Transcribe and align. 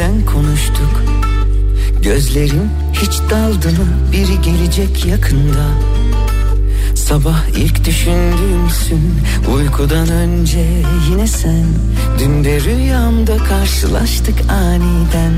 Yine 0.00 0.08
senden 0.08 0.26
konuştuk. 0.26 1.02
Gözlerim 2.02 2.70
hiç 2.92 3.20
daldı 3.30 3.68
mı? 3.68 4.12
Biri 4.12 4.40
gelecek 4.42 5.06
yakında. 5.06 5.66
Sabah 6.94 7.48
ilk 7.56 7.84
düşündüğümsün 7.84 9.20
Uykudan 9.54 10.08
önce 10.08 10.64
yine 11.10 11.26
sen 11.26 11.66
Dün 12.18 12.44
de 12.44 12.60
rüyamda 12.60 13.36
karşılaştık 13.36 14.34
aniden 14.50 15.34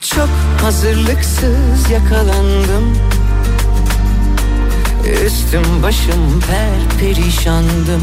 Çok 0.00 0.28
hazırlıksız 0.62 1.90
yakalandım 1.92 2.98
Üstüm 5.26 5.82
başım 5.82 6.40
per 6.40 6.98
perişandım 7.00 8.02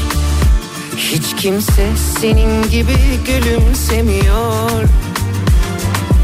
hiç 1.01 1.35
kimse 1.35 1.87
senin 2.21 2.69
gibi 2.69 2.95
gülümsemiyor. 3.25 4.83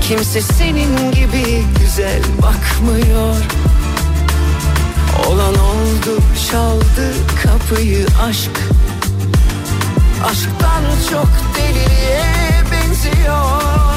Kimse 0.02 0.42
senin 0.42 1.12
gibi 1.12 1.64
güzel 1.80 2.22
bakmıyor. 2.42 3.36
Olan 5.28 5.54
oldu 5.54 6.22
çaldı 6.52 7.14
kapıyı 7.44 8.06
aşk. 8.22 8.52
Aşktan 10.26 10.84
çok 11.12 11.30
deliliğe 11.58 12.64
benziyor 12.72 13.97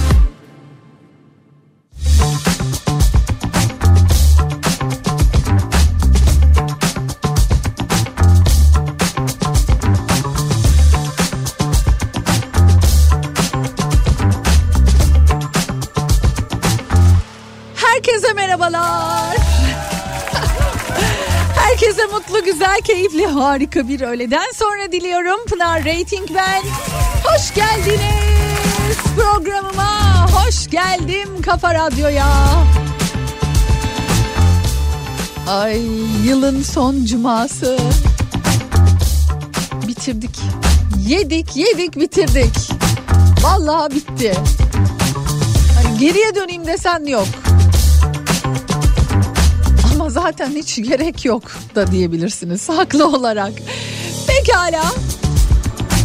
keyifli, 22.91 23.25
harika 23.27 23.87
bir 23.87 24.01
öğleden 24.01 24.51
sonra 24.55 24.91
diliyorum. 24.91 25.45
Pınar 25.45 25.79
Rating 25.79 26.29
ben. 26.35 26.61
Hoş 27.23 27.53
geldiniz 27.53 28.97
programıma. 29.17 30.27
Hoş 30.31 30.69
geldim 30.69 31.41
Kafa 31.41 31.73
Radyo'ya. 31.73 32.27
Ay 35.47 35.81
yılın 36.25 36.63
son 36.63 37.05
cuması. 37.05 37.77
Bitirdik. 39.87 40.39
Yedik, 41.07 41.55
yedik, 41.55 41.95
bitirdik. 41.95 42.71
Vallahi 43.41 43.95
bitti. 43.95 44.33
Hani 45.75 45.99
geriye 45.99 46.35
döneyim 46.35 46.67
desen 46.67 47.05
yok. 47.05 47.27
Zaten 50.31 50.51
hiç 50.55 50.75
gerek 50.75 51.25
yok 51.25 51.43
da 51.75 51.91
diyebilirsiniz 51.91 52.69
haklı 52.69 53.07
olarak. 53.07 53.53
Pekala. 54.27 54.83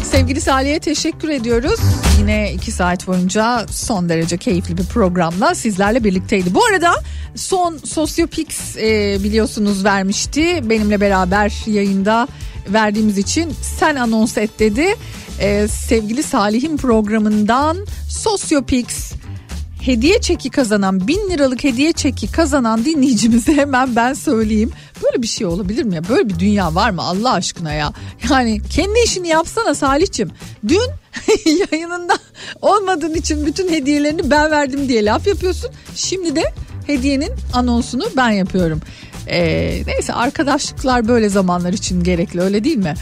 Sevgili 0.04 0.40
Salih'e 0.40 0.78
teşekkür 0.78 1.28
ediyoruz. 1.28 1.80
Yine 2.18 2.52
iki 2.52 2.72
saat 2.72 3.06
boyunca 3.06 3.66
son 3.70 4.08
derece 4.08 4.36
keyifli 4.36 4.78
bir 4.78 4.84
programla 4.84 5.54
sizlerle 5.54 6.04
birlikteydi. 6.04 6.54
Bu 6.54 6.64
arada 6.64 6.94
son 7.34 7.76
Sosyopix 7.76 8.76
e, 8.76 9.18
biliyorsunuz 9.24 9.84
vermişti. 9.84 10.70
Benimle 10.70 11.00
beraber 11.00 11.52
yayında 11.66 12.28
verdiğimiz 12.68 13.18
için 13.18 13.52
sen 13.78 13.96
anons 13.96 14.38
et 14.38 14.58
dedi. 14.58 14.94
Ee, 15.40 15.68
sevgili 15.68 16.22
Salih'in 16.22 16.76
programından 16.76 17.86
Sosyopix 18.08 19.12
hediye 19.86 20.20
çeki 20.20 20.50
kazanan 20.50 21.08
bin 21.08 21.30
liralık 21.30 21.64
hediye 21.64 21.92
çeki 21.92 22.32
kazanan 22.32 22.84
dinleyicimize 22.84 23.54
hemen 23.56 23.96
ben 23.96 24.14
söyleyeyim. 24.14 24.72
Böyle 25.02 25.22
bir 25.22 25.26
şey 25.26 25.46
olabilir 25.46 25.84
mi 25.84 25.94
ya? 25.94 26.08
Böyle 26.08 26.28
bir 26.28 26.38
dünya 26.38 26.74
var 26.74 26.90
mı 26.90 27.02
Allah 27.02 27.32
aşkına 27.32 27.72
ya? 27.72 27.92
Yani 28.30 28.62
kendi 28.70 28.98
işini 29.04 29.28
yapsana 29.28 29.74
Salih'cim. 29.74 30.30
Dün 30.68 30.90
yayınında 31.72 32.14
olmadığın 32.62 33.14
için 33.14 33.46
bütün 33.46 33.68
hediyelerini 33.68 34.30
ben 34.30 34.50
verdim 34.50 34.88
diye 34.88 35.04
laf 35.04 35.26
yapıyorsun. 35.26 35.70
Şimdi 35.94 36.36
de 36.36 36.52
hediyenin 36.86 37.32
anonsunu 37.52 38.04
ben 38.16 38.30
yapıyorum. 38.30 38.80
Ee, 39.28 39.82
neyse 39.86 40.12
arkadaşlıklar 40.12 41.08
böyle 41.08 41.28
zamanlar 41.28 41.72
için 41.72 42.04
gerekli 42.04 42.40
öyle 42.40 42.64
değil 42.64 42.76
mi? 42.76 42.94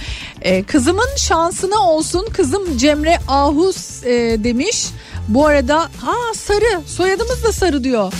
Ee, 0.42 0.62
kızımın 0.62 1.16
şansına 1.16 1.90
olsun 1.90 2.26
kızım 2.32 2.78
Cemre 2.78 3.18
Ahus 3.28 4.04
e, 4.04 4.44
demiş. 4.44 4.86
Bu 5.28 5.46
arada 5.46 5.80
ha 5.80 6.16
sarı 6.34 6.80
soyadımız 6.86 7.44
da 7.44 7.52
sarı 7.52 7.84
diyor. 7.84 8.12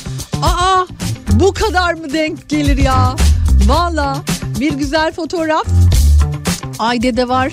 Aa 0.43 0.87
bu 1.33 1.53
kadar 1.53 1.95
mı 1.95 2.13
denk 2.13 2.49
gelir 2.49 2.77
ya? 2.77 3.17
Valla 3.67 4.23
bir 4.61 4.73
güzel 4.73 5.13
fotoğraf. 5.13 5.67
Ayde'de 6.79 7.29
var. 7.29 7.53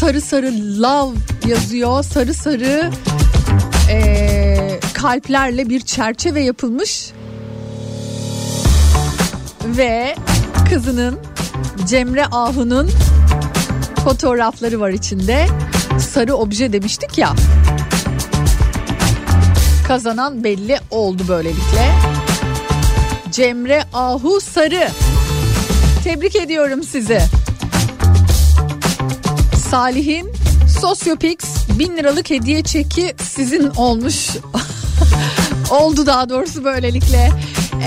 Sarı 0.00 0.20
sarı 0.20 0.52
love 0.82 1.16
yazıyor. 1.46 2.02
Sarı 2.02 2.34
sarı 2.34 2.90
e, 3.90 4.80
kalplerle 4.94 5.68
bir 5.68 5.80
çerçeve 5.80 6.42
yapılmış. 6.42 7.10
Ve 9.66 10.14
kızının 10.70 11.18
Cemre 11.88 12.26
Ahu'nun 12.26 12.90
fotoğrafları 14.04 14.80
var 14.80 14.90
içinde. 14.90 15.46
Sarı 15.98 16.34
obje 16.34 16.72
demiştik 16.72 17.18
ya. 17.18 17.34
Kazanan 19.88 20.44
belli 20.44 20.78
oldu 20.90 21.22
böylelikle. 21.28 21.92
Cemre 23.30 23.84
Ahu 23.92 24.40
Sarı. 24.40 24.88
Tebrik 26.04 26.36
ediyorum 26.36 26.82
sizi. 26.82 27.20
Salih'in 29.70 30.32
Sosyopix 30.80 31.38
1000 31.78 31.96
liralık 31.96 32.30
hediye 32.30 32.62
çeki 32.62 33.14
sizin 33.22 33.70
olmuş. 33.76 34.30
Oldu 35.70 36.06
daha 36.06 36.28
doğrusu 36.28 36.64
böylelikle. 36.64 37.30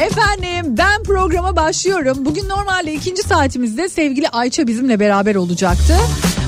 Efendim 0.02 0.78
ben 0.78 1.04
programa 1.04 1.56
başlıyorum. 1.56 2.18
Bugün 2.26 2.50
normalde 2.50 2.94
ikinci 2.94 3.22
saatimizde 3.24 3.90
sevgili 3.90 4.30
Ayça 4.30 4.68
bizimle 4.68 5.00
beraber 5.00 5.36
olacaktı. 5.36 5.98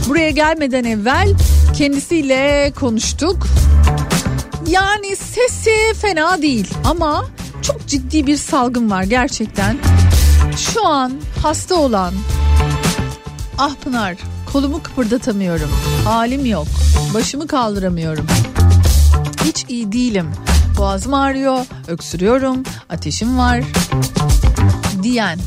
Buraya 0.09 0.29
gelmeden 0.29 0.83
evvel 0.83 1.33
kendisiyle 1.77 2.71
konuştuk. 2.79 3.47
Yani 4.67 5.15
sesi 5.15 5.93
fena 6.01 6.41
değil 6.41 6.73
ama 6.85 7.25
çok 7.61 7.87
ciddi 7.87 8.27
bir 8.27 8.37
salgın 8.37 8.91
var 8.91 9.03
gerçekten. 9.03 9.77
Şu 10.57 10.87
an 10.87 11.13
hasta 11.43 11.75
olan 11.75 12.13
ah 13.57 13.75
Pınar 13.75 14.15
kolumu 14.53 14.83
kıpırdatamıyorum. 14.83 15.69
Halim 16.05 16.45
yok. 16.45 16.67
Başımı 17.13 17.47
kaldıramıyorum. 17.47 18.27
Hiç 19.45 19.65
iyi 19.69 19.91
değilim. 19.91 20.31
Boğazım 20.81 21.13
ağrıyor, 21.13 21.65
öksürüyorum, 21.87 22.63
ateşim 22.89 23.37
var 23.37 23.61
diyen 25.03 25.39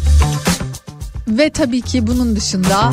ve 1.28 1.50
tabii 1.50 1.81
ki 1.82 2.06
bunun 2.06 2.36
dışında 2.36 2.92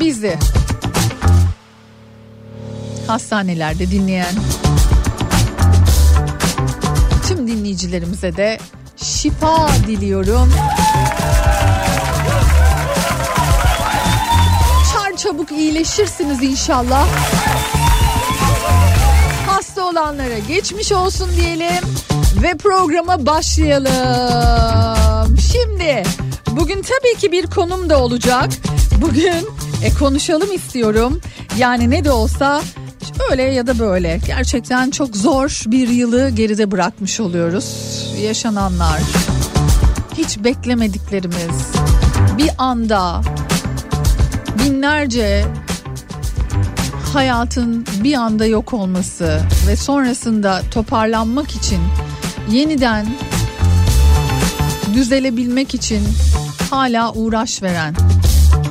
bizi 0.00 0.38
hastanelerde 3.06 3.90
dinleyen 3.90 4.34
tüm 7.28 7.46
dinleyicilerimize 7.46 8.36
de 8.36 8.58
şifa 8.96 9.68
diliyorum. 9.86 10.52
Çar 14.92 15.16
çabuk 15.16 15.52
iyileşirsiniz 15.52 16.42
inşallah. 16.42 17.06
Olanlara 19.92 20.38
geçmiş 20.38 20.92
olsun 20.92 21.28
diyelim 21.36 21.84
ve 22.42 22.56
programa 22.56 23.26
başlayalım. 23.26 23.88
Şimdi 25.52 26.02
bugün 26.50 26.82
tabii 26.82 27.20
ki 27.20 27.32
bir 27.32 27.46
konum 27.46 27.90
da 27.90 28.02
olacak. 28.02 28.50
Bugün 29.02 29.48
e, 29.84 29.94
konuşalım 29.98 30.52
istiyorum. 30.52 31.20
Yani 31.58 31.90
ne 31.90 32.04
de 32.04 32.10
olsa 32.10 32.62
öyle 33.30 33.42
ya 33.42 33.66
da 33.66 33.78
böyle 33.78 34.20
gerçekten 34.26 34.90
çok 34.90 35.16
zor 35.16 35.62
bir 35.66 35.88
yılı 35.88 36.30
geride 36.30 36.70
bırakmış 36.70 37.20
oluyoruz. 37.20 37.66
Yaşananlar, 38.22 39.00
hiç 40.18 40.38
beklemediklerimiz, 40.44 41.72
bir 42.38 42.50
anda 42.58 43.22
binlerce 44.58 45.44
hayatın 47.12 47.86
bir 48.04 48.14
anda 48.14 48.46
yok 48.46 48.74
olması 48.74 49.40
ve 49.68 49.76
sonrasında 49.76 50.60
toparlanmak 50.70 51.50
için 51.50 51.80
yeniden 52.50 53.06
düzelebilmek 54.94 55.74
için 55.74 56.02
hala 56.70 57.12
uğraş 57.12 57.62
veren, 57.62 57.94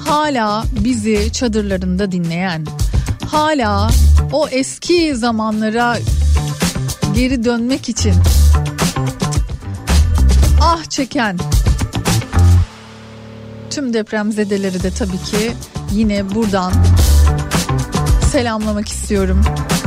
hala 0.06 0.64
bizi 0.80 1.32
çadırlarında 1.32 2.12
dinleyen, 2.12 2.66
hala 3.32 3.90
o 4.32 4.48
eski 4.48 5.16
zamanlara 5.16 5.98
geri 7.16 7.44
dönmek 7.44 7.90
için 7.90 8.14
ah 10.62 10.84
çeken 10.90 11.38
tüm 13.70 13.94
depremzedeleri 13.94 14.84
de 14.84 14.92
tabii 14.92 15.18
ki 15.18 15.54
yine 15.92 16.36
buradan 16.36 16.74
selamlamak 18.32 18.90
istiyorum. 18.90 19.42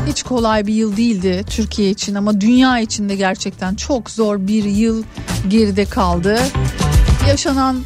Hiç 0.06 0.22
kolay 0.22 0.66
bir 0.66 0.74
yıl 0.74 0.96
değildi 0.96 1.44
Türkiye 1.50 1.90
için 1.90 2.14
ama 2.14 2.40
dünya 2.40 2.78
için 2.80 3.08
de 3.08 3.16
gerçekten 3.16 3.74
çok 3.74 4.10
zor 4.10 4.46
bir 4.46 4.64
yıl 4.64 5.02
geride 5.48 5.84
kaldı. 5.84 6.38
Yaşanan 7.28 7.76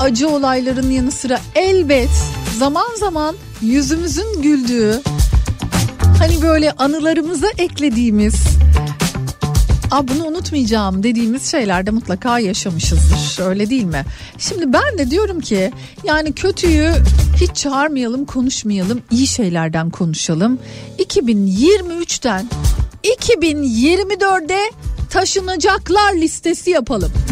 acı 0.00 0.28
olayların 0.28 0.90
yanı 0.90 1.10
sıra 1.10 1.40
elbet 1.54 2.10
zaman 2.58 2.96
zaman 3.00 3.36
yüzümüzün 3.62 4.42
güldüğü 4.42 5.00
hani 6.18 6.42
böyle 6.42 6.72
anılarımıza 6.72 7.46
eklediğimiz 7.58 8.34
Aa, 9.90 10.08
bunu 10.08 10.24
unutmayacağım 10.24 11.02
dediğimiz 11.02 11.50
şeylerde 11.50 11.90
mutlaka 11.90 12.38
yaşamışızdır 12.38 13.44
öyle 13.46 13.70
değil 13.70 13.84
mi? 13.84 14.04
Şimdi 14.38 14.72
ben 14.72 14.98
de 14.98 15.10
diyorum 15.10 15.40
ki 15.40 15.72
yani 16.04 16.32
kötüyü 16.32 16.92
hiç 17.36 17.56
çağırmayalım 17.56 18.24
konuşmayalım 18.24 19.02
iyi 19.10 19.26
şeylerden 19.26 19.90
konuşalım. 19.90 20.58
2023'ten 20.98 22.48
2024'e 23.04 24.70
taşınacaklar 25.10 26.14
listesi 26.14 26.70
yapalım. 26.70 27.12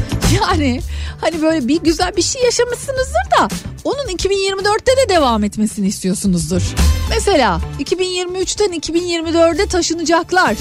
Yani 0.41 0.81
hani 1.21 1.43
böyle 1.43 1.69
bir 1.69 1.81
güzel 1.81 2.17
bir 2.17 2.23
şey 2.23 2.43
yaşamışsınızdır 2.43 3.31
da 3.39 3.49
onun 3.85 4.17
2024'te 4.17 4.93
de 4.93 5.09
devam 5.09 5.45
etmesini 5.45 5.87
istiyorsunuzdur. 5.87 6.63
Mesela 7.11 7.61
2023'ten 7.81 8.81
2024'e 8.81 9.67
taşınacaklar. 9.67 10.57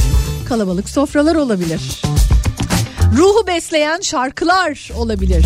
Kalabalık 0.49 0.89
sofralar 0.89 1.35
olabilir. 1.35 2.01
Ruhu 3.17 3.47
besleyen 3.47 4.01
şarkılar 4.01 4.91
olabilir. 4.97 5.45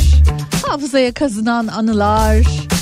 Hafızaya 0.68 1.14
kazınan 1.14 1.68
anılar. 1.68 2.73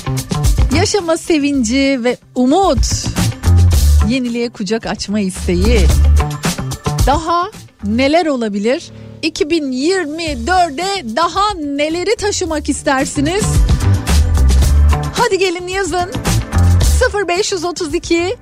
Yaşama 0.76 1.16
sevinci 1.16 2.00
ve 2.04 2.16
umut. 2.34 3.06
Yeniliğe 4.08 4.48
kucak 4.48 4.86
açma 4.86 5.20
isteği. 5.20 5.86
Daha 7.06 7.50
neler 7.84 8.26
olabilir? 8.26 8.90
2024'e 9.22 11.16
daha 11.16 11.54
neleri 11.54 12.16
taşımak 12.16 12.68
istersiniz? 12.68 13.44
Hadi 15.14 15.38
gelin 15.38 15.68
yazın. 15.68 16.10
0532 17.28 18.36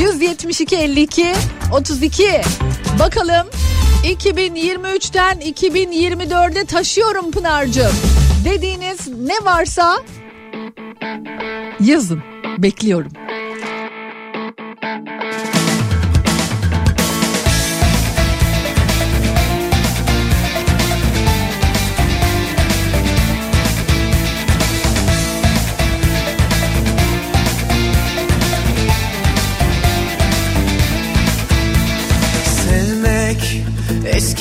172 0.00 0.76
52 0.76 1.34
32 1.72 2.40
Bakalım 2.98 3.46
2023'ten 4.04 5.38
2024'e 5.38 6.64
taşıyorum 6.64 7.30
Pınar'cığım 7.30 7.94
dediğiniz 8.44 9.08
ne 9.08 9.44
varsa 9.44 10.02
Yazın. 11.80 12.22
Bekliyorum. 12.58 13.12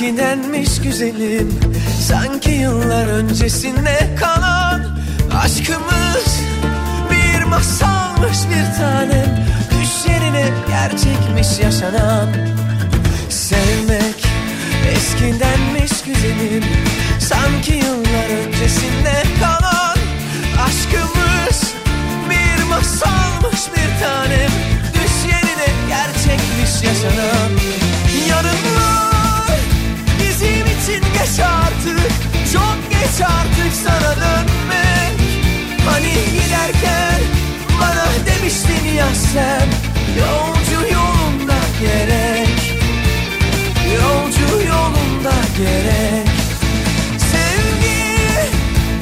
Eskidenmiş 0.03 0.81
güzelim 0.81 1.59
Sanki 2.07 2.51
yıllar 2.51 3.07
öncesinde 3.07 4.15
kalan 4.19 4.81
Aşkımız 5.43 6.52
masalmış 7.53 8.37
bir 8.49 8.77
tanem 8.77 9.45
Düş 9.71 10.11
yerine 10.11 10.49
gerçekmiş 10.67 11.59
yaşanan. 11.59 12.29
Sevmek 13.29 14.25
eskidenmiş 14.95 15.91
güzelim 16.05 16.63
Sanki 17.19 17.73
yıllar 17.73 18.29
öncesinde 18.45 19.23
kalan 19.39 19.97
Aşkımız. 20.65 21.73
Bir 22.29 22.63
masalmış 22.63 23.61
bir 23.75 24.05
tanem 24.05 24.51
Düş 24.93 25.31
yerine 25.31 25.69
gerçekmiş 25.89 26.73
yaşanan. 26.83 27.51
Yarınlar 28.29 29.59
bizim 30.19 30.65
için 30.65 31.03
geç 31.13 31.39
artık 31.39 32.11
Çok 32.53 32.77
geç 32.89 33.21
artık 33.21 33.73
sana 33.83 34.15
dönmek. 34.15 35.19
Hani 35.85 36.13
giderken 36.33 37.12
demiştin 38.43 38.95
ya 38.97 39.07
sen 39.33 39.67
Yolcu 40.19 40.93
yolunda 40.93 41.59
gerek. 41.81 42.49
Yolcu 43.95 44.67
yolunda 44.67 45.33
gerek. 45.57 46.27
Sevgi 47.31 48.51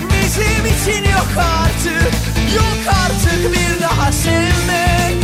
bizim 0.09 0.65
için 0.65 1.11
yok 1.11 1.27
artık. 1.37 2.13
Yok 2.55 2.95
artık 3.05 3.53
bir 3.53 3.81
daha 3.81 4.11
sevmek. 4.11 5.23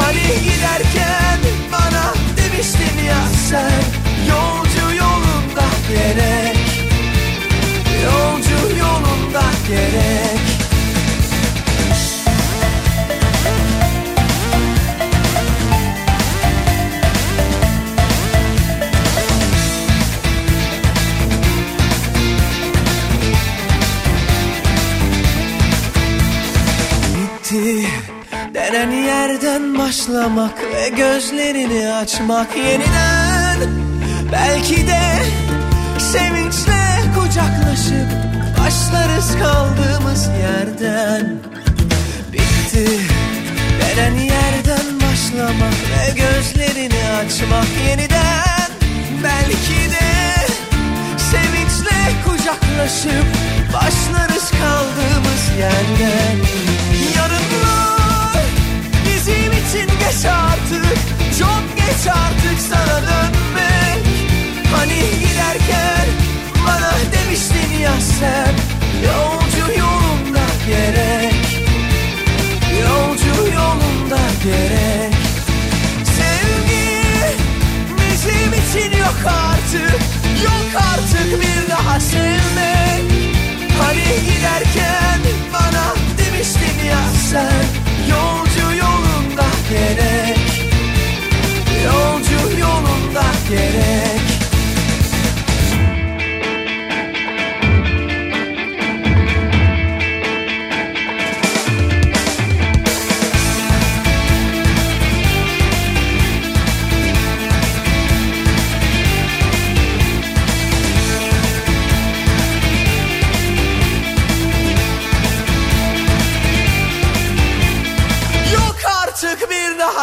Hani 0.00 0.42
giderken 0.44 1.38
bana 1.72 2.14
demiştin 2.36 3.04
ya 3.08 3.22
sen 3.48 3.82
Yolcu 4.28 4.96
yolunda 4.96 5.68
gerek. 5.88 6.58
Yolcu 8.04 8.78
yolunda 8.78 9.42
gerek 9.68 10.37
başlamak 29.88 30.58
ve 30.74 30.88
gözlerini 30.88 31.92
açmak 31.92 32.56
yeniden. 32.56 33.58
Belki 34.32 34.86
de 34.86 35.00
sevinçle 35.98 36.82
kucaklaşıp 37.14 38.08
başlarız 38.58 39.36
kaldığımız 39.38 40.28
yerden. 40.28 41.36
Bitti. 42.32 43.00
Denen 43.80 44.14
yerden 44.14 44.86
başlamak 45.00 45.74
ve 45.90 46.10
gözlerini 46.10 47.08
açmak 47.24 47.68
yeniden. 47.88 48.70
Belki 49.24 49.90
de 49.90 50.46
sevinçle 51.30 51.98
kucaklaşıp 52.24 53.26
başlarız 53.74 54.50
kaldığımız 54.50 55.58
yerden 55.58 56.67
için 59.78 59.98
geç 59.98 60.24
artık. 60.24 60.98
Çok 61.38 61.76
geç 61.76 62.06
artık 62.06 62.60
sana 62.68 63.02
dönmek. 63.02 64.04
Hani 64.76 64.94
giderken 64.94 66.06
bana 66.66 66.92
demiştin 67.12 67.82
ya 67.82 67.92
sen 68.00 68.54
Yolcu 69.06 69.78
yolunda 69.80 70.46
gerek 70.66 71.34
Yolcu 72.82 73.52
yolunda 73.54 74.20
gerek. 74.44 75.14
Sevgi 76.04 77.36
bizim 77.96 78.52
için 78.52 78.98
yok 78.98 79.16
artık 79.26 80.00
Yok 80.44 80.82
artık 80.92 81.40
bir 81.42 81.70
daha 81.70 82.00
sevmek. 82.00 83.04
Hani 83.82 84.04
giderken 84.26 85.20
bana 85.52 85.94
demiştin 86.18 86.86
ya 86.88 86.98
sen 87.30 87.64
Yolcu 88.10 88.47
gerek. 89.70 90.38
Yolcu 91.84 92.58
yolunda 92.60 93.24
gerek 93.48 94.17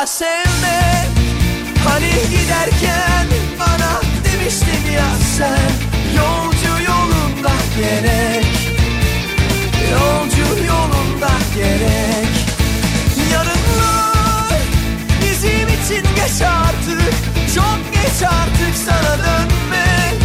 sevmek 0.05 1.09
Hani 1.85 2.09
giderken 2.09 3.27
bana 3.59 4.01
demiştin 4.25 4.91
ya 4.91 5.09
sen 5.38 5.71
Yolcu 6.17 6.83
yolunda 6.83 7.53
gerek. 7.77 8.45
Yolcu 9.91 10.65
yolunda 10.65 11.31
gerek. 11.55 12.27
Yarınlar 13.31 14.59
bizim 15.21 15.67
için 15.67 16.15
geç 16.15 16.41
artık 16.41 17.13
Çok 17.55 17.93
geç 17.93 18.24
artık 18.24 18.75
sana 18.85 19.17
dönmek. 19.17 20.21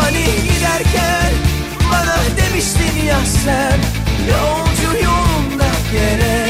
Hani 0.00 0.24
giderken 0.24 1.32
bana 1.92 2.16
demiştin 2.36 3.06
ya 3.06 3.18
sen 3.44 3.78
Yolcu 4.30 5.04
yolunda 5.04 5.70
gerek 5.92 6.43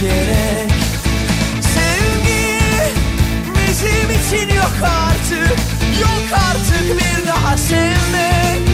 gerek. 0.00 0.72
Sevgi 1.60 2.58
bizim 3.54 4.10
için 4.10 4.54
yok 4.54 4.72
artık 4.82 5.58
Yok 6.00 6.22
artık 6.32 6.98
bir 6.98 7.26
daha 7.26 7.56
sevmek. 7.56 8.68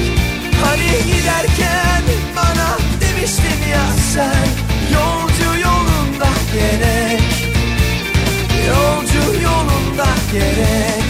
Hani 0.65 1.05
giderken 1.07 2.03
bana 2.37 2.79
demiştin 3.01 3.71
ya 3.73 3.87
sen 4.13 4.49
Yolcu 4.95 5.61
yolunda 5.61 6.29
gerek. 6.53 7.23
Yolcu 8.69 9.43
yolunda 9.43 10.07
gerek 10.33 11.02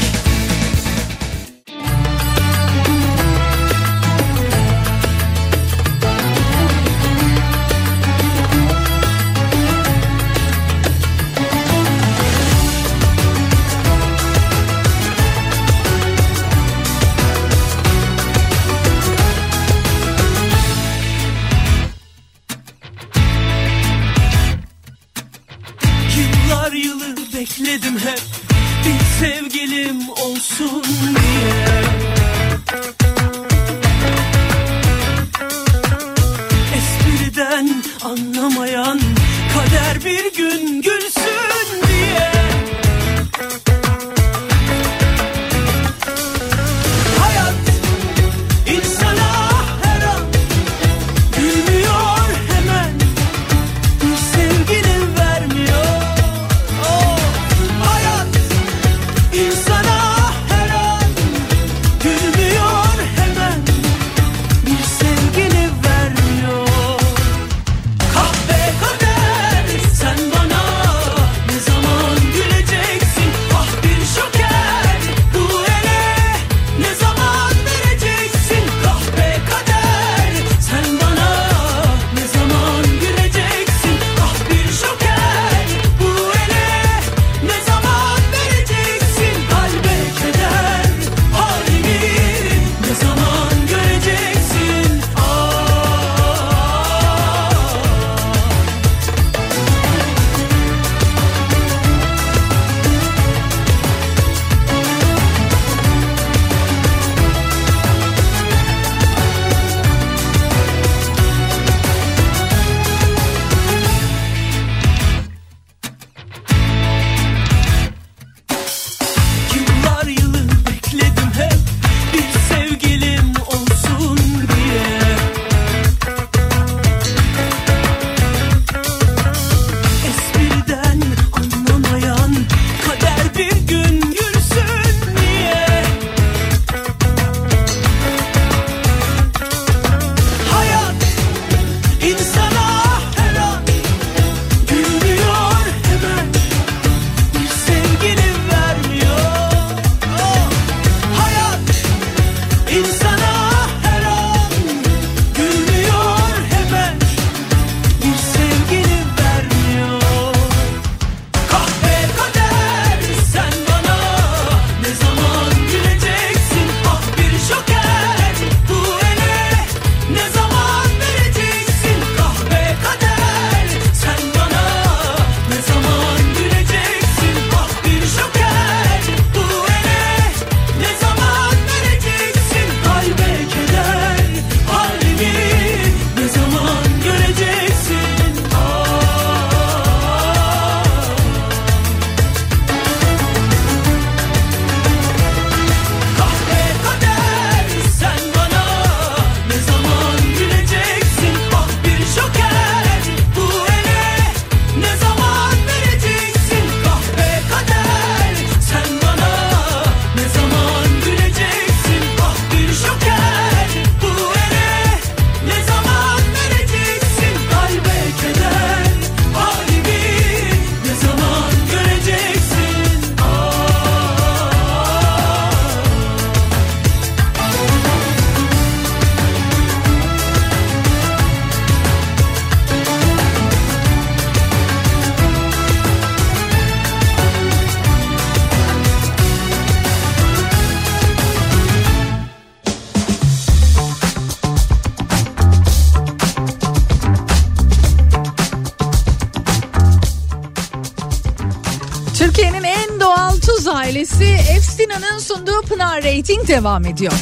Efsina'nın 254.93 255.19
sunduğu 255.19 255.63
Pınar 255.63 256.05
Rating 256.05 256.49
devam 256.49 256.85
ediyor. 256.85 257.13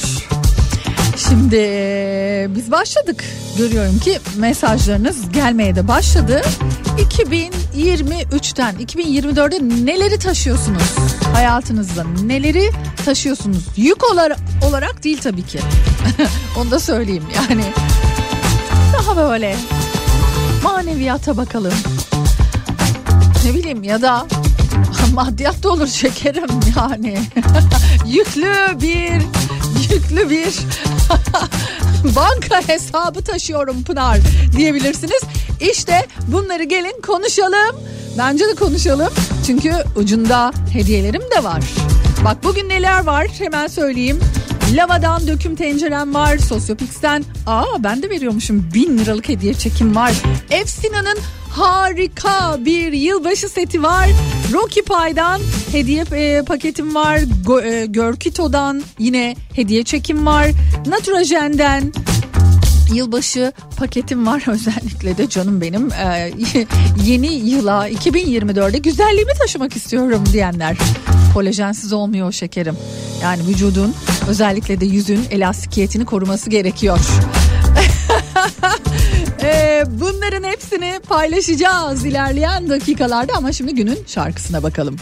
Şimdi 1.17 1.57
e, 1.57 2.47
biz 2.51 2.71
başladık. 2.71 3.25
Görüyorum 3.59 3.99
ki 3.99 4.19
mesajlarınız 4.37 5.33
gelmeye 5.33 5.77
de 5.77 5.89
başladı. 5.89 6.43
2023'ten 6.99 8.75
2024'e 8.75 9.87
neleri 9.87 10.19
taşıyorsunuz? 10.19 10.83
Hayatınızda 11.35 12.05
neleri 12.05 12.71
taşıyorsunuz? 13.05 13.65
Yük 13.77 14.13
olarak, 14.13 14.39
olarak 14.69 15.05
değil 15.05 15.19
tabii 15.23 15.47
ki. 15.47 15.61
Onu 16.59 16.71
da 16.71 16.81
söyleyeyim 16.81 17.25
yani. 17.37 17.65
Daha 18.93 19.17
böyle 19.17 19.57
maneviyata 20.63 21.37
bakalım. 21.37 21.75
Ne 23.45 23.55
bileyim 23.55 23.83
ya 23.83 24.03
da 24.03 24.27
maddiyat 25.25 25.63
da 25.63 25.71
olur 25.71 25.87
şekerim 25.87 26.49
yani. 26.77 27.19
yüklü 28.07 28.81
bir 28.81 29.23
yüklü 29.95 30.31
bir 30.31 30.59
banka 32.17 32.69
hesabı 32.69 33.23
taşıyorum 33.23 33.83
Pınar 33.83 34.19
diyebilirsiniz. 34.57 35.23
İşte 35.73 36.07
bunları 36.29 36.65
gelin 36.65 37.01
konuşalım. 37.03 37.77
Bence 38.19 38.49
de 38.49 38.55
konuşalım. 38.55 39.13
Çünkü 39.47 39.73
ucunda 39.97 40.53
hediyelerim 40.73 41.23
de 41.37 41.45
var. 41.45 41.65
Bak 42.25 42.45
bugün 42.45 42.69
neler 42.69 43.05
var 43.05 43.29
hemen 43.39 43.67
söyleyeyim. 43.67 44.21
Lavadan 44.73 45.27
döküm 45.27 45.57
tencerem 45.57 46.15
var. 46.15 46.39
Sosyopix'ten 46.39 47.25
aa 47.47 47.85
ben 47.85 48.03
de 48.03 48.11
veriyormuşum 48.11 48.71
bin 48.75 48.99
liralık 48.99 49.29
hediye 49.29 49.55
çekim 49.55 49.97
var. 49.97 50.13
Efsina'nın 50.51 51.19
harika 51.51 52.65
bir 52.65 52.93
yılbaşı 52.93 53.49
seti 53.49 53.83
var. 53.83 54.09
Rocky 54.53 54.85
Pie'dan 54.85 55.41
hediye 55.73 56.05
e, 56.13 56.43
paketim 56.43 56.95
var. 56.95 57.21
Go, 57.47 57.61
e, 57.61 57.87
Görkito'dan 57.87 58.83
yine 58.99 59.37
hediye 59.55 59.85
çekim 59.85 60.27
var. 60.27 60.51
Naturajen'den 60.87 61.93
yılbaşı 62.95 63.53
paketim 63.77 64.27
var 64.27 64.43
özellikle 64.47 65.19
de 65.19 65.29
canım 65.29 65.61
benim 65.61 65.93
e, 65.93 66.33
yeni 67.05 67.35
yıla 67.35 67.89
2024'de 67.89 68.79
güzelliğimi 68.79 69.33
taşımak 69.39 69.77
istiyorum 69.77 70.25
diyenler 70.33 70.77
kolajensiz 71.35 71.93
olmuyor 71.93 72.33
şekerim 72.33 72.77
yani 73.23 73.47
vücudun 73.49 73.95
özellikle 74.29 74.81
de 74.81 74.87
yüzün 74.87 75.21
elastikiyetini 75.31 76.05
koruması 76.05 76.51
gerekiyor 76.51 76.99
e, 79.43 79.85
bunların 79.89 80.43
hepsini 80.49 81.01
paylaşacağız 81.09 82.05
ilerleyen 82.05 82.69
dakikalarda 82.69 83.33
ama 83.37 83.53
şimdi 83.53 83.75
günün 83.75 83.99
şarkısına 84.07 84.63
bakalım. 84.63 84.97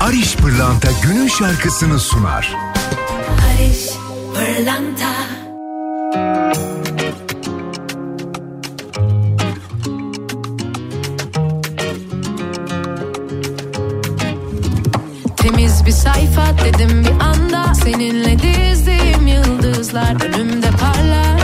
Ariş 0.00 0.36
Pırlanta 0.36 0.88
günün 1.02 1.28
şarkısını 1.28 2.00
sunar. 2.00 2.56
Barış 3.28 3.88
Pırlanta 4.34 5.14
bir 15.86 15.90
sayfa 15.90 16.46
dedim 16.64 17.04
bir 17.04 17.24
anda. 17.24 17.74
Seninle 17.74 18.38
dizdiğim 18.38 19.26
yıldızlar 19.26 20.24
önümde 20.24 20.66
parlar 20.70 21.43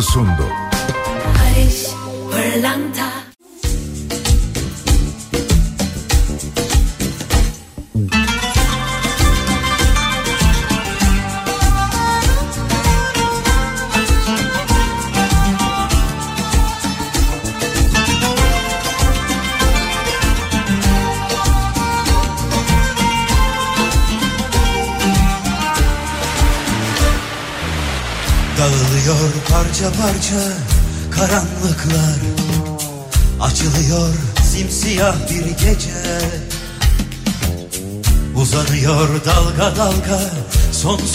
şarkısını 0.00 0.47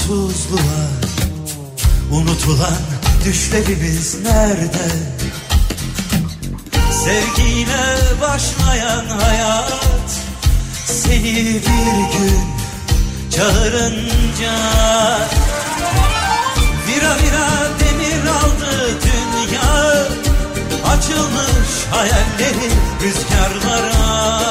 sonsuzluğa 0.07 0.89
Unutulan 2.11 2.77
düşlerimiz 3.25 4.17
nerede? 4.23 4.87
Sevgiyle 6.91 7.95
başlayan 8.21 9.05
hayat 9.05 10.21
Seni 10.85 11.35
bir 11.35 12.17
gün 12.17 12.43
çağırınca 13.31 14.55
Vira 16.87 17.15
vira 17.15 17.49
demir 17.79 18.27
aldı 18.27 18.99
dünya 19.03 20.05
Açılmış 20.87 21.71
hayalleri 21.91 22.71
rüzgarlara 23.01 24.43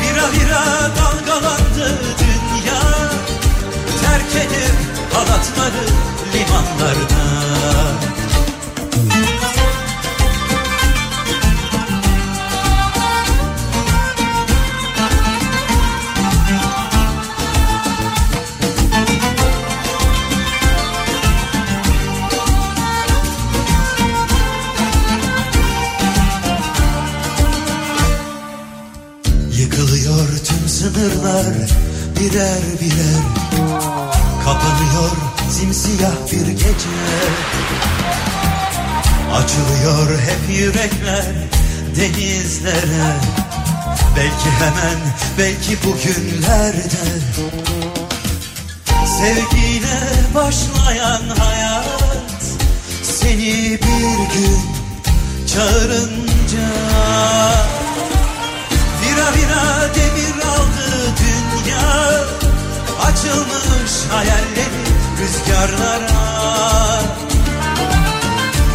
Vira 0.00 0.32
vira 0.32 0.90
dalgalandı 0.96 1.98
dünya 2.18 2.25
Terk 4.36 4.52
edip 4.52 4.76
halatları 5.12 5.86
limanlarda 6.34 8.15
gece. 36.76 36.88
Açılıyor 39.34 40.18
hep 40.20 40.56
yürekler 40.58 41.24
denizlere. 41.96 43.16
Belki 44.16 44.50
hemen 44.58 44.98
belki 45.38 45.78
bugünlerde. 45.84 46.96
Sevgiyle 49.18 50.00
başlayan 50.34 51.22
hayat 51.38 52.42
Seni 53.02 53.78
bir 53.82 54.34
gün 54.34 54.60
çağırınca. 55.54 56.68
Vira 59.02 59.32
vira 59.34 59.94
demir 59.94 60.42
aldı 60.46 61.14
dünya 61.18 62.24
Açılmış 63.02 63.92
hayalleri 64.10 64.95
rüzgarlara. 65.18 66.26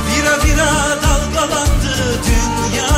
Vira 0.08 0.44
vira 0.44 0.72
dalgalandı 1.04 2.20
dünya 2.28 2.90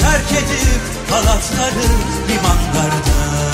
Terk 0.00 0.32
edip 0.32 0.82
halatları 1.10 1.88
limanlarda 2.28 3.49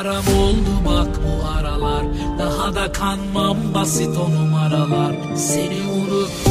Geceler 0.00 0.14
aram 0.14 0.24
oldu 0.42 0.84
bak 0.86 1.08
bu 1.24 1.48
aralar. 1.48 2.04
Daha 2.38 2.74
da 2.74 2.92
kanmam 2.92 3.56
basit 3.74 4.16
o 4.16 4.30
numaralar. 4.30 5.14
Seni 5.36 5.80
unuttum 5.92 6.49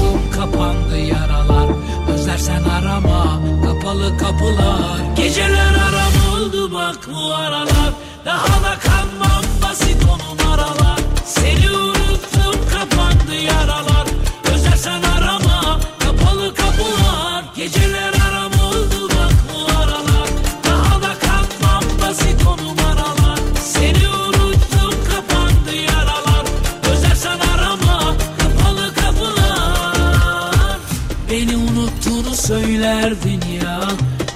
söylerdin 33.09 33.41
ya. 33.65 33.81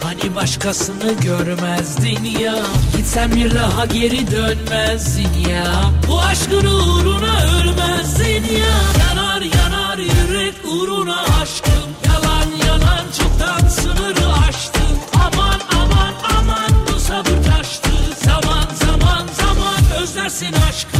Hani 0.03 0.35
başkasını 0.35 1.13
görmezdin 1.21 2.23
ya. 2.23 2.55
Gitsen 2.97 3.35
bir 3.35 3.55
daha 3.55 3.85
geri 3.85 4.31
dönmezdin 4.31 5.49
ya. 5.49 5.65
Bu 6.07 6.19
aşkın 6.19 6.65
uğruna 6.65 7.35
ölmezdin 7.59 8.43
ya. 8.57 8.75
Yanar 8.99 9.41
yanar 9.41 9.97
yürek 9.97 10.53
uğruna 10.65 11.21
aşkım. 11.41 11.89
Yalan 12.05 12.67
yalan 12.67 13.05
çoktan 13.19 13.67
sınırı 13.67 14.33
aştın 14.49 14.97
Aman 15.13 15.59
aman 15.81 16.13
aman 16.39 16.71
bu 16.87 16.99
sabır 16.99 17.43
taştı. 17.43 17.89
Zaman 18.25 18.67
zaman 18.85 19.27
zaman 19.33 20.01
özlersin 20.01 20.53
aşkı. 20.69 20.97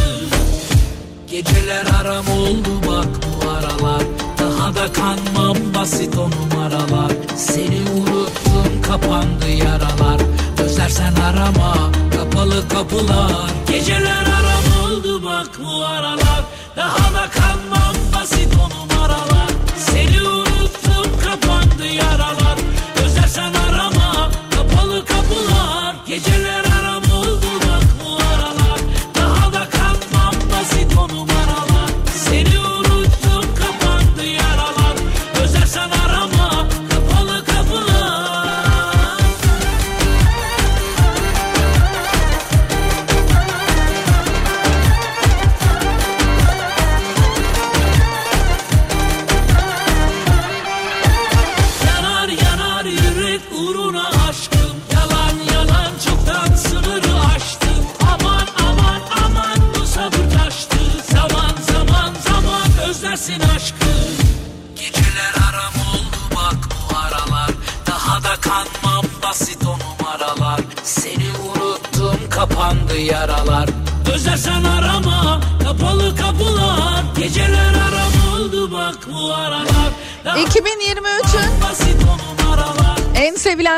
Geceler 1.31 1.85
aram 2.01 2.27
oldu 2.27 2.81
bak 2.87 3.07
bu 3.23 3.49
aralar. 3.49 4.03
Daha 4.39 4.75
da 4.75 4.93
kanmam 4.93 5.57
basit 5.75 6.17
o 6.17 6.29
numaralar 6.29 7.22
Seni 7.37 7.81
unuttum 7.91 8.81
kapandı 8.81 9.49
yaralar. 9.49 10.21
Özlersen 10.63 11.15
arama 11.15 11.91
kapalı 12.17 12.69
kapılar. 12.69 13.49
Geceler 13.67 14.25
aram 14.25 14.85
oldu 14.85 15.23
bak 15.25 15.49
bu 15.65 15.85
aralar. 15.85 16.43
Daha 16.75 17.13
da 17.13 17.29
kanmam 17.29 17.95
basit 18.15 18.53
o 18.55 18.92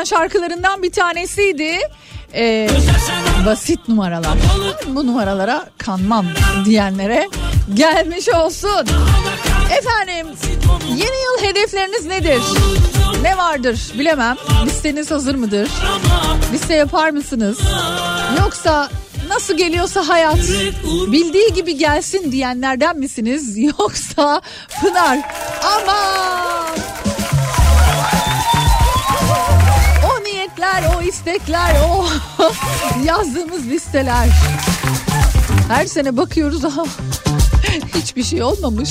şarkılarından 0.06 0.82
bir 0.82 0.92
tanesiydi. 0.92 1.78
Ee, 2.34 2.68
basit 3.46 3.88
numaralar. 3.88 4.38
Bu 4.86 5.06
numaralara 5.06 5.66
kanmam 5.78 6.26
diyenlere 6.64 7.28
gelmiş 7.74 8.28
olsun. 8.28 8.86
Efendim 9.78 10.26
yeni 10.88 11.00
yıl 11.24 11.48
hedefleriniz 11.48 12.06
nedir? 12.06 12.42
Ne 13.22 13.36
vardır 13.36 13.80
bilemem. 13.98 14.36
Listeniz 14.66 15.10
hazır 15.10 15.34
mıdır? 15.34 15.68
Liste 16.52 16.74
yapar 16.74 17.10
mısınız? 17.10 17.58
Yoksa 18.38 18.88
nasıl 19.28 19.56
geliyorsa 19.56 20.08
hayat 20.08 20.38
bildiği 21.12 21.52
gibi 21.54 21.76
gelsin 21.78 22.32
diyenlerden 22.32 22.98
misiniz? 22.98 23.58
Yoksa 23.78 24.40
Pınar 24.80 25.18
aman 25.64 26.55
istekler, 31.08 31.76
o 31.88 32.06
yazdığımız 33.04 33.66
listeler. 33.66 34.28
Her 35.68 35.86
sene 35.86 36.16
bakıyoruz 36.16 36.64
aha 36.64 36.84
hiçbir 37.94 38.22
şey 38.22 38.42
olmamış. 38.42 38.90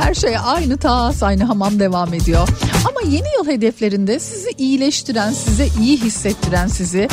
Her 0.00 0.14
şey 0.14 0.36
aynı 0.44 0.76
tas 0.76 1.22
aynı 1.22 1.44
hamam 1.44 1.80
devam 1.80 2.14
ediyor. 2.14 2.48
Ama 2.88 3.00
yeni 3.04 3.28
yıl 3.38 3.46
hedeflerinde 3.46 4.18
sizi 4.18 4.50
iyileştiren, 4.58 5.32
size 5.32 5.68
iyi 5.80 6.00
hissettiren 6.00 6.66
sizi 6.66 7.08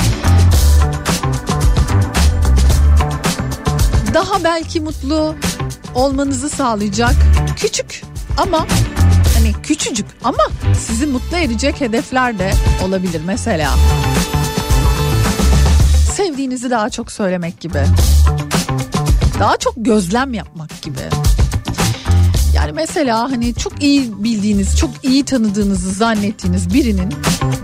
daha 4.13 4.43
belki 4.43 4.82
mutlu 4.82 5.36
olmanızı 5.95 6.50
sağlayacak 6.50 7.15
küçük 7.56 8.02
ama 8.38 8.67
hani 9.47 9.62
küçücük 9.62 10.05
ama 10.23 10.43
sizi 10.79 11.05
mutlu 11.05 11.38
edecek 11.38 11.81
hedefler 11.81 12.39
de 12.39 12.53
olabilir 12.83 13.21
mesela. 13.25 13.73
Sevdiğinizi 16.15 16.69
daha 16.69 16.89
çok 16.89 17.12
söylemek 17.12 17.60
gibi. 17.60 17.83
Daha 19.39 19.57
çok 19.57 19.73
gözlem 19.77 20.33
yapmak 20.33 20.81
gibi. 20.81 20.99
Yani 22.53 22.71
mesela 22.71 23.31
hani 23.31 23.55
çok 23.55 23.83
iyi 23.83 24.23
bildiğiniz, 24.23 24.77
çok 24.77 24.89
iyi 25.03 25.25
tanıdığınızı 25.25 25.91
zannettiğiniz 25.91 26.73
birinin 26.73 27.13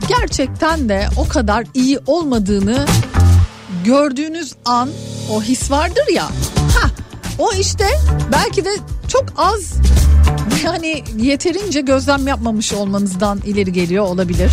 gerçekten 0.08 0.90
de 0.90 1.08
o 1.18 1.28
kadar 1.28 1.66
iyi 1.74 2.00
olmadığını 2.08 2.86
gördüğünüz 3.84 4.54
an 4.66 4.90
o 5.32 5.42
his 5.42 5.72
vardır 5.72 6.08
ya. 6.14 6.26
Ha, 6.76 6.90
o 7.40 7.54
işte 7.54 7.88
belki 8.32 8.66
de 8.66 8.70
çok 9.08 9.26
az 9.38 9.74
yani 10.64 11.04
yeterince 11.18 11.82
gözlem 11.82 12.28
yapmamış 12.28 12.74
olmanızdan 12.74 13.42
ileri 13.46 13.74
geliyor 13.74 14.06
olabilir. 14.06 14.52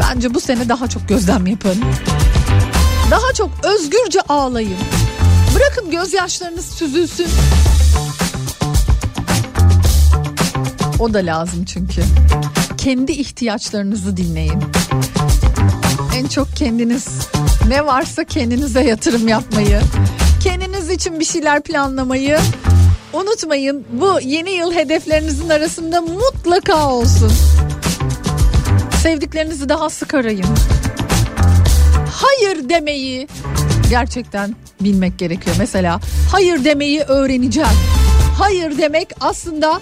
Bence 0.00 0.34
bu 0.34 0.40
sene 0.40 0.68
daha 0.68 0.88
çok 0.88 1.08
gözlem 1.08 1.46
yapın. 1.46 1.76
Daha 3.10 3.32
çok 3.32 3.50
özgürce 3.64 4.20
ağlayın. 4.28 4.76
Bırakın 5.54 5.90
gözyaşlarınız 5.90 6.66
süzülsün. 6.66 7.26
O 10.98 11.14
da 11.14 11.18
lazım 11.18 11.64
çünkü. 11.64 12.02
Kendi 12.78 13.12
ihtiyaçlarınızı 13.12 14.16
dinleyin. 14.16 14.62
En 16.16 16.26
çok 16.26 16.56
kendiniz 16.56 17.06
ne 17.68 17.86
varsa 17.86 18.24
kendinize 18.24 18.84
yatırım 18.84 19.28
yapmayı, 19.28 19.80
kendiniz 20.40 20.90
için 20.90 21.20
bir 21.20 21.24
şeyler 21.24 21.62
planlamayı 21.62 22.38
unutmayın. 23.12 23.84
Bu 23.92 24.20
yeni 24.20 24.50
yıl 24.50 24.72
hedeflerinizin 24.72 25.48
arasında 25.48 26.00
mutlaka 26.00 26.90
olsun. 26.90 27.32
Sevdiklerinizi 29.02 29.68
daha 29.68 29.90
sık 29.90 30.14
arayın. 30.14 30.46
Hayır 32.10 32.68
demeyi 32.68 33.28
gerçekten 33.90 34.56
bilmek 34.80 35.18
gerekiyor. 35.18 35.56
Mesela 35.58 36.00
hayır 36.32 36.64
demeyi 36.64 37.00
öğreneceğim. 37.00 37.68
Hayır 38.38 38.78
demek 38.78 39.08
aslında 39.20 39.80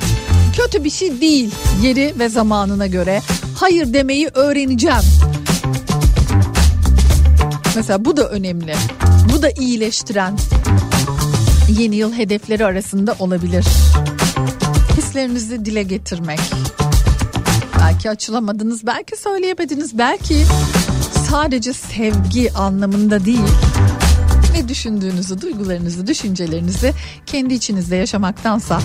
kötü 0.56 0.84
bir 0.84 0.90
şey 0.90 1.20
değil 1.20 1.54
yeri 1.82 2.14
ve 2.18 2.28
zamanına 2.28 2.86
göre. 2.86 3.22
Hayır 3.56 3.92
demeyi 3.92 4.28
öğreneceğim. 4.34 5.02
Mesela 7.76 8.04
bu 8.04 8.16
da 8.16 8.28
önemli. 8.28 8.74
Bu 9.32 9.42
da 9.42 9.50
iyileştiren 9.50 10.36
yeni 11.78 11.96
yıl 11.96 12.12
hedefleri 12.12 12.64
arasında 12.64 13.16
olabilir. 13.18 13.64
Hislerinizi 14.96 15.64
dile 15.64 15.82
getirmek. 15.82 16.40
Belki 17.80 18.10
açılamadınız, 18.10 18.86
belki 18.86 19.16
söyleyemediniz, 19.16 19.98
belki 19.98 20.46
sadece 21.30 21.72
sevgi 21.72 22.52
anlamında 22.52 23.24
değil. 23.24 23.40
Ne 24.54 24.68
düşündüğünüzü, 24.68 25.40
duygularınızı, 25.40 26.06
düşüncelerinizi 26.06 26.92
kendi 27.26 27.54
içinizde 27.54 27.96
yaşamaktansa 27.96 28.80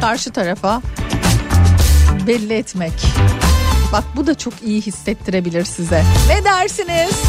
karşı 0.00 0.30
tarafa 0.30 0.82
belli 2.26 2.52
etmek. 2.52 2.92
Bak 3.92 4.04
bu 4.16 4.26
da 4.26 4.34
çok 4.34 4.54
iyi 4.64 4.80
hissettirebilir 4.80 5.64
size. 5.64 6.04
Ne 6.28 6.44
dersiniz? 6.44 7.22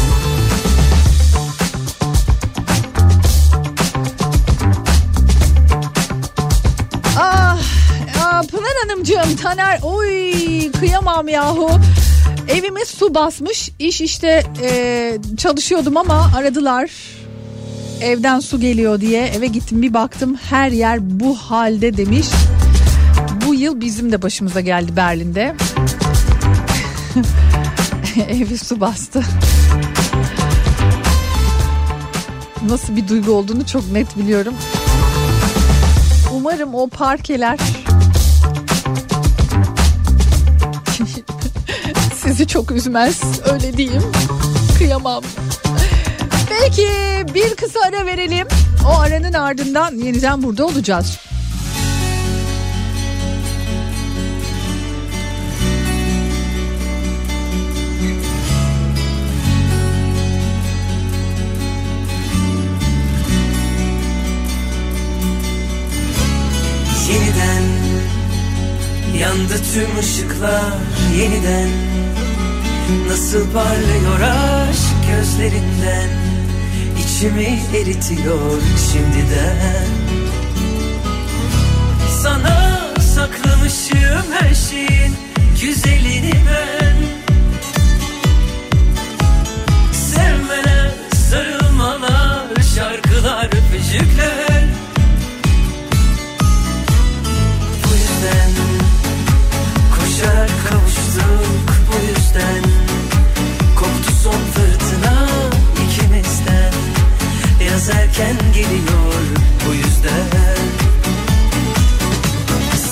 Ah 8.40 8.46
Pınar 8.46 8.72
Hanımcığım 8.82 9.36
Taner 9.36 9.80
oy 9.82 10.72
kıyamam 10.72 11.28
yahu. 11.28 11.70
Evime 12.48 12.84
su 12.84 13.14
basmış 13.14 13.70
iş 13.78 14.00
işte 14.00 14.42
e, 14.62 15.18
çalışıyordum 15.36 15.96
ama 15.96 16.30
aradılar 16.36 16.90
evden 18.00 18.40
su 18.40 18.60
geliyor 18.60 19.00
diye 19.00 19.26
eve 19.26 19.46
gittim 19.46 19.82
bir 19.82 19.94
baktım 19.94 20.34
her 20.50 20.70
yer 20.70 21.20
bu 21.20 21.36
halde 21.36 21.96
demiş. 21.96 22.26
Bu 23.46 23.54
yıl 23.54 23.80
bizim 23.80 24.12
de 24.12 24.22
başımıza 24.22 24.60
geldi 24.60 24.96
Berlin'de. 24.96 25.54
Evi 28.28 28.58
su 28.58 28.80
bastı. 28.80 29.22
Nasıl 32.68 32.96
bir 32.96 33.08
duygu 33.08 33.32
olduğunu 33.32 33.66
çok 33.66 33.92
net 33.92 34.18
biliyorum. 34.18 34.54
Umarım 36.34 36.74
o 36.74 36.88
parkeler 36.88 37.58
sizi 42.30 42.46
çok 42.46 42.70
üzmez. 42.70 43.20
Öyle 43.52 43.76
diyeyim. 43.76 44.02
Kıyamam. 44.78 45.22
Peki 46.48 46.88
bir 47.34 47.54
kısa 47.54 47.80
ara 47.80 48.06
verelim. 48.06 48.46
O 48.86 48.98
aranın 48.98 49.32
ardından 49.32 49.94
yeniden 49.94 50.42
burada 50.42 50.66
olacağız. 50.66 51.18
Yeniden 67.10 67.62
yandı 69.20 69.54
tüm 69.74 69.98
ışıklar 69.98 70.72
yeniden 71.18 71.68
Nasıl 73.08 73.52
parlıyor 73.52 74.20
aşk 74.20 75.08
gözlerinden? 75.08 76.08
İçimi 76.98 77.58
eritiyor 77.76 78.60
şimdiden. 78.92 79.86
Sana 82.22 82.80
saklamışım 83.00 84.32
her 84.32 84.54
şeyin 84.54 85.16
güzelini 85.60 86.32
ben. 86.32 86.96
Sevmeler, 89.92 90.90
sarılmalar, 91.30 92.46
şarkılar, 92.74 93.46
öpücükler. 93.46 94.64
Bu 97.84 97.94
yüzden 97.94 98.50
koşarak 99.94 100.50
kavuştuk 100.70 101.70
bu 101.88 101.96
yüzden 102.08 102.79
son 104.22 104.32
fırtına 104.32 105.26
ikimizden. 105.84 106.72
Yaz 107.70 107.90
erken 107.90 108.36
geliyor 108.54 109.22
bu 109.66 109.74
yüzden. 109.74 110.56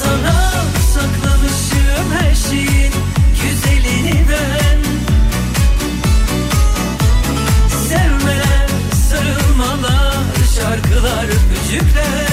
Sana 0.03 0.53
saklamışım 0.95 2.13
her 2.19 2.35
şeyin 2.35 2.93
güzelini 3.43 4.25
ben. 4.31 4.79
Sevmeler, 7.89 8.69
sarılmalar, 9.09 10.25
şarkılar, 10.57 11.25
öpücükler 11.25 12.29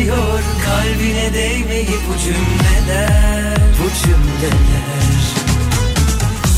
istiyor 0.00 0.40
kalbine 0.64 1.34
değmeyi 1.34 1.86
bu 2.08 2.18
cümleler 2.18 3.56
Bu 3.56 3.88
cümleler 4.02 5.20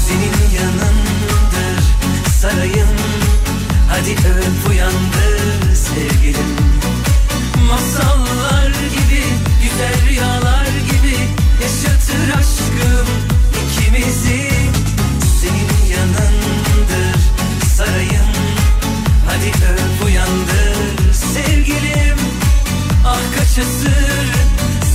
Senin 0.07 0.57
yanındır 0.57 1.85
sarayın 2.41 2.89
Hadi 3.89 4.11
öp 4.11 4.71
uyandır 4.71 5.75
sevgilim. 5.75 6.57
Masallar 7.69 8.69
gibi 8.69 9.23
güzel 9.63 10.09
rüyalar 10.09 10.67
gibi 10.67 11.17
yaşatır 11.63 12.39
aşkım 12.39 13.07
ikimizi. 13.65 14.62
Asır 23.53 24.33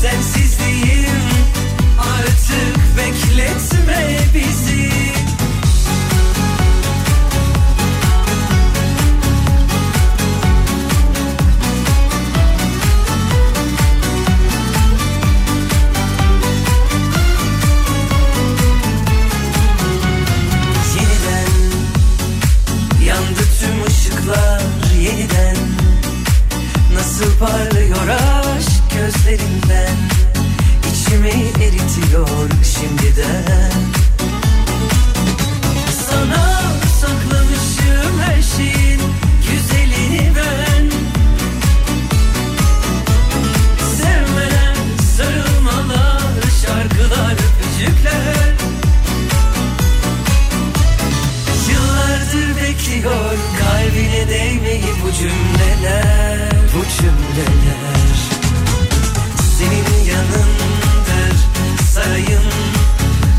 sensizliğim 0.01 1.27
Artık 1.99 2.77
bekletme 2.97 4.17
bizi 4.33 4.76
İçimi 31.07 31.29
eritiyor 31.63 32.49
şimdiden. 32.63 33.71
Sana 36.09 36.61
saklamışım 37.01 38.19
her 38.21 38.41
şeyin 38.41 39.01
güzelini 39.41 40.31
ben. 40.35 40.91
Sevmeler, 43.97 44.75
sarılmalar, 45.17 46.41
şarkılar, 46.65 47.33
öpücükler. 47.33 48.53
Yıllardır 51.69 52.61
bekliyor 52.63 53.37
kalbine 53.59 54.29
değmeyi 54.29 54.93
bu 55.03 55.11
cümleler 55.11 56.51
Bu 56.75 56.83
cümleler. 57.01 58.17
Senin 59.57 60.05
yanındır 60.11 60.46
sarayım 62.17 62.43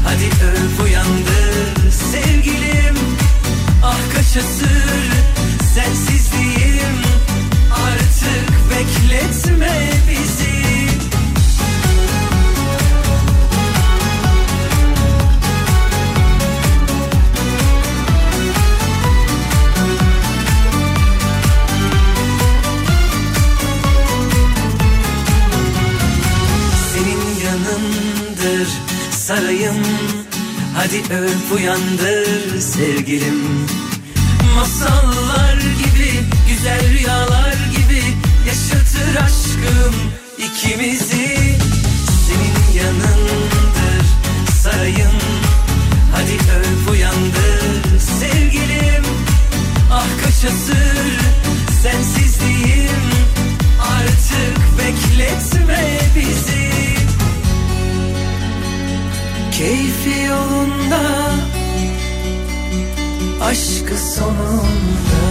Hadi 0.04 0.24
öp 0.24 0.84
uyandır 0.84 1.90
sevgilim. 1.90 2.96
Ah 3.82 3.98
kaç 4.14 4.36
asır 4.36 5.12
sensizliğim. 5.74 6.98
Artık 7.72 8.70
bekletme 8.70 9.90
bizi 10.08 10.77
sarayım 29.38 29.76
Hadi 30.74 31.14
öp 31.14 31.52
uyandır 31.56 32.60
sevgilim. 32.60 33.66
Masallar 34.54 35.56
gibi 35.56 36.10
güzel 36.48 36.92
rüyalar 36.92 37.54
gibi 37.76 38.02
Yaşatır 38.46 39.24
aşkım 39.24 39.94
ikimizi. 40.38 41.38
Senin 42.26 42.82
yanındır 42.84 44.04
sarayım. 44.62 45.18
Hadi 46.12 46.34
öp 46.34 46.90
uyandır 46.90 47.98
sevgilim. 48.20 49.04
Ah 49.92 50.06
kaç 50.24 50.52
asır 50.52 51.18
sensizliğim. 51.82 53.08
Artık 53.80 54.78
bekletme 54.78 56.00
bizi 56.16 56.97
Keyfi 59.58 60.20
yolunda 60.24 61.00
Aşkı 63.42 63.96
sonunda 63.98 65.27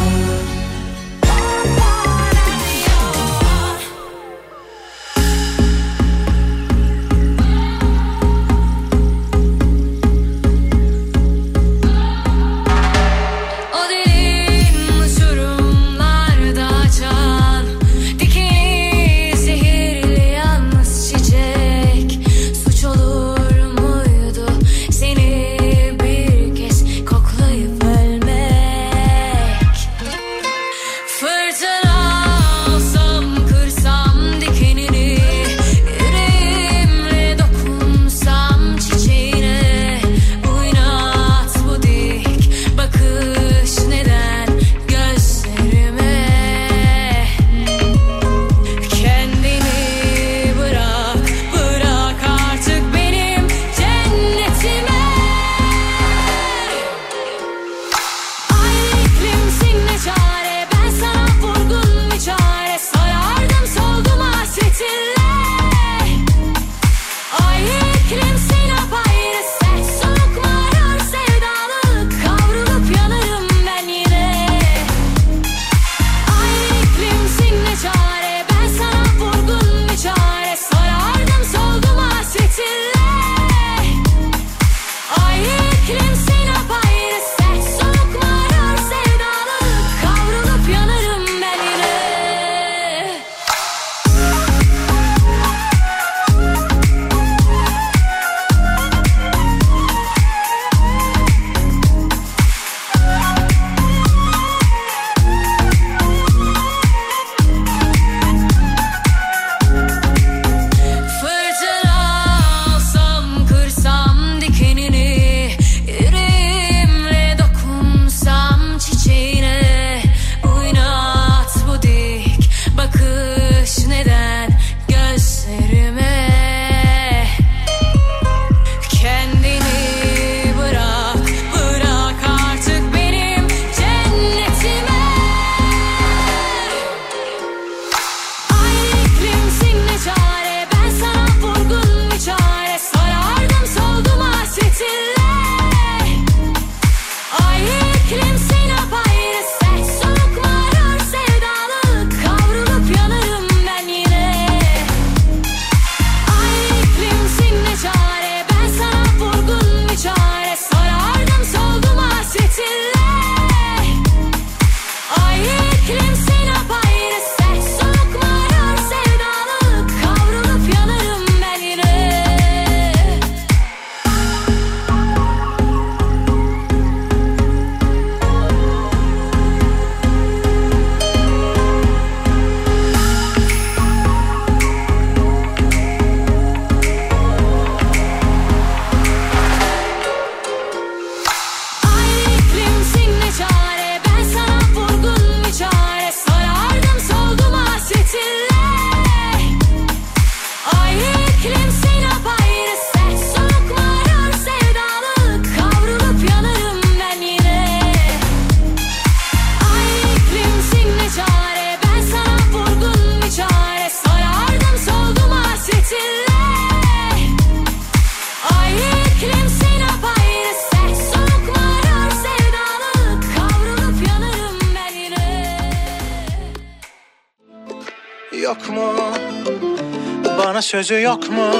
sözü 230.77 231.01
yok 231.01 231.29
mu? 231.29 231.51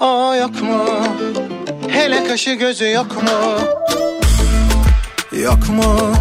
O 0.00 0.34
yok 0.34 0.62
mu? 0.62 0.84
Hele 1.88 2.28
kaşı 2.28 2.50
gözü 2.52 2.90
yok 2.90 3.22
mu? 3.22 3.58
Yok 5.42 5.68
mu? 5.68 6.12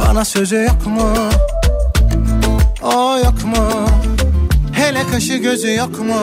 Bana 0.00 0.24
sözü 0.24 0.56
yok 0.56 0.86
mu? 0.86 1.14
O 2.82 3.18
yok 3.18 3.44
mu? 3.44 3.86
Hele 4.72 5.02
kaşı 5.12 5.34
gözü 5.34 5.74
yok 5.74 5.98
mu? 5.98 6.20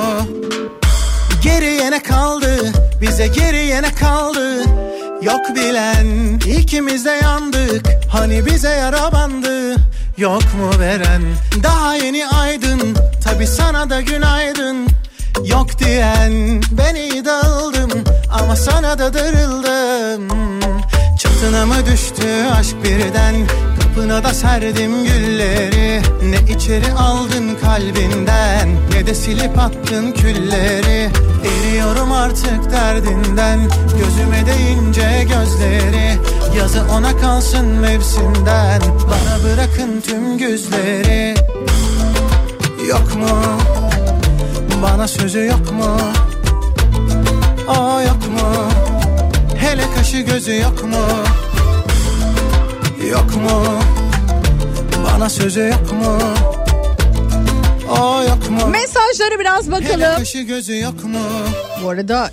Geriye 1.43 1.91
ne 1.91 2.03
kaldı? 2.03 2.71
Bize 3.01 3.27
geriye 3.27 3.81
ne 3.81 3.91
kaldı? 3.91 4.63
Yok 5.21 5.55
bilen 5.55 6.39
ikimiz 6.59 7.05
de 7.05 7.11
yandık 7.23 7.85
Hani 8.11 8.45
bize 8.45 8.69
yara 8.69 9.11
bandı 9.11 9.75
Yok 10.17 10.43
mu 10.43 10.79
veren 10.79 11.21
Daha 11.63 11.95
yeni 11.95 12.27
aydın 12.27 12.95
Tabi 13.25 13.47
sana 13.47 13.89
da 13.89 14.01
günaydın. 14.01 14.87
Yok 15.45 15.79
diyen 15.79 16.61
Ben 16.71 16.95
iyi 16.95 17.25
dağıldım 17.25 17.91
Ama 18.41 18.55
sana 18.55 18.99
da 18.99 19.13
darıldım. 19.13 20.29
Çatına 21.19 21.65
mı 21.65 21.75
düştü 21.85 22.27
aşk 22.59 22.75
birden? 22.83 23.35
Kapına 23.81 24.23
da 24.23 24.33
serdim 24.33 25.03
gülleri. 25.03 26.01
Ne 26.23 26.53
içeri 26.55 26.91
aldın 26.93 27.55
kalbinden 27.61 28.69
Ne 28.93 29.07
de 29.07 29.15
silip 29.15 29.59
attın 29.59 30.11
külleri. 30.11 31.09
Eriyorum 31.45 32.11
artık 32.11 32.71
derdinden 32.71 33.59
Gözüme 33.97 34.45
değince 34.45 35.23
gözleri. 35.23 36.17
Yazı 36.57 36.83
ona 36.97 37.17
kalsın 37.17 37.65
mevsimden 37.65 38.81
Bana 38.81 39.43
bırakın 39.43 40.01
tüm 40.01 40.37
güzleri 40.37 41.35
Yok 42.89 43.15
mu? 43.15 43.27
Bana 44.83 45.07
sözü 45.07 45.45
yok 45.45 45.71
mu? 45.71 45.97
O 47.67 48.01
yok 48.01 48.27
mu? 48.31 48.69
Hele 49.57 49.83
kaşı 49.95 50.17
gözü 50.17 50.55
yok 50.55 50.83
mu? 50.83 50.97
Yok 53.11 53.35
mu? 53.35 53.63
Bana 55.05 55.29
sözü 55.29 55.59
yok 55.61 55.91
mu? 55.93 56.17
O 57.89 58.21
yok 58.21 58.49
mu? 58.49 58.67
Mesajlara 58.67 59.39
biraz 59.39 59.65
Hele 59.67 59.71
bakalım. 59.71 60.17
kaşı 60.17 60.39
gözü 60.41 60.79
yok 60.79 61.03
mu? 61.03 61.19
Bu 61.83 61.89
arada 61.89 62.29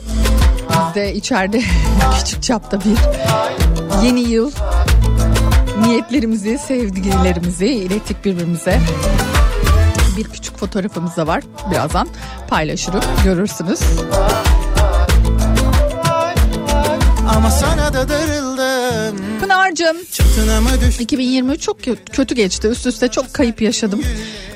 de 0.95 1.15
içeride 1.15 1.63
küçük 2.19 2.43
çapta 2.43 2.79
bir 2.81 2.97
yeni 4.07 4.21
yıl 4.21 4.51
niyetlerimizi, 5.87 6.59
sevgilerimizi 6.69 7.67
ilettik 7.67 8.25
birbirimize. 8.25 8.81
Bir 10.23 10.29
küçük 10.29 10.57
fotoğrafımız 10.57 11.17
da 11.17 11.27
var. 11.27 11.45
Birazdan 11.71 12.09
paylaşırım. 12.49 13.01
Görürsünüz. 13.25 13.81
Ama 17.37 17.51
sana 17.51 17.95
da 17.95 18.09
darıldım 18.09 19.17
Pınar'cığım 19.41 19.97
Çatına 20.13 20.61
mı 20.61 20.69
düştü 20.87 21.03
2023 21.03 21.61
çok 21.61 21.81
kö- 21.81 21.97
kötü 22.13 22.35
geçti. 22.35 22.69
Üst 22.69 22.87
üste 22.87 23.09
çok 23.09 23.35
kayıp 23.35 23.63
yaşadım. 23.63 24.03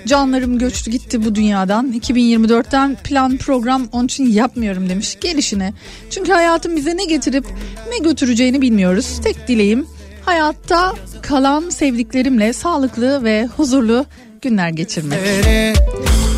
Canlarım 0.06 0.58
göçtü 0.58 0.90
gitti 0.90 1.24
bu 1.24 1.34
dünyadan. 1.34 1.92
2024'ten 1.92 2.96
plan 3.04 3.36
program 3.36 3.88
onun 3.92 4.04
için 4.04 4.26
yapmıyorum 4.26 4.88
demiş 4.88 5.16
gelişine. 5.20 5.72
Çünkü 6.10 6.32
hayatın 6.32 6.76
bize 6.76 6.96
ne 6.96 7.04
getirip 7.04 7.44
ne 7.90 7.98
götüreceğini 7.98 8.62
bilmiyoruz. 8.62 9.20
Tek 9.24 9.48
dileğim 9.48 9.86
hayatta 10.24 10.94
kalan 11.22 11.70
sevdiklerimle 11.70 12.52
sağlıklı 12.52 13.24
ve 13.24 13.46
huzurlu 13.56 14.06
günler 14.42 14.68
geçirmek. 14.68 15.18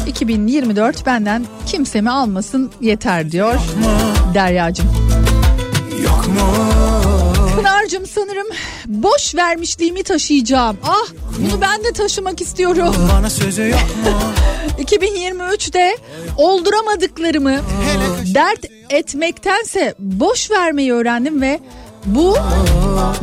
2024 0.07 1.07
benden 1.07 1.45
kimsemi 1.67 2.11
almasın 2.11 2.71
yeter 2.81 3.33
diyor 3.33 3.55
mu? 3.55 3.61
Pınar'cığım 7.57 8.07
sanırım 8.07 8.47
boş 8.87 9.35
vermişliğimi 9.35 10.03
taşıyacağım. 10.03 10.77
Ah 10.85 11.09
bunu 11.39 11.61
ben 11.61 11.85
de 11.85 11.93
taşımak 11.93 12.41
istiyorum. 12.41 12.95
Bana 13.13 13.31
sözü 13.31 13.63
yok 13.69 13.81
mu? 14.05 14.11
2023'te 14.85 15.97
olduramadıklarımı 16.37 17.57
dert 18.35 18.65
etmektense 18.91 19.95
boş 19.99 20.51
vermeyi 20.51 20.93
öğrendim 20.93 21.43
ve 21.43 21.61
bu 22.07 22.37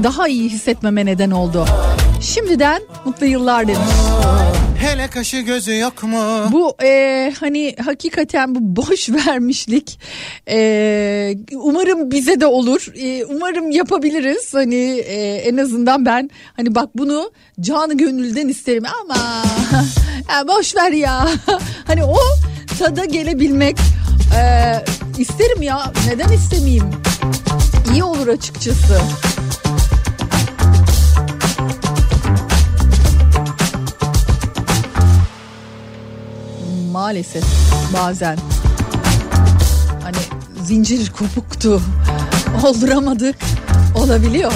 daha 0.04 0.28
iyi 0.28 0.50
hissetmeme 0.50 1.06
neden 1.06 1.32
oldu. 1.32 1.66
Şimdiden 2.22 2.82
mutlu 3.06 3.26
yıllar 3.26 3.68
demiş. 3.68 3.80
Hele 4.86 5.08
kaşı 5.08 5.38
gözü 5.38 5.78
yok 5.78 6.04
mu? 6.04 6.52
Bu 6.52 6.76
e, 6.84 7.34
hani 7.40 7.76
hakikaten 7.86 8.56
bu 8.56 8.60
boş 8.62 9.10
vermişlik 9.28 10.00
e, 10.50 11.36
umarım 11.54 12.12
bize 12.12 12.42
de 12.42 12.46
olur. 12.46 12.92
E, 12.96 13.26
umarım 13.26 13.72
yapabiliriz. 13.72 14.54
Hani 14.54 15.00
e, 15.00 15.36
en 15.36 15.58
azından 15.58 16.06
ben 16.06 16.30
hani 16.54 16.76
bak 16.76 16.90
bunu 16.96 17.32
canı 17.62 17.98
gönülden 17.98 18.48
isterim 18.48 18.84
ama 19.02 19.18
ya 20.32 20.48
boş 20.48 20.76
ver 20.76 20.92
ya. 20.92 21.28
hani 21.88 22.04
o 22.04 22.18
tada 22.80 23.06
gelebilmek 23.06 23.78
e, 24.38 25.22
isterim 25.22 25.62
ya. 25.62 25.94
Neden 26.08 26.30
istemeyeyim? 26.30 26.90
İyi 27.94 28.04
olur 28.04 28.28
açıkçası. 28.28 29.02
Maalesef 36.96 37.44
bazen 37.94 38.38
hani 40.04 40.18
zincir 40.66 41.10
kopuktu 41.10 41.82
olduramadık 42.64 43.36
olabiliyor. 43.96 44.54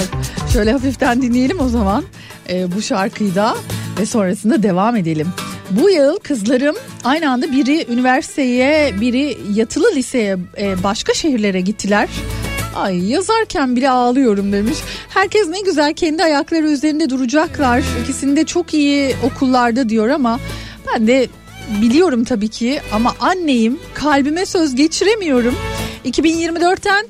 Şöyle 0.52 0.72
hafiften 0.72 1.22
dinleyelim 1.22 1.60
o 1.60 1.68
zaman 1.68 2.04
e, 2.48 2.76
bu 2.76 2.82
şarkıyı 2.82 3.34
da 3.34 3.56
ve 4.00 4.06
sonrasında 4.06 4.62
devam 4.62 4.96
edelim. 4.96 5.28
Bu 5.70 5.90
yıl 5.90 6.16
kızlarım 6.16 6.76
aynı 7.04 7.30
anda 7.30 7.52
biri 7.52 7.86
üniversiteye 7.92 9.00
biri 9.00 9.38
yatılı 9.54 9.94
liseye 9.94 10.36
e, 10.58 10.82
başka 10.82 11.14
şehirlere 11.14 11.60
gittiler. 11.60 12.08
Ay 12.76 13.10
yazarken 13.10 13.76
bile 13.76 13.90
ağlıyorum 13.90 14.52
demiş. 14.52 14.78
Herkes 15.08 15.48
ne 15.48 15.60
güzel 15.60 15.94
kendi 15.94 16.24
ayakları 16.24 16.70
üzerinde 16.70 17.10
duracaklar. 17.10 17.82
İkisini 18.02 18.36
de 18.36 18.44
çok 18.44 18.74
iyi 18.74 19.16
okullarda 19.22 19.88
diyor 19.88 20.08
ama 20.08 20.40
ben 20.86 21.06
de 21.06 21.28
biliyorum 21.82 22.24
tabii 22.24 22.48
ki 22.48 22.80
ama 22.92 23.14
anneyim 23.20 23.78
kalbime 23.94 24.46
söz 24.46 24.74
geçiremiyorum. 24.74 25.54
2024'ten 26.04 27.06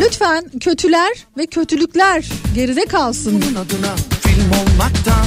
lütfen 0.00 0.44
kötüler 0.60 1.26
ve 1.38 1.46
kötülükler 1.46 2.28
geride 2.54 2.84
kalsın. 2.84 3.36
Adına 3.36 3.96
film 4.22 4.50
olmaktan 4.50 5.26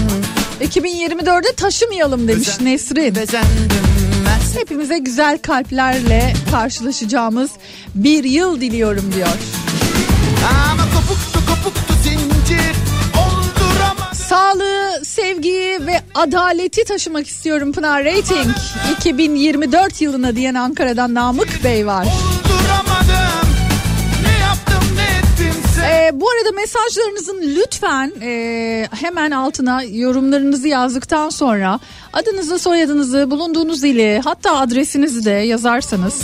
2024'de 0.61 1.55
taşımayalım 1.55 2.27
demiş 2.27 2.49
Nesrin. 2.61 3.15
Hepimize 4.59 4.97
güzel 4.97 5.37
kalplerle 5.37 6.33
karşılaşacağımız 6.51 7.51
bir 7.95 8.23
yıl 8.23 8.61
diliyorum 8.61 9.11
diyor. 9.15 9.27
Ama 10.71 10.83
kopuktu 10.83 11.39
kopuktu 11.47 11.93
zincir 12.03 12.80
Sağlığı, 14.31 15.05
sevgiyi 15.05 15.85
ve 15.87 16.01
adaleti 16.15 16.83
taşımak 16.83 17.27
istiyorum 17.27 17.71
Pınar 17.73 18.05
Rating. 18.05 18.55
2024 18.97 20.01
yılına 20.01 20.35
diyen 20.35 20.53
Ankara'dan 20.53 21.13
Namık 21.13 21.63
Bey 21.63 21.87
var. 21.87 22.07
Ee, 25.85 26.11
bu 26.13 26.29
arada 26.29 26.51
mesajlarınızın 26.55 27.41
lütfen 27.41 28.11
e, 28.21 28.87
hemen 29.01 29.31
altına 29.31 29.83
yorumlarınızı 29.83 30.67
yazdıktan 30.67 31.29
sonra 31.29 31.79
adınızı, 32.13 32.59
soyadınızı, 32.59 33.31
bulunduğunuz 33.31 33.83
ili 33.83 34.21
hatta 34.23 34.57
adresinizi 34.57 35.25
de 35.25 35.31
yazarsanız. 35.31 36.21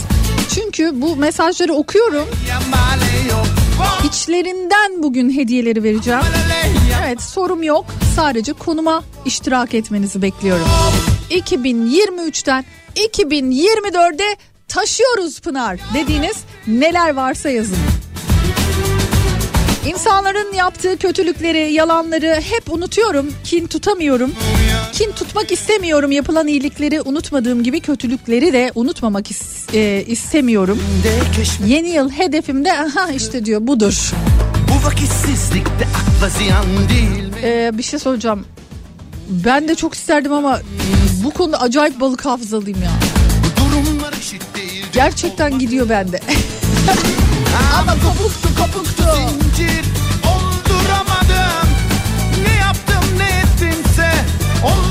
Çünkü 0.55 1.01
bu 1.01 1.16
mesajları 1.16 1.74
okuyorum. 1.74 2.28
İçlerinden 4.03 5.03
bugün 5.03 5.30
hediyeleri 5.38 5.84
vereceğim. 5.84 6.22
Evet 7.08 7.22
sorum 7.22 7.64
yok. 7.64 7.86
Sadece 8.16 8.53
konuma 8.53 9.03
iştirak 9.26 9.74
etmenizi 9.74 10.22
bekliyorum. 10.22 10.66
2023'ten 11.32 12.66
2024'e 12.95 14.36
taşıyoruz 14.68 15.39
Pınar 15.41 15.80
dediğiniz 15.93 16.38
neler 16.68 17.14
varsa 17.16 17.49
yazın. 17.49 17.78
İnsanların 19.88 20.53
yaptığı 20.53 20.97
kötülükleri, 20.97 21.74
yalanları 21.74 22.41
hep 22.51 22.74
unutuyorum. 22.74 23.34
Kin 23.43 23.68
tutamıyorum. 23.68 24.32
Kin 24.93 25.12
tutmak 25.12 25.51
istemiyorum. 25.51 26.12
Yapılan 26.12 26.47
iyilikleri 26.47 27.01
unutmadığım 27.01 27.64
gibi 27.64 27.80
kötülükleri 27.80 28.53
de 28.53 28.72
unutmamak 28.76 29.32
is- 29.32 29.76
e, 29.78 30.05
istemiyorum. 30.08 30.80
Yeni 31.68 31.89
yıl 31.89 32.10
hedefimde 32.10 32.74
aha 32.74 33.12
işte 33.12 33.45
diyor 33.45 33.68
budur. 33.68 34.12
Bu 34.70 34.88
vakitsizlikte 34.88 35.88
akla 35.95 36.30
ziyan 36.30 36.65
değil 36.89 37.28
mi? 37.30 37.36
Ee, 37.43 37.72
bir 37.74 37.84
şey 37.84 37.99
soracağım. 37.99 38.45
Ben 39.30 39.68
de 39.68 39.76
çok 39.76 39.93
isterdim 39.93 40.34
ama 40.34 40.59
bu 41.24 41.32
konuda 41.32 41.61
acayip 41.61 41.99
balık 41.99 42.26
hafızalıyım 42.26 42.84
ya. 42.84 42.91
Durumlar 43.57 44.13
eşit 44.13 44.55
değil. 44.55 44.86
Gerçekten 44.93 45.59
gidiyor 45.59 45.89
bende. 45.89 46.20
ama 47.80 47.93
kopuktu 47.93 48.49
kopuktu. 48.61 49.03
Zincir 49.15 49.86
olduramadım. 50.24 51.70
Ne 52.43 52.55
yaptım 52.55 53.18
ne 53.18 53.30
ettimse 53.39 54.11
olduramadım. 54.63 54.86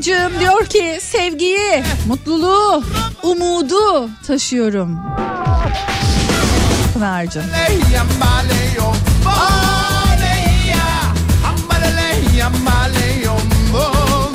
Hanımcığım 0.00 0.40
diyor 0.40 0.66
ki 0.66 0.98
sevgiyi, 1.02 1.82
mutluluğu, 2.06 2.84
umudu 3.22 4.10
taşıyorum. 4.26 4.98
Pınar'cığım. 6.94 7.42
Leia 7.42 8.04
maleyo, 8.20 8.92
baleya, 9.24 10.86
ambalaleya 11.50 12.50
maleyo, 12.50 13.32
bom. 13.72 14.32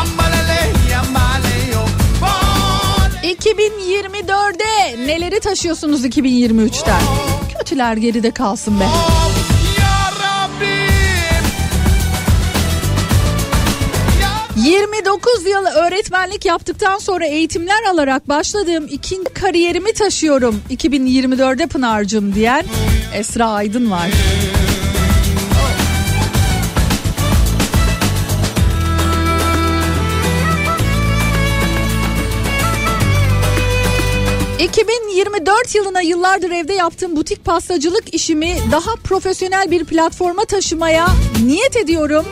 Ambalaleya 0.00 1.02
maleyo, 1.12 1.80
bale- 2.20 3.32
2024'de 3.34 5.06
neleri 5.06 5.40
taşıyorsunuz 5.40 6.04
2023'ten? 6.04 7.02
Kötüler 7.58 7.96
geride 7.96 8.30
kalsın 8.30 8.80
be. 8.80 8.84
29 14.64 15.46
yıl 15.46 15.66
öğretmenlik 15.66 16.44
yaptıktan 16.44 16.98
sonra 16.98 17.26
eğitimler 17.26 17.82
alarak 17.90 18.28
başladığım 18.28 18.86
ikinci 18.90 19.32
kariyerimi 19.34 19.92
taşıyorum 19.92 20.60
2024'de 20.70 21.66
Pınar'cığım 21.66 22.34
diyen 22.34 22.64
Esra 23.14 23.46
Aydın 23.46 23.90
var. 23.90 24.10
...2024 34.58 35.76
yılına 35.76 36.00
yıllardır 36.00 36.50
evde 36.50 36.72
yaptığım 36.72 37.16
butik 37.16 37.44
pastacılık 37.44 38.14
işimi... 38.14 38.56
...daha 38.72 38.96
profesyonel 38.96 39.70
bir 39.70 39.84
platforma 39.84 40.44
taşımaya 40.44 41.08
niyet 41.44 41.76
ediyorum. 41.76 42.24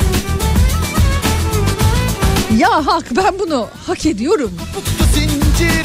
Ya 2.62 2.86
hak 2.86 3.16
ben 3.16 3.38
bunu 3.38 3.68
hak 3.86 4.06
ediyorum. 4.06 4.52
kopuktu 4.74 5.04
zincir 5.14 5.84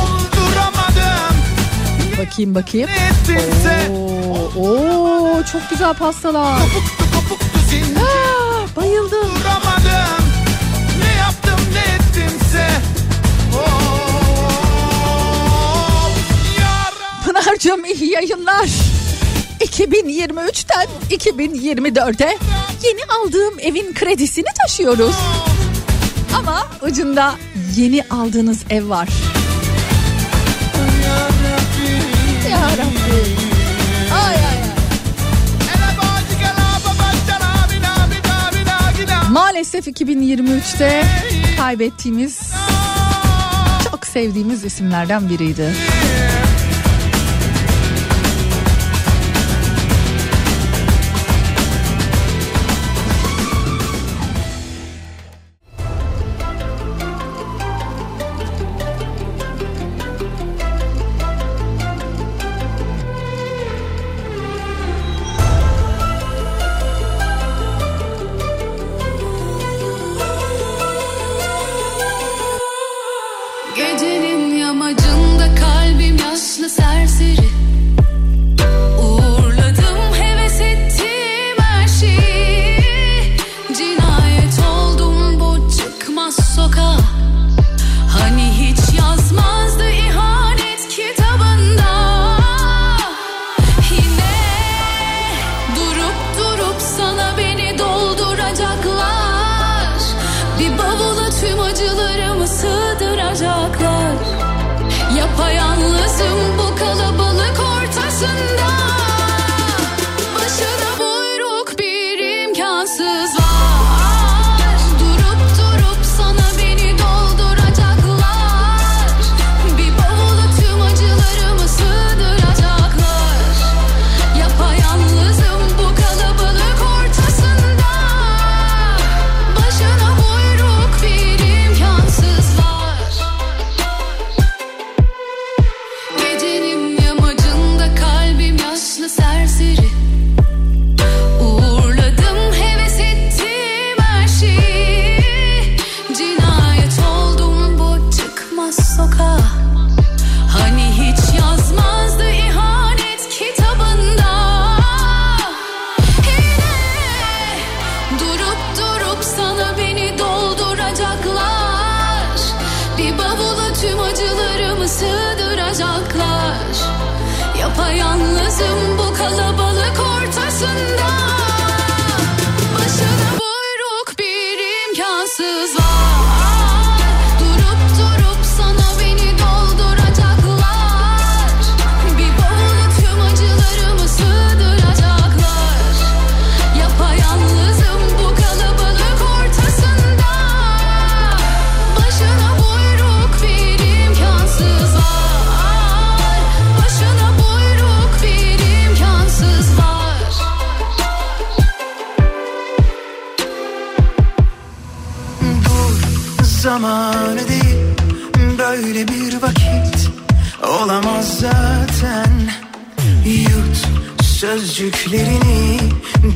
olduramadım. 0.00 1.36
Bakayım 2.18 2.54
bakayım. 2.54 2.90
Oo, 3.90 4.50
oo, 4.56 5.42
çok 5.52 5.70
güzel 5.70 5.94
pastalar. 5.94 6.58
kopuktu 6.60 7.04
kopuktu 7.14 7.58
zincir 7.70 8.02
Ah, 8.02 8.76
bayıldım. 8.76 9.30
Ne 11.02 11.14
yaptım 11.18 11.60
ne 11.74 11.94
ettimse. 11.94 12.68
Oh. 13.56 13.70
Pınar'cığım 17.24 17.84
iyi 17.84 18.12
yayınlar. 18.12 18.68
2023'ten 19.60 20.86
2024'e 21.10 22.38
yeni 22.82 23.00
aldığım 23.18 23.58
evin 23.60 23.94
kredisini 23.94 24.48
taşıyoruz. 24.62 25.14
Ama 26.34 26.66
ucunda 26.82 27.34
yeni 27.76 28.02
aldığınız 28.10 28.64
ev 28.70 28.88
var. 28.88 29.08
Maalesef 39.30 39.86
2023'te 39.86 41.04
kaybettiğimiz 41.56 42.38
çok 43.90 44.06
sevdiğimiz 44.06 44.64
isimlerden 44.64 45.28
biriydi. 45.28 45.74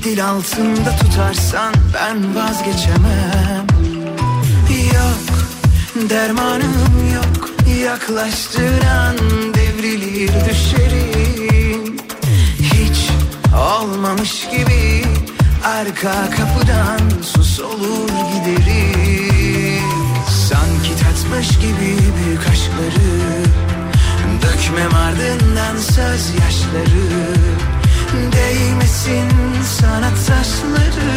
Dil 0.04 0.24
altında 0.24 0.96
tutarsan 0.96 1.74
ben 1.94 2.34
vazgeçemem. 2.36 3.66
Yok 4.94 5.32
dermanım 6.10 7.14
yok 7.14 7.50
Yaklaştığın 7.84 8.86
an 8.86 9.16
devrilir 9.54 10.30
düşerim 10.48 11.96
Hiç 12.58 13.10
olmamış 13.56 14.48
gibi 14.50 15.04
arka 15.64 16.30
kapıdan 16.30 17.20
sus 17.22 17.60
olur 17.60 18.08
giderim. 18.08 19.82
Sanki 20.48 20.90
tatmış 21.02 21.48
gibi 21.58 21.98
büyük 22.16 22.46
aşkları 22.52 23.12
Dökmem 24.42 24.94
ardından 24.94 25.76
söz 25.76 26.34
yaşları 26.34 27.42
Değmesin 28.12 29.28
sana 29.80 30.08
taşları 30.10 31.12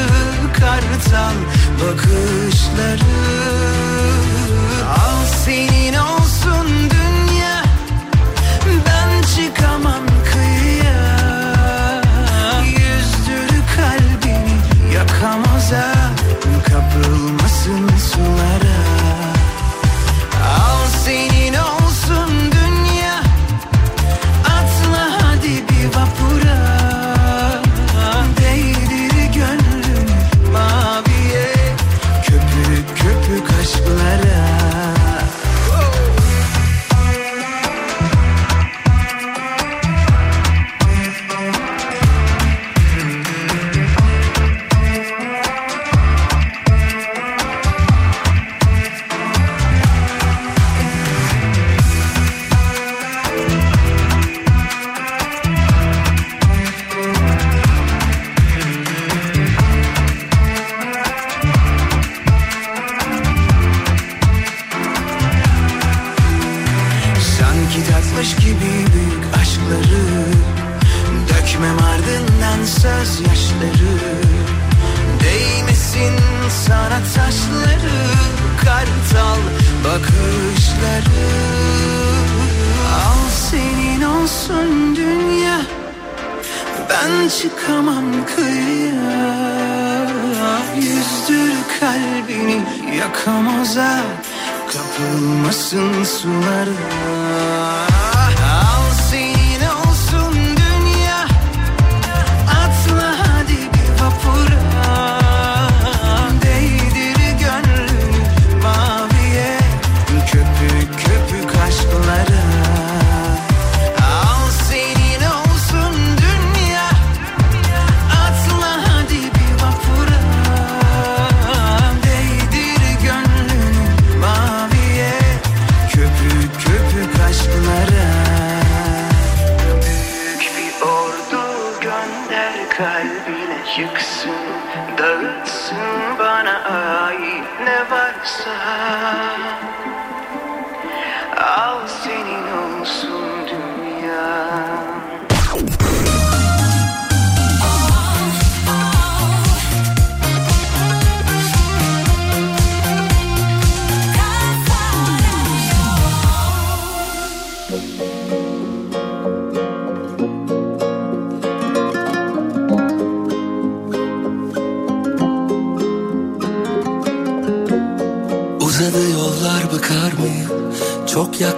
Kartal 0.54 1.36
bakışları. 1.82 3.16
Al 4.86 5.26
senin 5.46 5.94
olsun 5.94 6.68
dünya 6.90 7.64
Ben 8.86 9.22
çıkamam 9.22 10.15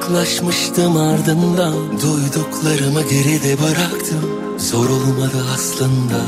yaklaşmıştım 0.07 0.97
ardından 0.97 1.73
Duyduklarımı 1.91 3.01
geride 3.01 3.57
bıraktım. 3.61 4.57
Zor 4.57 4.89
olmadı 4.89 5.45
aslında. 5.53 6.19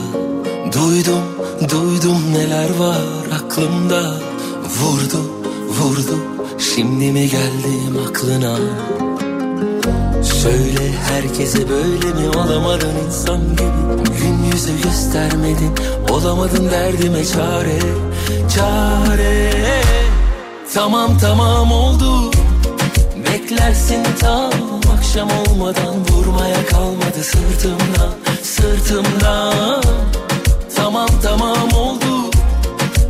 Duydum, 0.74 1.24
duydum 1.72 2.34
neler 2.34 2.70
var 2.76 3.02
aklımda. 3.34 4.14
Vurdu, 4.80 5.32
vurdu 5.68 6.20
Şimdi 6.76 7.12
mi 7.12 7.30
geldim 7.30 7.98
aklına? 8.10 8.58
Söyle 10.24 10.92
herkese 11.10 11.70
böyle 11.70 12.14
mi 12.14 12.30
olamadın 12.38 12.96
insan 13.08 13.42
gibi? 13.42 14.20
Gün 14.22 14.44
yüzü 14.52 14.82
göstermedin 14.84 15.72
Olamadın 16.10 16.70
derdime 16.72 17.26
çare. 17.26 17.80
Çare. 18.56 19.52
Tamam 20.74 21.18
tamam 21.18 21.72
oldu 21.72 22.39
Beklersin 23.70 24.04
tam 24.20 24.52
akşam 24.98 25.30
olmadan 25.30 25.96
Vurmaya 26.10 26.66
kalmadı 26.66 27.24
sırtımdan 27.24 28.14
Sırtımdan 28.44 29.84
Tamam 30.76 31.10
tamam 31.24 31.74
oldu. 31.74 32.32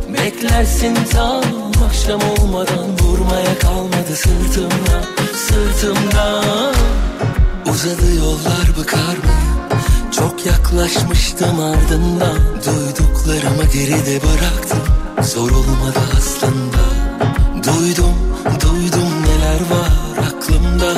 Beklersin 0.08 0.98
tam 1.12 1.42
akşam 1.86 2.20
olmadan 2.20 2.98
Vurmaya 3.00 3.58
kalmadı 3.58 4.16
sırtımdan 4.16 5.04
Sırtımdan 5.48 6.74
Uzadı 7.66 8.14
yollar 8.18 8.76
bıkar 8.78 9.00
mıyım? 9.00 9.82
Çok 10.10 10.46
yaklaşmıştım 10.46 11.60
ardından. 11.60 12.38
Duyduklarımı 12.66 13.64
geride 13.72 14.20
bıraktım. 14.22 14.82
Zor 15.22 15.50
olmadı 15.50 16.00
aslında. 16.18 16.82
Duydum, 17.64 18.14
duydum 18.60 19.10
neler 19.26 19.60
var 19.60 20.09
aklımda 20.60 20.92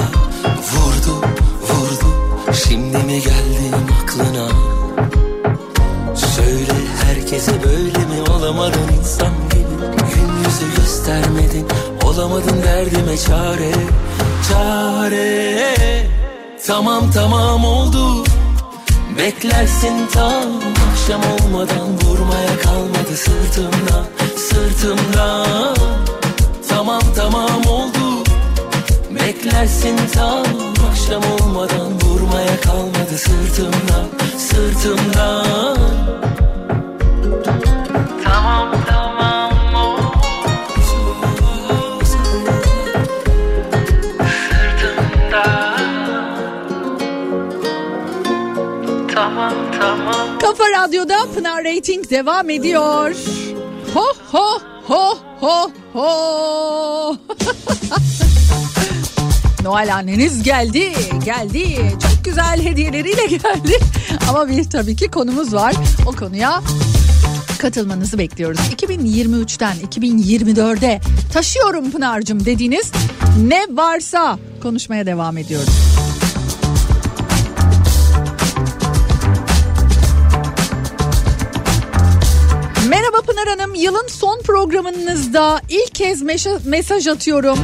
Vurdu, 0.73 1.27
vurdu. 1.63 2.07
Şimdi 2.69 2.97
mi 2.99 3.21
geldim 3.21 3.87
aklına? 4.03 4.49
Söyle 6.15 6.73
herkese 7.07 7.53
böyle 7.65 7.99
mi? 7.99 8.31
Olamadın 8.37 8.93
insan 8.99 9.33
gibi. 9.51 9.87
Gün 10.15 10.37
yüzü 10.45 10.77
göstermedin. 10.77 11.67
Olamadın 12.05 12.63
derdime 12.63 13.17
çare 13.19 13.73
Çare. 14.49 15.77
Tamam 16.67 17.11
tamam 17.15 17.65
oldu. 17.65 18.25
Beklersin 19.19 20.07
tam 20.13 20.43
akşam 20.91 21.21
olmadan. 21.33 21.89
Vurmaya 22.05 22.59
kalmadı 22.63 23.17
sırtımdan 23.17 24.07
Sırtımdan. 24.37 25.77
Tamam 26.69 27.03
tamam 27.17 27.67
oldu 27.67 28.02
beklersin 29.27 29.97
tam 30.15 30.45
akşam 30.91 31.23
olmadan 31.33 31.93
vurmaya 32.01 32.61
kalmadı 32.61 33.19
sırtımdan 33.19 34.07
sırtımdan 34.39 35.77
Tamam 38.25 38.69
tamam 38.87 39.53
Tamam 49.15 49.55
tamam 49.79 50.39
Kafa 50.39 50.65
Radyo'da 50.71 51.17
Pınar 51.35 51.65
Rating 51.65 52.11
devam 52.11 52.51
ediyor. 52.51 53.15
Ho 53.95 54.05
ho 54.33 54.59
ho 54.87 55.19
ho 55.41 55.71
ho. 55.93 56.62
Noel 59.73 59.95
anneniz 59.95 60.43
geldi, 60.43 60.93
geldi. 61.25 61.77
Çok 62.03 62.25
güzel 62.25 62.63
hediyeleriyle 62.63 63.27
geldi. 63.27 63.79
Ama 64.29 64.49
bir 64.49 64.71
tabii 64.71 64.97
ki 64.97 65.09
konumuz 65.09 65.55
var. 65.55 65.75
O 66.07 66.13
konuya 66.13 66.63
katılmanızı 67.59 68.19
bekliyoruz. 68.19 68.61
2023'ten 68.61 69.77
2024'e 69.77 71.01
taşıyorum 71.33 71.91
Pınar'cığım 71.91 72.45
dediğiniz 72.45 72.93
ne 73.43 73.67
varsa 73.71 74.39
konuşmaya 74.63 75.07
devam 75.07 75.37
ediyoruz. 75.37 75.93
Merhaba 82.89 83.21
Pınar 83.27 83.49
Hanım. 83.49 83.75
Yılın 83.75 84.07
son 84.09 84.32
programınızda 84.53 85.61
ilk 85.69 85.95
kez 85.95 86.23
mesaj 86.65 87.07
atıyorum. 87.07 87.59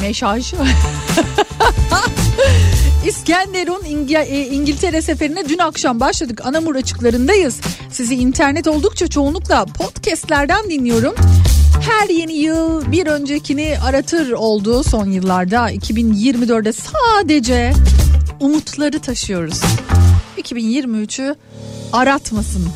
Mesaj. 0.00 0.54
İskenderun 3.06 3.82
e, 4.14 4.46
İngiltere 4.46 5.02
seferine 5.02 5.48
dün 5.48 5.58
akşam 5.58 6.00
başladık. 6.00 6.40
Anamur 6.44 6.76
açıklarındayız. 6.76 7.60
Sizi 7.90 8.14
internet 8.14 8.68
oldukça 8.68 9.08
çoğunlukla 9.08 9.64
podcastlerden 9.64 10.70
dinliyorum. 10.70 11.14
Her 11.80 12.08
yeni 12.08 12.32
yıl 12.32 12.92
bir 12.92 13.06
öncekini 13.06 13.76
aratır 13.84 14.32
oldu 14.32 14.84
son 14.84 15.06
yıllarda. 15.06 15.72
2024'de 15.72 16.72
sadece 16.72 17.72
umutları 18.40 19.00
taşıyoruz. 19.00 19.60
2023'ü 20.38 21.36
aratmasın. 21.92 22.68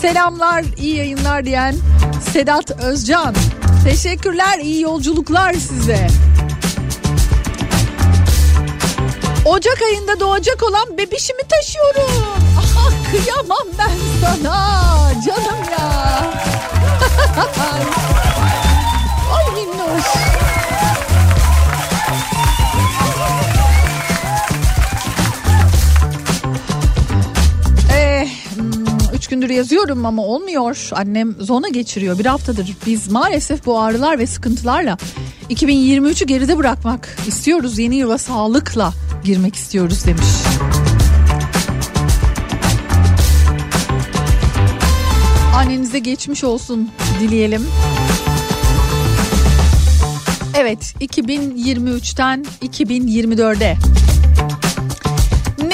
Selamlar, 0.00 0.64
iyi 0.76 0.96
yayınlar 0.96 1.44
diyen 1.44 1.76
Sedat 2.32 2.70
Özcan. 2.70 3.34
Teşekkürler, 3.84 4.58
iyi 4.58 4.80
yolculuklar 4.82 5.52
size. 5.52 6.06
Ocak 9.44 9.82
ayında 9.82 10.20
doğacak 10.20 10.62
olan 10.62 10.98
bebişimi 10.98 11.42
taşıyorum. 11.48 12.26
Ah 12.58 12.90
kıyamam 13.10 13.66
ben 13.78 13.90
sana 14.20 15.12
canım 15.26 15.64
ya. 15.72 16.20
gündür 29.30 29.50
yazıyorum 29.50 30.06
ama 30.06 30.22
olmuyor. 30.22 30.88
Annem 30.92 31.34
zona 31.40 31.68
geçiriyor 31.68 32.18
bir 32.18 32.26
haftadır. 32.26 32.76
Biz 32.86 33.10
maalesef 33.10 33.66
bu 33.66 33.80
ağrılar 33.80 34.18
ve 34.18 34.26
sıkıntılarla 34.26 34.98
2023'ü 35.50 36.26
geride 36.26 36.58
bırakmak 36.58 37.16
istiyoruz. 37.26 37.78
Yeni 37.78 37.96
yıla 37.96 38.18
sağlıkla 38.18 38.92
girmek 39.24 39.54
istiyoruz 39.54 40.06
demiş. 40.06 40.26
Annenize 45.54 45.98
geçmiş 45.98 46.44
olsun 46.44 46.90
dileyelim. 47.20 47.66
Evet 50.54 50.94
2023'ten 51.00 52.46
2024'e 52.62 53.76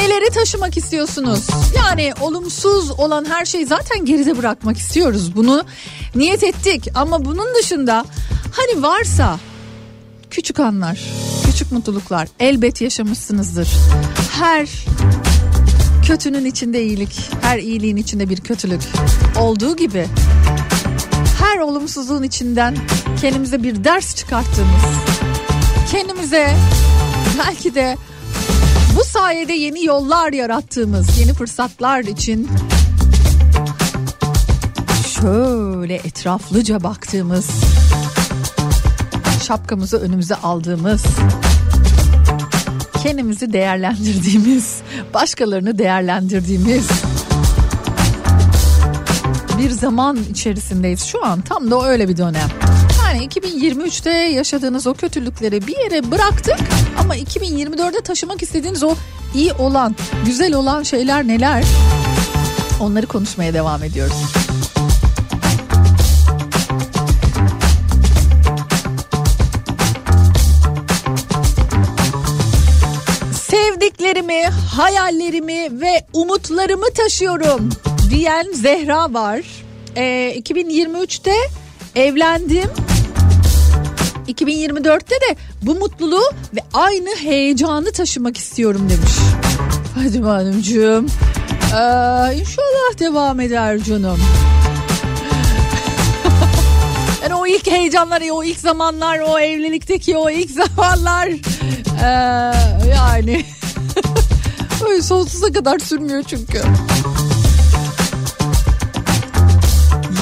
Neleri 0.07 0.31
taşımak 0.31 0.77
istiyorsunuz? 0.77 1.47
Yani 1.77 2.13
olumsuz 2.21 2.91
olan 2.91 3.25
her 3.25 3.45
şeyi 3.45 3.67
zaten 3.67 4.05
geride 4.05 4.39
bırakmak 4.39 4.77
istiyoruz. 4.77 5.37
Bunu 5.37 5.65
niyet 6.15 6.45
ettik 6.45 6.89
ama 6.95 7.25
bunun 7.25 7.55
dışında 7.55 8.05
hani 8.53 8.83
varsa 8.83 9.39
küçük 10.31 10.61
anlar, 10.61 11.01
küçük 11.47 11.73
mutluluklar 11.73 12.29
elbet 12.41 12.81
yaşamışsınızdır. 12.81 13.69
Her 14.33 14.69
kötünün 16.07 16.45
içinde 16.45 16.85
iyilik, 16.85 17.31
her 17.43 17.59
iyiliğin 17.59 17.97
içinde 17.97 18.29
bir 18.29 18.41
kötülük 18.41 18.83
olduğu 19.39 19.77
gibi 19.77 20.07
her 21.41 21.59
olumsuzluğun 21.59 22.23
içinden 22.23 22.77
kendimize 23.21 23.63
bir 23.63 23.85
ders 23.85 24.17
çıkarttığımız, 24.17 24.83
kendimize 25.91 26.57
belki 27.39 27.75
de 27.75 27.97
bu 28.97 29.05
sayede 29.05 29.53
yeni 29.53 29.85
yollar 29.85 30.33
yarattığımız, 30.33 31.19
yeni 31.19 31.35
fırsatlar 31.35 32.01
için 32.01 32.49
şöyle 35.21 35.95
etraflıca 35.95 36.83
baktığımız, 36.83 37.51
şapkamızı 39.47 40.01
önümüze 40.01 40.35
aldığımız, 40.35 41.05
kendimizi 43.03 43.53
değerlendirdiğimiz, 43.53 44.77
başkalarını 45.15 45.79
değerlendirdiğimiz 45.79 46.89
bir 49.59 49.71
zaman 49.71 50.19
içerisindeyiz. 50.31 51.05
Şu 51.05 51.25
an 51.25 51.41
tam 51.41 51.71
da 51.71 51.89
öyle 51.89 52.09
bir 52.09 52.17
dönem. 52.17 52.66
Yani 53.17 53.29
2023'te 53.29 54.11
yaşadığınız 54.11 54.87
o 54.87 54.95
kötülükleri 54.95 55.67
bir 55.67 55.77
yere 55.79 56.11
bıraktık 56.11 56.59
ama 56.99 57.17
2024'de 57.17 58.01
taşımak 58.01 58.43
istediğiniz 58.43 58.83
o 58.83 58.95
iyi 59.35 59.53
olan, 59.53 59.97
güzel 60.27 60.55
olan 60.55 60.83
şeyler 60.83 61.29
neler? 61.29 61.65
Onları 62.81 63.07
konuşmaya 63.07 63.55
devam 63.55 63.83
ediyoruz. 63.83 64.17
Sevdiklerimi, 73.33 74.43
hayallerimi 74.75 75.81
ve 75.81 76.07
umutlarımı 76.13 76.91
taşıyorum 76.97 77.69
diyen 78.11 78.47
Zehra 78.53 79.15
var. 79.15 79.41
Ee, 79.97 80.35
2023'te 80.39 81.35
evlendim. 81.95 82.96
2024'te 84.29 85.15
de 85.15 85.37
bu 85.63 85.75
mutluluğu 85.75 86.31
ve 86.55 86.61
aynı 86.75 87.17
heyecanı 87.17 87.93
taşımak 87.93 88.37
istiyorum 88.37 88.89
demiş. 88.91 89.13
Fadime 89.95 90.27
Hanımcığım. 90.27 91.07
Ee, 91.07 92.35
inşallah 92.35 92.99
devam 92.99 93.41
eder 93.41 93.79
canım. 93.79 94.19
yani 97.23 97.35
o 97.35 97.47
ilk 97.47 97.67
heyecanlar, 97.67 98.23
o 98.33 98.45
ilk 98.45 98.59
zamanlar, 98.59 99.19
o 99.19 99.39
evlilikteki 99.39 100.17
o 100.17 100.31
ilk 100.31 100.51
zamanlar. 100.51 101.29
Ee, 101.29 102.07
yani 102.95 103.45
öyle 104.89 105.03
sonsuza 105.03 105.53
kadar 105.53 105.79
sürmüyor 105.79 106.23
çünkü. 106.23 106.63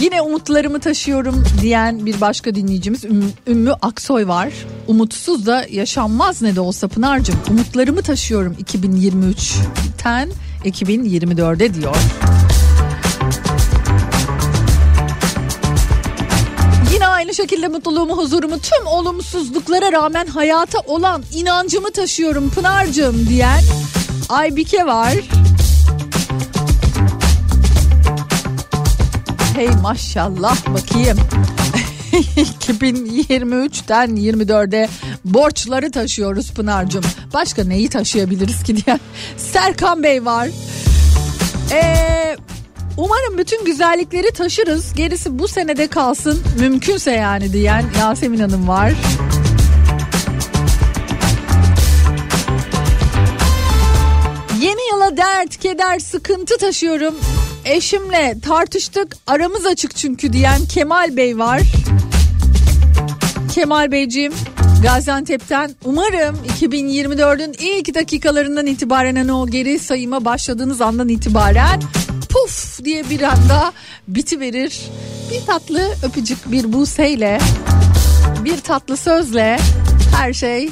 Yine 0.05 0.23
umutlarımı 0.23 0.81
taşıyorum 0.81 1.45
diyen 1.63 2.07
bir 2.07 2.21
başka 2.21 2.55
dinleyicimiz 2.55 3.05
Ümmü, 3.47 3.73
Aksoy 3.83 4.29
var. 4.29 4.53
Umutsuz 4.87 5.47
da 5.47 5.67
yaşanmaz 5.71 6.43
ne 6.43 6.57
de 6.57 6.61
olsa 6.61 6.89
Pınar'cığım. 6.89 7.37
Umutlarımı 7.51 8.03
taşıyorum 8.03 8.57
2023'ten 8.65 10.31
2024'e 10.65 11.75
diyor. 11.75 11.97
Yine 16.95 17.07
aynı 17.07 17.35
şekilde 17.35 17.69
mutluluğumu, 17.69 18.17
huzurumu, 18.17 18.59
tüm 18.59 18.87
olumsuzluklara 18.87 19.93
rağmen 19.93 20.27
hayata 20.27 20.79
olan 20.87 21.23
inancımı 21.35 21.91
taşıyorum 21.91 22.51
Pınar'cığım 22.51 23.29
diyen 23.29 23.61
Aybike 24.29 24.87
var. 24.87 25.15
hey 29.55 29.69
maşallah 29.83 30.57
bakayım. 30.75 31.19
2023'ten 32.13 34.09
24'e 34.11 34.89
borçları 35.25 35.91
taşıyoruz 35.91 36.53
Pınar'cığım. 36.53 37.05
Başka 37.35 37.65
neyi 37.65 37.89
taşıyabiliriz 37.89 38.63
ki 38.63 38.77
diye. 38.77 38.99
Serkan 39.37 40.03
Bey 40.03 40.25
var. 40.25 40.49
Ee, 41.73 42.37
umarım 42.97 43.39
bütün 43.39 43.65
güzellikleri 43.65 44.33
taşırız. 44.33 44.95
Gerisi 44.95 45.39
bu 45.39 45.49
senede 45.49 45.87
kalsın. 45.87 46.43
Mümkünse 46.59 47.11
yani 47.11 47.53
diyen 47.53 47.85
Yasemin 47.99 48.39
Hanım 48.39 48.69
var. 48.69 48.93
Yeni 54.61 54.89
yıla 54.93 55.17
dert, 55.17 55.57
keder, 55.57 55.99
sıkıntı 55.99 56.59
taşıyorum. 56.59 57.15
Eşimle 57.65 58.37
tartıştık 58.43 59.17
aramız 59.27 59.67
açık 59.67 59.97
çünkü 59.97 60.33
diyen 60.33 60.67
Kemal 60.67 61.17
Bey 61.17 61.39
var. 61.39 61.63
Kemal 63.55 63.93
Beyciğim 63.93 64.33
Gaziantep'ten 64.83 65.75
umarım 65.85 66.37
2024'ün 66.61 67.53
ilk 67.53 67.95
dakikalarından 67.95 68.67
itibaren 68.67 69.17
hani 69.17 69.33
o 69.33 69.47
geri 69.47 69.79
sayıma 69.79 70.25
başladığınız 70.25 70.81
andan 70.81 71.09
itibaren 71.09 71.81
puf 72.29 72.85
diye 72.85 73.11
bir 73.11 73.23
anda 73.23 73.73
bitiverir. 74.09 74.81
Bir 75.31 75.47
tatlı 75.47 75.95
öpücük 76.03 76.53
bir 76.53 76.73
buseyle 76.73 77.39
bir 78.45 78.61
tatlı 78.61 78.97
sözle 78.97 79.59
her 80.17 80.33
şey 80.33 80.71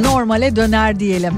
normale 0.00 0.56
döner 0.56 1.00
diyelim. 1.00 1.34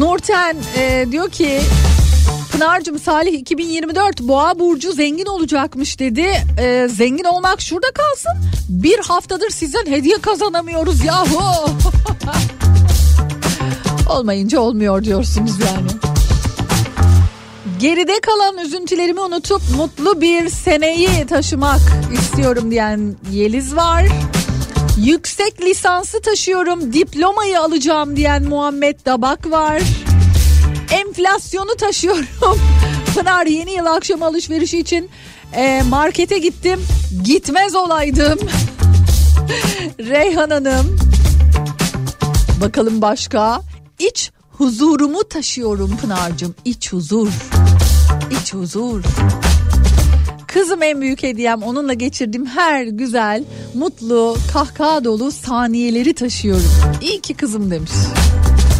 Nurten 0.00 0.56
e, 0.78 1.06
diyor 1.10 1.30
ki 1.30 1.60
Pınar'cığım 2.52 2.98
Salih 2.98 3.32
2024 3.32 4.20
Boğa 4.20 4.58
Burcu 4.58 4.92
zengin 4.92 5.26
olacakmış 5.26 5.98
dedi. 5.98 6.26
E, 6.58 6.88
zengin 6.88 7.24
olmak 7.24 7.60
şurada 7.60 7.86
kalsın. 7.94 8.32
Bir 8.68 8.98
haftadır 8.98 9.50
sizden 9.50 9.86
hediye 9.86 10.18
kazanamıyoruz 10.18 11.04
yahu. 11.04 11.70
Olmayınca 14.10 14.60
olmuyor 14.60 15.04
diyorsunuz 15.04 15.60
yani. 15.60 15.88
Geride 17.78 18.20
kalan 18.20 18.58
üzüntülerimi 18.58 19.20
unutup 19.20 19.62
mutlu 19.76 20.20
bir 20.20 20.48
seneyi 20.48 21.26
taşımak 21.26 21.80
istiyorum 22.12 22.70
diyen 22.70 23.16
Yeliz 23.32 23.76
var. 23.76 24.06
Yüksek 24.98 25.62
lisansı 25.62 26.20
taşıyorum, 26.20 26.92
diplomayı 26.92 27.60
alacağım 27.60 28.16
diyen 28.16 28.42
Muhammed 28.44 29.06
Dabak 29.06 29.50
var. 29.50 29.82
Enflasyonu 30.90 31.76
taşıyorum. 31.76 32.26
Pınar 33.14 33.46
yeni 33.46 33.72
yıl 33.72 33.86
akşam 33.86 34.22
alışverişi 34.22 34.78
için 34.78 35.10
e, 35.52 35.82
markete 35.82 36.38
gittim. 36.38 36.80
Gitmez 37.24 37.74
olaydım. 37.74 38.38
Reyhan 39.98 40.50
Hanım. 40.50 40.98
Bakalım 42.60 43.02
başka. 43.02 43.60
İç 43.98 44.30
huzurumu 44.50 45.28
taşıyorum 45.28 45.96
Pınar'cığım. 45.96 46.54
İç 46.64 46.92
huzur. 46.92 47.28
İç 48.30 48.54
huzur. 48.54 49.02
Kızım 50.52 50.82
en 50.82 51.00
büyük 51.00 51.22
hediyem 51.22 51.62
onunla 51.62 51.92
geçirdiğim 51.92 52.46
her 52.46 52.84
güzel, 52.84 53.44
mutlu, 53.74 54.36
kahkaha 54.52 55.04
dolu 55.04 55.32
saniyeleri 55.32 56.14
taşıyorum. 56.14 56.70
İyi 57.00 57.20
ki 57.20 57.34
kızım 57.34 57.70
demiş. 57.70 57.90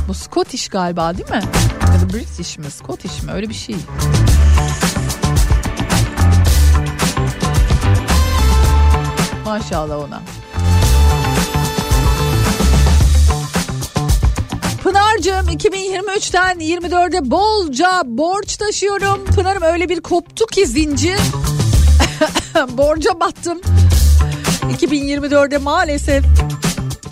Bu 0.09 0.15
Scottish 0.15 0.69
galiba 0.69 1.17
değil 1.17 1.31
mi? 1.31 1.43
Ya 1.81 2.01
da 2.01 2.13
British 2.13 2.59
mi 2.59 2.71
Scottish 2.71 3.23
mi 3.23 3.33
öyle 3.33 3.49
bir 3.49 3.55
şey. 3.55 3.77
Maşallah 9.45 9.99
ona. 9.99 10.23
Pınar'cığım 14.83 15.49
2023'ten 15.49 16.59
24'e 16.59 17.31
bolca 17.31 18.03
borç 18.05 18.57
taşıyorum. 18.57 19.25
Pınar'ım 19.25 19.63
öyle 19.63 19.89
bir 19.89 20.01
koptu 20.01 20.47
ki 20.47 20.67
zincir. 20.67 21.19
Borca 22.69 23.21
battım. 23.21 23.61
2024'de 24.81 25.59
maalesef 25.59 26.25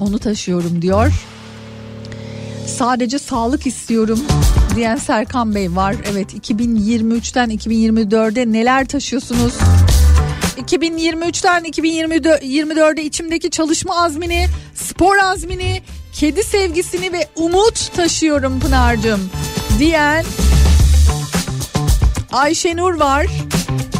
onu 0.01 0.19
taşıyorum 0.19 0.83
diyor. 0.83 1.13
Sadece 2.67 3.19
sağlık 3.19 3.67
istiyorum 3.67 4.21
diyen 4.77 4.97
Serkan 4.97 5.55
Bey 5.55 5.77
var. 5.77 5.97
Evet 6.13 6.35
2023'ten 6.35 7.51
2024'e 7.51 8.53
neler 8.53 8.89
taşıyorsunuz? 8.89 9.55
2023'ten 10.59 11.65
2024'e 11.65 13.03
içimdeki 13.03 13.51
çalışma 13.51 14.05
azmini, 14.05 14.47
spor 14.75 15.17
azmini, 15.17 15.83
kedi 16.13 16.43
sevgisini 16.43 17.13
ve 17.13 17.29
umut 17.37 17.93
taşıyorum 17.97 18.61
Pınar'cığım 18.61 19.31
diyen 19.79 20.25
Ayşenur 22.33 22.95
var. 22.95 23.27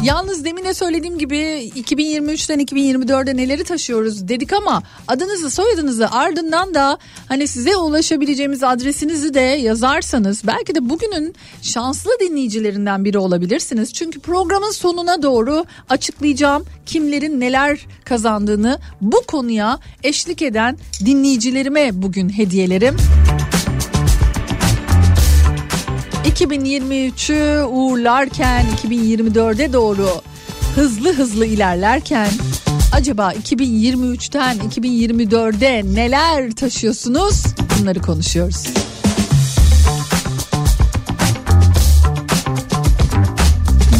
Yalnız 0.03 0.45
demin 0.45 0.65
de 0.65 0.73
söylediğim 0.73 1.17
gibi 1.17 1.35
2023'ten 1.75 2.59
2024'e 2.59 3.37
neleri 3.37 3.63
taşıyoruz 3.63 4.27
dedik 4.27 4.53
ama 4.53 4.83
adınızı 5.07 5.49
soyadınızı 5.49 6.11
ardından 6.11 6.73
da 6.73 6.97
hani 7.27 7.47
size 7.47 7.77
ulaşabileceğimiz 7.77 8.63
adresinizi 8.63 9.33
de 9.33 9.39
yazarsanız 9.39 10.47
belki 10.47 10.75
de 10.75 10.89
bugünün 10.89 11.35
şanslı 11.61 12.11
dinleyicilerinden 12.19 13.05
biri 13.05 13.17
olabilirsiniz. 13.17 13.93
Çünkü 13.93 14.19
programın 14.19 14.71
sonuna 14.71 15.23
doğru 15.23 15.65
açıklayacağım 15.89 16.65
kimlerin 16.85 17.39
neler 17.39 17.79
kazandığını 18.05 18.79
bu 19.01 19.21
konuya 19.27 19.79
eşlik 20.03 20.41
eden 20.41 20.77
dinleyicilerime 21.05 22.01
bugün 22.01 22.29
hediyelerim. 22.29 22.97
2023'ü 26.25 27.63
uğurlarken 27.63 28.65
2024'e 28.85 29.73
doğru 29.73 30.09
hızlı 30.75 31.13
hızlı 31.13 31.45
ilerlerken 31.45 32.29
acaba 32.93 33.33
2023'ten 33.33 34.57
2024'e 34.57 35.95
neler 35.95 36.51
taşıyorsunuz? 36.51 37.43
Bunları 37.79 38.01
konuşuyoruz. 38.01 38.63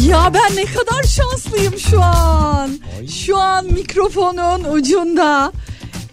Ya 0.08 0.34
ben 0.34 0.56
ne 0.56 0.64
kadar 0.64 1.02
şanslıyım 1.02 1.78
şu 1.78 2.02
an. 2.02 2.70
Şu 3.26 3.38
an 3.38 3.66
mikrofonun 3.66 4.64
ucunda 4.64 5.52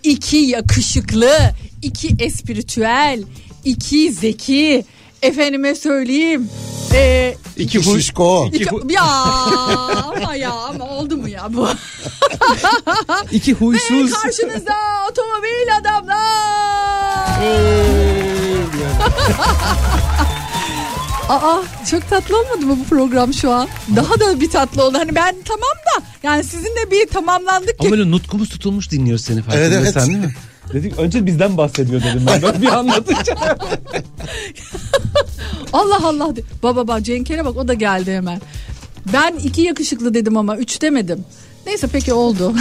iki 0.04 0.38
yakışıklı, 0.38 1.32
iki 1.82 2.16
espritüel, 2.20 3.24
iki 3.66 4.14
zeki, 4.14 4.86
efendime 5.22 5.76
söyleyeyim. 5.76 6.50
Ee, 6.94 7.36
İki 7.58 7.84
şişko. 7.84 8.50
iki, 8.54 8.94
ya 8.94 9.04
ama 9.04 10.36
ya 10.36 10.52
ama 10.52 10.86
oldu 10.90 11.18
mu 11.18 11.30
ya 11.30 11.48
bu? 11.54 11.68
İki 13.32 13.52
Ve 13.56 13.60
huysuz. 13.60 14.12
karşınızda 14.14 14.74
otomobil 15.12 15.76
adamlar. 15.82 16.18
Aa 21.30 21.62
çok 21.92 22.10
tatlı 22.10 22.40
olmadı 22.40 22.66
mı 22.66 22.78
bu 22.80 22.90
program 22.90 23.34
şu 23.34 23.52
an? 23.52 23.68
Daha 23.96 24.20
da 24.20 24.40
bir 24.40 24.50
tatlı 24.50 24.84
oldu. 24.84 24.98
Hani 24.98 25.16
ben 25.16 25.36
tamam 25.46 25.62
da 25.86 26.04
yani 26.24 26.44
sizinle 26.44 26.92
bir 26.92 27.08
tamamlandık 27.08 27.76
Ama 27.80 27.92
böyle 27.92 28.12
nutkumuz 28.12 28.50
tutulmuş 28.50 28.92
dinliyoruz 28.92 29.26
seni 29.26 29.42
farkında 29.42 29.66
Evet, 29.66 29.78
evet. 29.82 29.94
sen 29.94 30.08
değil 30.08 30.18
mi? 30.20 30.36
Dedik 30.74 31.00
önce 31.00 31.26
bizden 31.26 31.58
bahsediyor 31.58 32.02
dedim 32.04 32.24
ben. 32.28 32.42
Böyle 32.42 32.62
bir 32.62 32.68
anlatınca. 32.68 33.36
Allah 35.74 36.00
Allah. 36.08 36.36
de- 36.36 36.42
Baba 36.64 36.88
baba 36.88 37.04
Cenk'e 37.04 37.46
bak 37.46 37.58
o 37.58 37.68
da 37.68 37.74
geldi 37.74 38.12
hemen. 38.14 38.42
Ben 39.14 39.36
iki 39.44 39.62
yakışıklı 39.62 40.14
dedim 40.14 40.38
ama 40.38 40.58
üç 40.58 40.82
demedim. 40.82 41.26
Neyse 41.68 41.88
peki 41.92 42.14
oldu. 42.14 42.54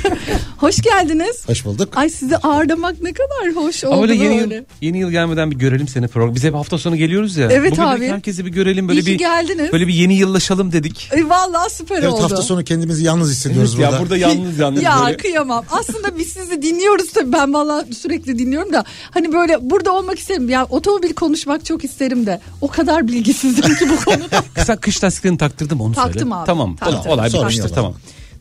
hoş 0.56 0.82
geldiniz. 0.82 1.48
Hoş 1.48 1.64
bulduk. 1.64 1.88
Ay 1.96 2.10
sizi 2.10 2.36
ağırlamak 2.36 3.02
ne 3.02 3.12
kadar 3.12 3.64
hoş 3.64 3.84
oldu 3.84 3.92
Ama 3.92 4.02
böyle 4.02 4.14
yeni 4.14 4.34
yıl, 4.34 4.50
yeni 4.80 4.98
yıl 4.98 5.10
gelmeden 5.10 5.50
bir 5.50 5.56
görelim 5.56 5.88
seni 5.88 6.08
program. 6.08 6.34
Biz 6.34 6.44
hep 6.44 6.54
hafta 6.54 6.78
sonu 6.78 6.96
geliyoruz 6.96 7.36
ya. 7.36 7.48
Evet 7.50 7.72
Bugün 7.72 7.82
abi. 7.82 8.08
herkesi 8.08 8.46
bir 8.46 8.50
görelim 8.50 8.88
böyle 8.88 9.00
İyi 9.00 9.06
bir 9.06 9.18
geldiniz. 9.18 9.72
böyle 9.72 9.86
bir 9.86 9.94
yeni 9.94 10.14
yıllaşalım 10.14 10.72
dedik. 10.72 11.08
Ay, 11.14 11.28
vallahi 11.30 11.74
süper 11.74 11.98
Evet 11.98 12.12
oldu. 12.12 12.22
hafta 12.22 12.42
sonu 12.42 12.64
kendimizi 12.64 13.04
yalnız 13.04 13.30
hissediyoruz 13.30 13.74
Evet, 13.74 13.82
ya 13.82 13.88
burada. 13.90 14.02
burada 14.02 14.16
yalnız 14.16 14.58
yalnız 14.58 14.82
ya 14.82 15.02
böyle. 15.06 15.16
kıyamam. 15.16 15.64
Aslında 15.70 16.18
biz 16.18 16.28
sizi 16.32 16.62
dinliyoruz 16.62 17.12
tabii. 17.12 17.32
Ben 17.32 17.54
valla 17.54 17.84
sürekli 18.00 18.38
dinliyorum 18.38 18.72
da. 18.72 18.84
Hani 19.10 19.32
böyle 19.32 19.70
burada 19.70 19.92
olmak 19.92 20.18
isterim. 20.18 20.48
Ya 20.48 20.64
otomobil 20.64 21.12
konuşmak 21.12 21.64
çok 21.64 21.84
isterim 21.84 22.26
de. 22.26 22.40
O 22.60 22.68
kadar 22.68 23.08
bilgisizim 23.08 23.74
ki 23.74 23.88
bu 23.90 24.04
konuda. 24.04 24.44
Kısa 24.54 24.76
kış 24.76 25.04
lastiklerini 25.04 25.38
taktırdım 25.38 25.80
onu 25.80 25.94
söyle. 25.94 26.08
Taktım 26.08 26.32
abi, 26.32 26.46
Tamam. 26.46 26.76
taktım. 26.76 27.12
Olay 27.12 27.32
bitmiştir 27.32 27.68
tamam. 27.68 27.94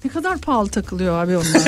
Ne 0.06 0.10
kadar 0.12 0.38
pahalı 0.38 0.70
takılıyor 0.70 1.24
abi 1.24 1.38
onlar. 1.38 1.46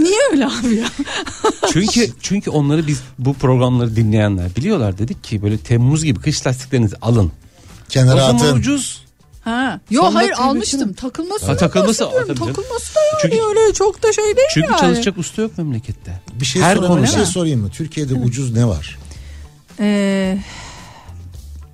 Niye 0.00 0.18
öyle 0.32 0.46
abi 0.46 0.74
ya? 0.74 0.86
Çünkü 1.72 2.10
çünkü 2.20 2.50
onları 2.50 2.86
biz 2.86 3.00
bu 3.18 3.34
programları 3.34 3.96
dinleyenler 3.96 4.56
biliyorlar 4.56 4.98
dedik 4.98 5.24
ki 5.24 5.42
böyle 5.42 5.58
Temmuz 5.58 6.04
gibi 6.04 6.20
kış 6.20 6.46
lastiklerinizi 6.46 6.96
alın. 7.02 7.26
O 7.26 7.88
Kenara 7.88 8.26
zaman 8.26 8.34
atın. 8.44 8.56
ucuz. 8.56 9.04
Ha. 9.44 9.80
Yo 9.90 10.02
Son 10.02 10.12
hayır 10.12 10.28
dakikaya 10.30 10.48
almıştım. 10.50 10.92
Takılması. 10.92 11.46
Ha, 11.46 11.52
takılması- 11.56 11.86
bahsediyorum. 12.04 12.26
tabii 12.28 12.38
canım. 12.38 12.52
Takılması 12.54 12.94
da 12.94 13.00
yani 13.00 13.18
Çünkü- 13.22 13.44
öyle 13.60 13.72
çok 13.74 14.02
da 14.02 14.12
şey 14.12 14.24
değil 14.24 14.48
Çünkü 14.54 14.70
yani. 14.70 14.80
çalışacak 14.80 15.18
usta 15.18 15.42
yok 15.42 15.58
memlekette. 15.58 16.20
Bir 16.40 16.44
şey, 16.46 16.62
Her 16.62 16.74
sorayım, 16.76 16.82
bir 16.82 16.88
konuda. 17.06 17.06
şey 17.16 17.24
sorayım 17.32 17.60
mı? 17.60 17.70
Türkiye'de 17.70 18.14
ucuz 18.14 18.52
ne 18.52 18.66
var? 18.66 18.98
Ee, 19.80 20.38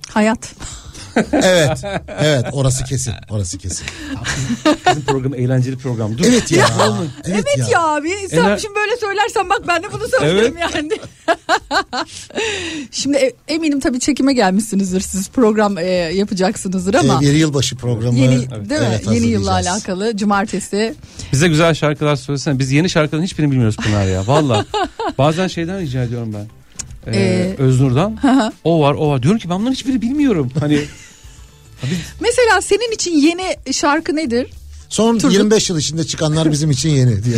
hayat. 0.09 0.53
Evet. 1.31 1.83
Evet 2.19 2.45
orası 2.51 2.83
kesin. 2.83 3.13
Orası 3.29 3.57
kesin. 3.57 3.85
Bizim 4.89 5.01
program 5.05 5.33
eğlenceli 5.33 5.77
program. 5.77 6.17
Dur. 6.17 6.25
Evet 6.27 6.51
ya. 6.51 6.67
Evet, 7.25 7.45
Evet 7.57 7.69
ya, 7.71 7.81
abi 7.87 8.09
sen 8.29 8.37
Ener- 8.37 8.59
şimdi 8.59 8.75
böyle 8.75 8.97
söylersen 8.97 9.49
bak 9.49 9.61
ben 9.67 9.83
de 9.83 9.87
bunu 9.93 10.03
söylerim 10.19 10.57
yani. 10.57 10.89
şimdi 12.91 13.17
e- 13.17 13.33
eminim 13.47 13.79
tabii 13.79 13.99
çekime 13.99 14.33
gelmişsinizdir 14.33 14.99
siz 15.01 15.29
program 15.29 15.77
e, 15.77 15.83
yapacaksınızdır 15.91 16.93
ama 16.93 17.17
Ee, 17.17 17.19
bir 17.21 17.33
yılbaşı 17.33 17.75
programı. 17.75 18.17
yeni 18.19 18.33
Evet, 18.33 18.69
değil 18.69 18.81
mi? 18.81 18.87
evet, 18.89 19.05
yeni 19.11 19.25
yılla 19.27 19.51
alakalı 19.51 20.17
cumartesi. 20.17 20.93
Bize 21.31 21.47
güzel 21.47 21.73
şarkılar 21.73 22.15
söylesene. 22.15 22.59
Biz 22.59 22.71
yeni 22.71 22.89
şarkıların 22.89 23.23
hiçbirini 23.23 23.51
bilmiyoruz 23.51 23.77
Pınar 23.77 24.05
ya. 24.07 24.27
Valla. 24.27 24.65
Bazen 25.17 25.47
şeyden 25.47 25.79
rica 25.79 26.03
ediyorum 26.03 26.33
ben. 26.33 26.60
Ee, 27.07 27.11
Ee, 27.19 27.55
Öznur'dan. 27.57 28.19
o 28.63 28.81
var 28.81 28.93
o 28.93 29.09
var. 29.09 29.23
Diyorum 29.23 29.39
ki 29.39 29.49
ben 29.49 29.59
bunların 29.59 29.73
hiçbirini 29.73 30.01
bilmiyorum. 30.01 30.51
Hani 30.59 30.79
Mesela 32.19 32.61
senin 32.61 32.91
için 32.91 33.11
yeni 33.11 33.73
şarkı 33.73 34.15
nedir? 34.15 34.49
Son 34.91 35.17
Turgut. 35.17 35.33
25 35.33 35.69
yıl 35.69 35.77
içinde 35.79 36.03
çıkanlar 36.03 36.51
bizim 36.51 36.71
için 36.71 36.89
yeni 36.89 37.23
diye. 37.23 37.37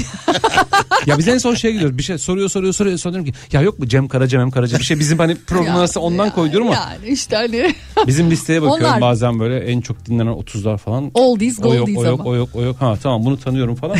ya 1.05 1.17
biz 1.17 1.27
en 1.27 1.37
son 1.37 1.55
şeye 1.55 1.71
gidiyoruz. 1.73 1.97
Bir 1.97 2.03
şey 2.03 2.17
soruyor 2.17 2.49
soruyor 2.49 2.73
soruyor. 2.73 2.97
Sonra 2.97 3.13
diyorum 3.13 3.31
ki 3.31 3.37
ya 3.51 3.61
yok 3.61 3.79
mu 3.79 3.87
Cem 3.87 4.07
Karaca 4.07 4.29
Cem 4.39 4.51
Karaca 4.51 4.79
bir 4.79 4.83
şey 4.83 4.99
bizim 4.99 5.17
hani 5.19 5.35
program 5.35 5.65
Ya, 5.75 5.79
arası 5.79 5.99
ondan 5.99 6.25
ya, 6.25 6.33
koyuyorum 6.35 6.67
ama 6.67 6.75
Yani 6.75 7.13
işte 7.13 7.35
hani 7.35 7.75
bizim 8.07 8.31
listeye 8.31 8.61
bakıyorum 8.61 8.85
Onlar- 8.85 9.01
bazen 9.01 9.39
böyle 9.39 9.59
en 9.59 9.81
çok 9.81 10.05
dinlenen 10.05 10.31
30'lar 10.33 10.77
falan. 10.77 11.11
oldies 11.13 11.59
O 11.63 11.73
yok 11.73 11.77
goldies 11.87 11.97
o 11.97 12.03
yok 12.05 12.19
ama. 12.19 12.29
o 12.29 12.35
yok 12.35 12.49
o 12.53 12.61
yok. 12.61 12.75
Ha 12.79 12.97
tamam 13.03 13.25
bunu 13.25 13.39
tanıyorum 13.39 13.75
falan. 13.75 13.97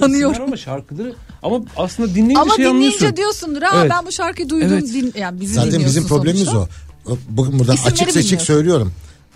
Tanıyorum. 0.00 0.42
ama 0.42 0.56
şarkıları 0.56 1.14
ama 1.42 1.60
aslında 1.76 2.14
dinleyince 2.14 2.40
Ama 2.40 2.54
şey 2.56 2.64
dinleyince 2.64 2.86
anlıyorsun. 2.86 3.16
diyorsundur 3.16 3.62
ha 3.62 3.78
Evet. 3.80 3.90
ben 3.90 4.06
bu 4.06 4.12
şarkıyı 4.12 4.48
duydum. 4.48 4.68
Evet. 4.72 4.94
Din, 4.94 5.12
yani 5.18 5.40
bizi 5.40 5.54
Zaten 5.54 5.84
bizim 5.84 6.06
problemimiz 6.06 6.48
sonuçta. 6.48 6.72
o. 7.06 7.16
Bugün 7.28 7.58
buradan 7.58 7.74
İsimleri 7.74 7.92
açık 7.94 8.10
seçik 8.10 8.24
bilmiyorsun. 8.24 8.46
söylüyorum. 8.54 8.92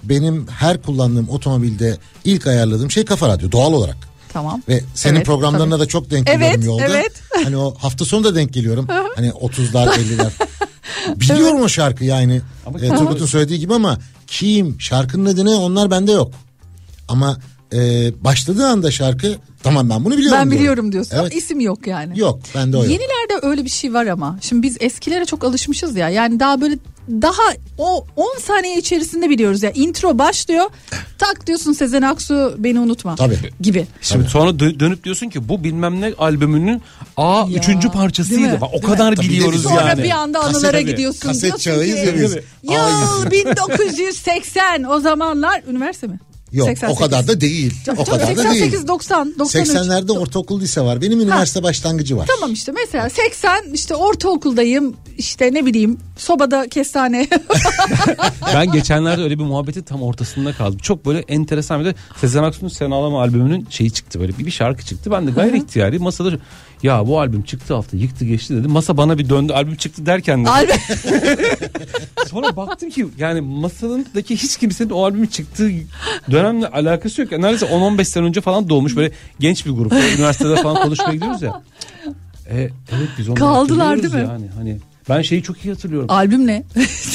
Benim 0.08 0.46
her 0.48 0.82
kullandığım 0.82 1.28
otomobilde 1.28 1.96
ilk 2.24 2.46
ayarladığım 2.46 2.90
şey 2.90 3.04
kafa 3.04 3.28
radyo 3.28 3.52
doğal 3.52 3.72
olarak. 3.72 3.96
Tamam. 4.32 4.62
Ve 4.68 4.80
senin 4.94 5.14
Evet, 5.16 5.26
programlarına 5.26 5.70
tabii. 5.74 5.80
da 5.84 5.86
çok 5.86 6.10
denk 6.10 6.28
Evet, 6.30 6.38
geliyorum 6.56 6.64
yolda. 6.82 6.98
evet. 6.98 7.12
Hani 7.44 7.56
o 7.56 7.74
hafta 7.78 8.04
sonu 8.04 8.24
da 8.24 8.34
denk 8.34 8.52
geliyorum. 8.52 8.86
hani 9.16 9.28
30'lar 9.28 9.88
50'ler. 9.88 10.30
Biliyorum 11.20 11.60
o 11.62 11.68
şarkı 11.68 12.04
yani. 12.04 12.40
Ama- 12.66 12.80
E, 12.80 12.88
Turgut'un 12.88 13.26
söylediği 13.26 13.58
gibi 13.58 13.74
ama 13.74 13.98
kim, 14.26 14.80
şarkının 14.80 15.26
adı 15.32 15.44
ne 15.44 15.50
onlar 15.50 15.90
bende 15.90 16.12
yok. 16.12 16.32
Ama 17.08 17.38
e, 17.72 17.78
başladığı 18.24 18.66
anda 18.66 18.90
şarkı 18.90 19.34
tamam 19.62 19.90
ben 19.90 20.04
bunu 20.04 20.16
biliyorum. 20.16 20.38
Ben 20.38 20.44
diyorum. 20.46 20.58
biliyorum 20.60 20.92
diyorsun 20.92 21.16
Evet. 21.20 21.34
isim 21.34 21.60
yok 21.60 21.86
yani. 21.86 22.18
Yok 22.18 22.40
bende 22.54 22.76
o 22.76 22.80
yok. 22.82 22.90
Yenilerde 22.92 23.46
öyle 23.46 23.64
bir 23.64 23.70
şey 23.70 23.94
var 23.94 24.06
ama. 24.06 24.38
Şimdi 24.40 24.62
biz 24.62 24.76
eskilere 24.80 25.24
çok 25.24 25.44
alışmışız 25.44 25.96
ya. 25.96 26.08
Yani 26.08 26.40
daha 26.40 26.60
böyle 26.60 26.78
daha 27.08 27.42
o 27.78 28.06
10 28.16 28.38
saniye 28.38 28.78
içerisinde 28.78 29.30
biliyoruz 29.30 29.62
ya. 29.62 29.70
Intro 29.70 30.18
başlıyor. 30.18 30.66
Tak 31.18 31.46
diyorsun 31.46 31.72
Sezen 31.72 32.02
Aksu 32.02 32.54
beni 32.58 32.80
unutma. 32.80 33.14
Tabii. 33.16 33.38
Gibi. 33.60 33.86
Şimdi 34.00 34.28
sonra 34.28 34.50
dö- 34.50 34.80
dönüp 34.80 35.04
diyorsun 35.04 35.28
ki 35.28 35.48
bu 35.48 35.64
bilmem 35.64 36.00
ne 36.00 36.12
albümünün 36.18 36.82
A 37.16 37.36
Ya, 37.38 37.46
üçüncü 37.58 37.82
değil 37.82 37.92
parçasıydı. 37.94 38.40
mi? 38.40 38.60
Bak, 38.60 38.68
o 38.68 38.72
Değil 38.72 38.82
mi? 38.84 38.90
kadar 38.90 39.16
Tabii, 39.16 39.28
biliyoruz 39.28 39.58
bir 39.58 39.64
de 39.64 39.68
Sonra 39.68 39.88
yani. 39.88 40.02
bir 40.02 40.10
anda 40.10 40.38
Kaset- 40.38 40.56
anılara 40.56 40.72
tabii. 40.72 40.86
gidiyorsun. 40.86 41.20
Kaset 41.28 41.60
çağıyız 41.60 41.98
ya 41.98 42.14
biz. 42.14 42.36
Yıl 42.62 43.30
1980 43.30 44.84
o 44.84 45.00
zamanlar 45.00 45.62
üniversite 45.70 46.06
mi? 46.06 46.18
Yok 46.54 46.68
88. 46.68 46.96
o 46.96 47.00
kadar 47.00 47.28
da 47.28 47.40
değil. 47.40 47.74
Çok- 47.86 47.98
o 47.98 48.04
çok 48.04 48.14
kadar 48.14 48.36
da 48.36 48.42
değil. 48.42 48.48
88 48.48 48.88
90 48.88 49.34
93. 49.38 49.68
80'lerde 49.68 50.12
ortaokul 50.12 50.60
lise 50.60 50.80
var. 50.80 51.00
Benim 51.00 51.20
üniversite 51.20 51.62
başlangıcı 51.62 52.16
var. 52.16 52.26
Tamam 52.34 52.52
işte 52.52 52.72
mesela 52.72 53.10
80 53.10 53.72
işte 53.72 53.94
ortaokuldayım 53.94 54.96
işte 55.18 55.50
ne 55.52 55.66
bileyim 55.66 55.98
sobada 56.16 56.68
kestane 56.68 57.28
Ben 58.54 58.72
geçenlerde 58.72 59.22
öyle 59.22 59.38
bir 59.38 59.44
muhabbeti 59.44 59.82
tam 59.82 60.02
ortasında 60.02 60.52
kaldım. 60.52 60.78
Çok 60.78 61.06
böyle 61.06 61.18
enteresan 61.28 61.80
bir 61.80 61.84
de 61.84 61.94
Sezen 62.20 62.42
Aksu'nun 62.42 62.70
Sen 62.70 62.90
Ağlama 62.90 63.20
albümünün 63.22 63.66
şeyi 63.70 63.90
çıktı 63.90 64.20
böyle 64.20 64.38
bir, 64.38 64.46
bir 64.46 64.50
şarkı 64.50 64.84
çıktı. 64.84 65.10
Ben 65.10 65.26
de 65.26 65.30
gayri 65.30 65.58
ihtiyari 65.58 65.98
masada 65.98 66.30
ya 66.82 67.06
bu 67.06 67.20
albüm 67.20 67.42
çıktı 67.42 67.74
hafta 67.74 67.96
yıktı 67.96 68.24
geçti 68.24 68.56
dedi. 68.56 68.68
Masa 68.68 68.96
bana 68.96 69.18
bir 69.18 69.28
döndü 69.28 69.52
albüm 69.52 69.76
çıktı 69.76 70.06
derken 70.06 70.44
de. 70.44 70.48
Albüm- 70.48 70.80
Sonra 72.30 72.56
baktım 72.56 72.90
ki 72.90 73.06
yani 73.18 73.40
masadaki 73.40 74.36
hiç 74.36 74.56
kimsenin 74.56 74.90
o 74.90 75.04
albümün 75.04 75.26
çıktığı 75.26 75.70
dönemle 76.30 76.68
alakası 76.68 77.20
yok. 77.22 77.32
Yani 77.32 77.42
neredeyse 77.42 77.66
10-15 77.66 78.04
sene 78.04 78.24
önce 78.24 78.40
falan 78.40 78.68
doğmuş 78.68 78.96
böyle 78.96 79.12
genç 79.40 79.66
bir 79.66 79.70
grup. 79.70 79.92
Üniversitede 79.92 80.56
falan 80.62 80.82
konuşmaya 80.82 81.12
gidiyoruz 81.12 81.42
ya. 81.42 81.62
E, 82.50 82.56
evet 82.58 83.08
biz 83.18 83.28
onları 83.28 83.40
Kaldılar 83.40 84.02
değil 84.02 84.14
mi? 84.14 84.20
Yani 84.20 84.46
hani 84.56 84.78
ben 85.08 85.22
şeyi 85.22 85.42
çok 85.42 85.64
iyi 85.64 85.72
hatırlıyorum. 85.74 86.10
albüm 86.10 86.46
ne? 86.46 86.64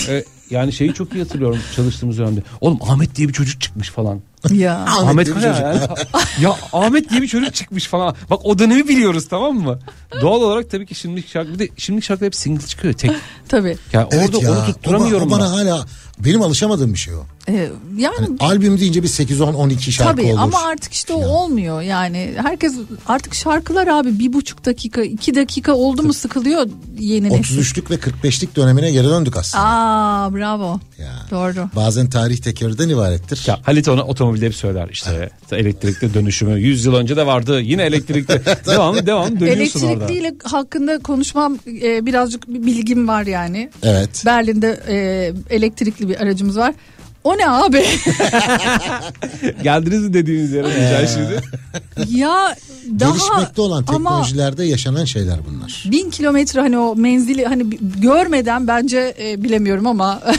E, 0.10 0.24
yani 0.50 0.74
şeyi 0.74 0.94
çok 0.94 1.14
iyi 1.14 1.24
hatırlıyorum 1.24 1.60
çalıştığımız 1.76 2.18
dönemde. 2.18 2.42
Oğlum 2.62 2.80
Ahmet 2.84 3.16
diye 3.16 3.28
bir 3.28 3.34
çocuk 3.34 3.62
çıkmış 3.62 3.90
falan. 3.90 4.22
ya. 4.52 4.76
Ahmet, 4.86 5.26
diye 5.26 5.36
bir 5.36 5.42
Kaya 5.42 5.54
çocuk. 5.54 5.98
yani. 5.98 6.24
ya 6.42 6.56
Ahmet 6.74 7.10
diye 7.10 7.22
bir 7.22 7.28
çocuk 7.28 7.54
çıkmış 7.54 7.88
falan. 7.88 8.16
Bak 8.30 8.40
o 8.44 8.60
dönemi 8.60 8.88
biliyoruz 8.88 9.28
tamam 9.30 9.56
mı? 9.56 9.80
Doğal 10.22 10.42
olarak 10.42 10.70
tabii 10.72 10.86
ki 10.86 10.96
şimdilik 10.96 11.28
şarkı 11.28 11.54
bir 11.54 11.60
de 11.60 11.70
şimdilik 11.78 12.06
şarkı 12.06 12.26
hep 12.26 12.36
single 12.36 12.66
çıkıyor 12.68 12.94
tek. 12.94 13.12
Tabii. 13.50 13.78
Yani 13.94 14.08
Evet 14.12 14.36
orada 14.36 14.46
ya, 14.46 14.52
onu 14.52 14.66
tutturamıyorum 14.66 15.28
o, 15.32 15.32
ba- 15.32 15.38
o 15.38 15.40
bana 15.40 15.46
ben. 15.46 15.50
hala 15.70 15.86
benim 16.26 16.42
alışamadığım 16.42 16.94
bir 16.94 17.00
şey 17.00 17.14
o. 17.16 17.20
Ee, 17.50 17.70
yani 17.98 18.38
Albüm 18.40 18.80
deyince 18.80 19.04
bir 19.04 19.08
8 19.08 19.42
10 19.42 19.54
12 19.54 19.92
şarkı 19.92 20.12
tabii 20.12 20.34
olur. 20.34 20.40
ama 20.40 20.60
artık 20.62 20.94
işte 20.94 21.14
o 21.14 21.28
olmuyor 21.28 21.82
yani 21.82 22.34
herkes 22.38 22.74
artık 23.08 23.36
şarkılar 23.36 23.88
abi 23.88 24.20
bir 24.20 24.34
buçuk 24.34 24.66
dakika 24.66 25.02
iki 25.02 25.36
dakika 25.36 25.74
oldu 25.74 26.04
mu 26.04 26.14
sıkılıyor 26.14 26.68
yeni 27.00 27.30
nesil. 27.30 27.60
33'lük 27.60 27.90
ve 27.90 27.96
45'lik 27.96 28.56
dönemine 28.56 28.92
geri 28.92 29.08
döndük 29.08 29.38
aslında. 29.38 29.64
Aa 29.64 30.34
bravo. 30.34 30.80
Ya. 30.98 31.26
Doğru. 31.32 31.70
Bazen 31.76 32.10
tarih 32.10 32.38
tekerrürden 32.38 32.90
ibarettir. 32.90 33.44
Ya 33.48 33.60
Halit 33.64 33.88
ona 33.88 34.04
otomobilde 34.04 34.46
hep 34.46 34.56
söyler 34.56 34.90
işte 34.92 35.30
elektrikli 35.52 36.14
dönüşümü 36.14 36.60
100 36.60 36.86
yıl 36.86 36.96
önce 36.96 37.18
de 37.18 37.26
vardı 37.26 37.62
yine 37.62 37.84
elektrikli 37.84 38.42
devam 38.68 39.06
devam 39.06 39.40
dönüyorsun 39.40 39.82
orada. 39.82 39.94
Elektrikliyle 39.94 40.36
hakkında 40.44 41.00
konuşmam 41.00 41.58
e, 41.84 42.06
birazcık 42.06 42.48
bir 42.48 42.66
bilgim 42.66 43.08
var 43.08 43.26
yani. 43.26 43.70
Evet. 43.84 44.24
Berlin'de 44.26 44.80
e, 44.88 45.56
elektrikli 45.56 46.09
bir 46.10 46.22
aracımız 46.22 46.58
var. 46.58 46.74
O 47.24 47.38
ne 47.38 47.50
abi? 47.50 47.86
Geldiniz 49.64 50.04
mi 50.04 50.14
dediğiniz 50.14 50.52
yere 50.52 50.76
diyeceğim 50.76 51.08
şimdi. 51.14 51.42
ya 52.18 52.56
daha 53.00 53.10
Gelişmekte 53.12 53.62
olan 53.62 53.84
ama 53.88 53.98
teknolojilerde 53.98 54.64
yaşanan 54.66 55.06
şeyler 55.06 55.40
bunlar. 55.50 55.84
bin 55.92 56.10
kilometre 56.10 56.60
hani 56.62 56.78
o 56.78 56.96
menzili 56.96 57.46
hani 57.46 57.72
bi- 57.72 57.80
görmeden 58.02 58.68
bence 58.68 59.16
e, 59.20 59.44
bilemiyorum 59.44 59.88
ama 59.88 60.22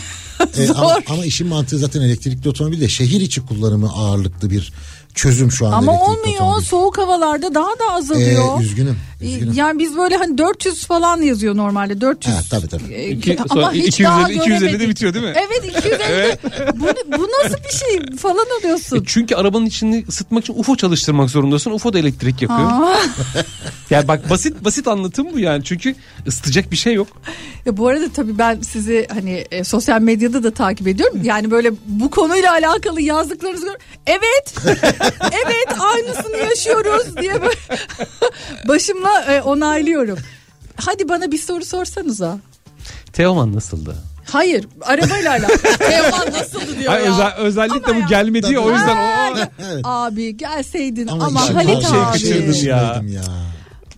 Ee, 0.59 0.66
zor. 0.66 0.75
ama, 0.77 0.97
ama 1.09 1.25
işin 1.25 1.47
mantığı 1.47 1.79
zaten 1.79 2.01
elektrikli 2.01 2.49
otomobil 2.49 2.81
de 2.81 2.89
şehir 2.89 3.21
içi 3.21 3.47
kullanımı 3.47 3.91
ağırlıklı 3.93 4.51
bir 4.51 4.73
çözüm 5.14 5.53
şu 5.53 5.66
anda 5.66 5.77
Ama 5.77 5.93
elektrikli 5.93 6.11
olmuyor 6.18 6.41
otomobil. 6.41 6.64
soğuk 6.64 6.99
havalarda 6.99 7.55
daha 7.55 7.66
da 7.71 7.93
azalıyor. 7.95 8.61
Ee, 8.61 8.62
üzgünüm. 8.64 8.99
E, 9.21 9.27
üzgünüm. 9.27 9.53
Yani 9.55 9.79
biz 9.79 9.97
böyle 9.97 10.16
hani 10.16 10.39
400 10.39 10.87
falan 10.87 11.23
yazıyor 11.23 11.57
normalde 11.57 12.01
400. 12.01 12.35
Ha, 12.35 12.41
tabii, 12.51 12.68
tabii. 12.68 12.95
E, 12.95 13.09
İki- 13.09 13.37
ama 13.39 13.49
sonra 13.55 13.73
hiç 13.73 13.87
250 13.87 14.07
daha 14.09 14.31
250 14.31 14.81
de 14.81 14.89
bitiyor 14.89 15.14
değil 15.14 15.25
mi? 15.25 15.35
Evet 15.37 15.77
250. 15.79 16.39
bu, 16.81 16.87
bu 17.18 17.29
nasıl 17.45 17.57
bir 17.64 17.77
şey 17.77 18.16
falan 18.16 18.47
oluyorsun. 18.61 18.97
E 18.97 19.01
çünkü 19.07 19.35
arabanın 19.35 19.66
içini 19.66 20.05
ısıtmak 20.09 20.45
için 20.45 20.55
UFO 20.59 20.76
çalıştırmak 20.76 21.30
zorundasın. 21.30 21.71
UFO 21.71 21.92
da 21.92 21.99
elektrik 21.99 22.42
yakıyor. 22.42 22.71
Yani 23.91 24.09
bak 24.09 24.30
basit 24.30 24.64
basit 24.64 24.88
anlatım 24.88 25.29
bu 25.33 25.38
yani. 25.38 25.64
Çünkü 25.64 25.95
ısıtacak 26.26 26.71
bir 26.72 26.76
şey 26.76 26.95
yok. 26.95 27.09
Ya 27.67 27.76
bu 27.76 27.88
arada 27.88 28.13
tabii 28.13 28.38
ben 28.38 28.61
sizi 28.61 29.07
hani 29.13 29.45
e, 29.51 29.64
sosyal 29.64 30.01
medyada 30.01 30.42
da 30.42 30.51
takip 30.51 30.88
ediyorum. 30.88 31.21
Yani 31.25 31.51
böyle 31.51 31.71
bu 31.87 32.11
konuyla 32.11 32.53
alakalı 32.53 33.01
yazdıklarınızı 33.03 33.67
gör. 33.67 33.76
Evet. 34.07 34.55
evet 35.33 35.80
aynısını 35.80 36.37
yaşıyoruz 36.37 37.17
diye 37.17 37.42
böyle 37.42 37.55
başımla 38.68 39.09
e, 39.28 39.41
onaylıyorum. 39.42 40.18
Hadi 40.76 41.08
bana 41.08 41.32
bir 41.32 41.38
soru 41.38 41.64
sorsanıza. 41.64 42.38
Teoman 43.12 43.54
nasıldı? 43.57 43.95
Hayır 44.24 44.66
arabayla 44.82 45.30
alakalı. 45.30 45.57
Teoman 45.78 46.32
nasıldı 46.32 46.78
diyor 46.80 46.92
Ay, 46.92 47.04
ya. 47.04 47.12
özel, 47.12 47.34
özellikle 47.37 47.92
Ama 47.92 48.03
bu 48.04 48.08
gelmedi 48.08 48.53
ya 48.53 48.61
o 48.61 48.70
yüzden 48.70 48.96
o... 48.96 49.37
Evet. 49.72 49.80
Abi 49.84 50.37
gelseydin 50.37 51.07
Ama, 51.07 51.24
ama, 51.24 51.45
işin 51.45 51.54
Halit 51.54 51.82
çok 51.82 51.82
şey 51.82 52.00
abi. 52.00 52.12
kaçırdın 52.12 52.66
ya. 52.68 53.03
Ya. 53.11 53.22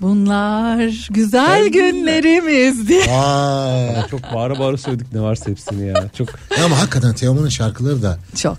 Bunlar 0.00 1.08
güzel 1.10 1.66
günlerimizdi. 1.68 3.10
Aa. 3.10 4.06
Çok 4.10 4.20
bağıra 4.34 4.58
bağıra 4.58 4.76
söyledik 4.76 5.06
ne 5.12 5.20
varsa 5.20 5.50
hepsini 5.50 5.86
ya. 5.86 6.04
Çok 6.18 6.28
Ya 6.58 6.64
ama 6.64 6.78
hakikaten 6.80 7.14
Teoman'ın 7.14 7.48
şarkıları 7.48 8.02
da 8.02 8.18
Çok. 8.36 8.58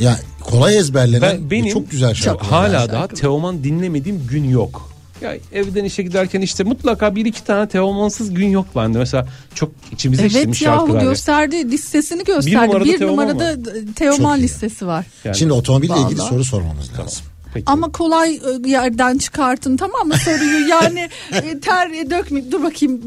ya 0.00 0.18
kolay 0.40 0.78
ezberlenen 0.78 1.22
Ben- 1.22 1.50
benim 1.50 1.72
çok 1.72 1.90
güzel 1.90 2.14
şarkılar. 2.14 2.50
hala 2.50 2.92
daha 2.92 3.08
Teoman 3.08 3.64
dinlemediğim 3.64 4.26
gün 4.26 4.44
yok. 4.44 4.91
Ya 5.22 5.36
evden 5.52 5.84
işe 5.84 6.02
giderken 6.02 6.40
işte 6.40 6.64
mutlaka 6.64 7.16
bir 7.16 7.24
iki 7.26 7.44
tane 7.44 7.68
Teoman'sız 7.68 8.34
gün 8.34 8.48
yok 8.48 8.66
bende. 8.76 8.98
Mesela 8.98 9.26
çok 9.54 9.70
içimize 9.92 10.26
işlemiş 10.26 10.62
Evet 10.62 10.62
yahu 10.62 10.78
şarkılar. 10.80 11.02
ya. 11.02 11.08
gösterdi 11.10 11.70
listesini 11.70 12.20
Bir 12.20 12.24
gösterdi. 12.26 12.56
numarada 12.66 12.84
Bir 12.84 12.98
Teoman 12.98 13.28
numarada 13.28 13.56
Teoman 13.96 14.40
listesi 14.40 14.86
var. 14.86 15.06
Yani. 15.24 15.36
Şimdi 15.36 15.52
otomobille 15.52 15.94
ilgili 16.00 16.18
Vallahi. 16.18 16.28
soru 16.28 16.44
sormamız 16.44 16.90
lazım. 16.98 17.24
Peki. 17.54 17.64
Ama 17.66 17.92
kolay 17.92 18.34
e, 18.34 18.68
yerden 18.70 19.18
çıkartın 19.18 19.76
tamam 19.76 20.08
mı 20.08 20.14
soruyu 20.24 20.68
yani 20.68 21.08
e, 21.32 21.60
ter 21.60 22.10
dökmeyeyim 22.10 22.52
dur 22.52 22.62
bakayım. 22.62 23.00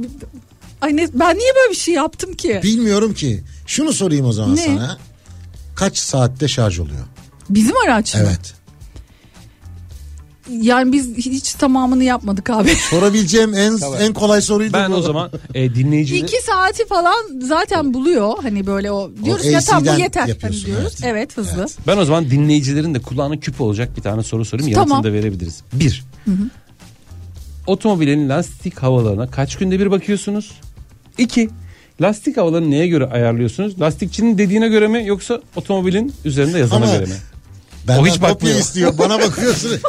Ay 0.82 0.96
ne, 0.98 1.08
ben 1.14 1.38
niye 1.38 1.52
böyle 1.56 1.72
bir 1.72 1.76
şey 1.78 1.94
yaptım 1.94 2.34
ki? 2.34 2.60
Bilmiyorum 2.64 3.14
ki. 3.14 3.44
Şunu 3.68 3.94
sorayım 3.94 4.26
o 4.26 4.32
zaman 4.34 4.56
Ne? 4.56 4.66
sana. 4.66 4.98
kaç 5.76 5.98
saatte 5.98 6.48
şarj 6.48 6.80
oluyor? 6.80 7.06
Bizim 7.50 7.74
araç 7.86 8.16
mı? 8.16 8.22
Evet. 8.24 8.54
Yani 10.52 10.92
biz 10.92 11.18
hiç 11.18 11.54
tamamını 11.54 12.04
yapmadık 12.04 12.50
abi. 12.50 12.76
Sorabileceğim 12.90 13.54
en 13.54 13.78
en 14.00 14.14
kolay 14.14 14.42
soruydu 14.42 14.74
Ben 14.74 14.92
bu. 14.92 14.96
o 14.96 15.02
zaman 15.02 15.32
e, 15.54 15.76
dinleyiciler 15.76 16.20
İki 16.20 16.42
saati 16.44 16.88
falan 16.88 17.16
zaten 17.42 17.94
buluyor. 17.94 18.34
Hani 18.42 18.68
böyle 18.68 18.92
o 18.92 19.12
diyoruz 19.24 19.46
O 19.46 19.50
ya 19.50 19.60
tamam 19.62 19.86
bu 19.86 19.90
AC'den 19.90 20.04
yeter. 20.04 20.22
Hani 20.22 20.30
yapıyorsun, 20.30 20.66
diyoruz. 20.66 20.96
evet. 21.04 21.16
Evet, 21.16 21.38
hızlı. 21.38 21.66
ben 21.88 21.98
o 21.98 22.06
zaman 22.06 22.30
dinleyicilerin 22.32 22.94
de 22.94 23.00
kulağına 23.00 23.40
küp 23.40 23.62
olacak 23.62 23.98
bir 23.98 24.02
tane 24.02 24.24
soru 24.24 24.46
sorayım. 24.46 24.74
Tamam. 24.74 24.90
Yanıtını 24.90 25.12
da 25.12 25.18
verebiliriz. 25.18 25.62
Bir. 25.74 26.04
Otomobilin 27.68 28.30
lastik 28.30 28.78
havalarına 28.80 29.32
kaç 29.32 29.56
günde 29.56 29.80
bir 29.80 29.92
bakıyorsunuz? 29.92 30.52
İki. 31.18 31.50
Lastik 32.02 32.38
havalarını 32.38 32.72
neye 32.72 32.88
göre 32.88 33.06
ayarlıyorsunuz? 33.06 33.82
Lastikçinin 33.82 34.38
dediğine 34.38 34.68
göre 34.68 34.88
mi 34.88 35.04
yoksa 35.06 35.42
otomobilin 35.56 36.14
üzerinde 36.26 36.60
yazana 36.60 36.84
Ama 36.86 36.94
göre 36.94 37.06
mi? 37.06 37.16
Benden 37.88 38.02
O 38.04 38.08
hiç 38.08 38.22
bakmıyor. 38.22 38.60
istiyor. 38.60 38.98
Bana 38.98 39.20
bakıyorsun. 39.20 39.72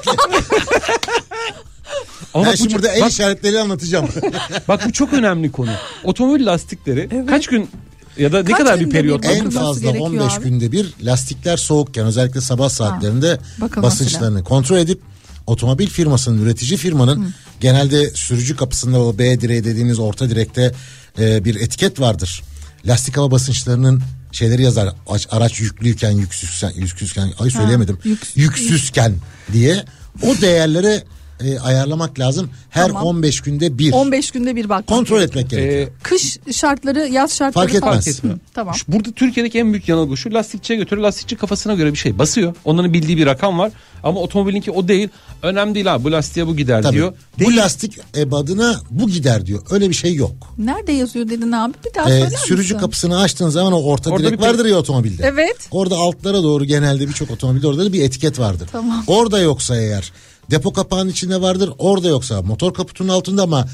Ama 2.35 2.45
ben 2.45 2.53
bak, 2.53 2.53
bu 2.53 2.57
şimdi 2.57 2.73
çok- 2.73 2.83
burada 2.83 2.93
el 2.93 3.03
bak- 3.03 3.11
işaretleri 3.13 3.61
anlatacağım. 3.61 4.09
Bak 4.69 4.87
bu 4.89 4.93
çok 4.93 5.13
önemli 5.13 5.53
konu. 5.53 5.71
Otomobil 6.05 6.47
lastikleri 6.47 7.27
kaç 7.29 7.47
gün 7.47 7.71
ya 8.19 8.33
da 8.33 8.39
ne 8.43 8.45
Kaç 8.51 8.59
kadar 8.59 8.81
bir 8.81 8.91
periyot 8.91 9.25
en 9.27 9.51
fazla 9.51 9.81
gerekiyor 9.81 10.07
15 10.11 10.33
abi. 10.39 10.45
günde 10.45 10.73
bir 10.73 10.95
lastikler 11.03 11.57
soğukken 11.57 12.07
özellikle 12.07 12.41
sabah 12.41 12.69
saatlerinde 12.69 13.39
bakılması 13.61 13.83
basınçlarını 14.05 14.45
kontrol 14.45 14.77
edip 14.79 15.01
otomobil 15.47 15.87
firmasının 15.89 16.43
üretici 16.43 16.77
firmanın 16.77 17.35
genelde 17.61 18.11
sürücü 18.11 18.57
kapısında 18.57 19.01
o 19.03 19.19
B 19.19 19.41
direği 19.41 19.65
dediğimiz 19.65 19.99
orta 19.99 20.31
direkte 20.31 20.73
e, 21.19 21.45
bir 21.45 21.55
etiket 21.61 22.01
vardır. 22.01 22.43
Lastik 22.87 23.17
hava 23.17 23.31
basınçlarının 23.31 24.03
şeyleri 24.33 24.63
yazar. 24.63 24.95
Araç, 25.31 25.61
yüklüyken 25.61 26.11
yüksüzken 26.11 26.73
yüksüzken 26.77 27.33
ay 27.39 27.51
söyleyemedim. 27.51 27.99
yüks- 28.05 28.33
yüksüzken 28.37 29.15
diye 29.53 29.85
o 30.23 30.41
değerlere 30.41 31.05
e, 31.45 31.59
ayarlamak 31.59 32.19
lazım. 32.19 32.51
Her 32.71 32.87
Tamam. 32.87 33.03
15 33.05 33.41
günde 33.41 33.79
bir 33.79 33.93
15 33.93 34.31
günde 34.31 34.57
bir 34.57 34.69
bak. 34.69 34.87
kontrol 34.87 35.23
etmek 35.23 35.51
gerekiyor. 35.51 35.87
Ee, 35.87 35.89
Kış 36.03 36.39
şartları, 36.53 36.99
yaz 37.09 37.35
şartları 37.37 37.65
Fark 37.69 37.75
etmez. 37.75 38.23
Hı, 38.25 38.39
tamam. 38.55 38.75
Şu- 38.75 38.93
Burada 38.93 39.11
Türkiye'deki 39.13 39.59
en 39.59 39.73
büyük 39.73 39.89
yanılgı 39.89 40.17
şu 40.17 40.35
lastikçiye 40.35 40.79
götürüyor 40.79 41.07
lastikçi 41.07 41.37
kafasına 41.37 41.75
göre 41.75 41.93
bir 41.93 41.99
şey 41.99 42.19
basıyor. 42.19 42.55
Onların 42.65 42.93
bildiği 42.93 43.17
bir 43.17 43.27
rakam 43.27 43.59
var 43.59 43.73
ama 44.03 44.21
otomobilinki 44.21 44.71
o 44.71 44.89
değil. 44.89 45.09
Önemli 45.43 45.75
değil 45.75 45.95
abi 45.95 46.05
bu 46.05 46.13
lastiğe 46.13 46.47
bu 46.47 46.57
gider 46.57 46.83
Tabii. 46.83 46.95
diyor. 46.95 47.13
Bu 47.37 47.41
Değil. 47.41 47.57
lastik 47.57 47.99
ebadına 48.17 48.81
bu 48.91 49.09
gider 49.09 49.47
diyor. 49.47 49.63
Öyle 49.71 49.89
bir 49.91 49.95
şey 49.95 50.15
yok. 50.15 50.33
Nerede 50.59 50.93
yazıyor 50.93 51.29
dedin 51.29 51.53
abi? 51.53 51.75
Bir 51.91 51.95
daha 51.95 52.11
Ee, 52.11 52.21
söyler 52.21 52.37
sürücü 52.37 52.75
misin? 52.75 52.79
kapısını 52.79 53.21
açtığın 53.21 53.49
zaman 53.49 53.73
o 53.73 53.83
orta 53.83 54.11
Orada 54.11 54.23
direk 54.27 54.39
bir- 54.41 54.45
vardır 54.47 54.67
ya 54.67 54.77
otomobilde. 54.77 55.23
Evet. 55.27 55.57
Orada 55.71 55.97
altlara 55.97 56.43
doğru 56.43 56.65
genelde 56.65 57.09
birçok 57.09 57.31
otomobilde 57.31 57.67
orada 57.67 57.85
da 57.85 57.93
bir 57.93 58.03
etiket 58.03 58.39
vardır. 58.39 58.69
Tamam. 58.73 59.05
Orada 59.07 59.39
yoksa 59.41 59.77
eğer 59.81 60.13
depo 60.51 60.73
kapağının 60.73 61.11
içinde 61.11 61.41
vardır. 61.43 61.71
Orada 61.79 62.09
yoksa 62.09 62.43
motor 62.43 62.75
kaputunun 62.75 63.09
altında 63.09 63.43
ama 63.43 63.67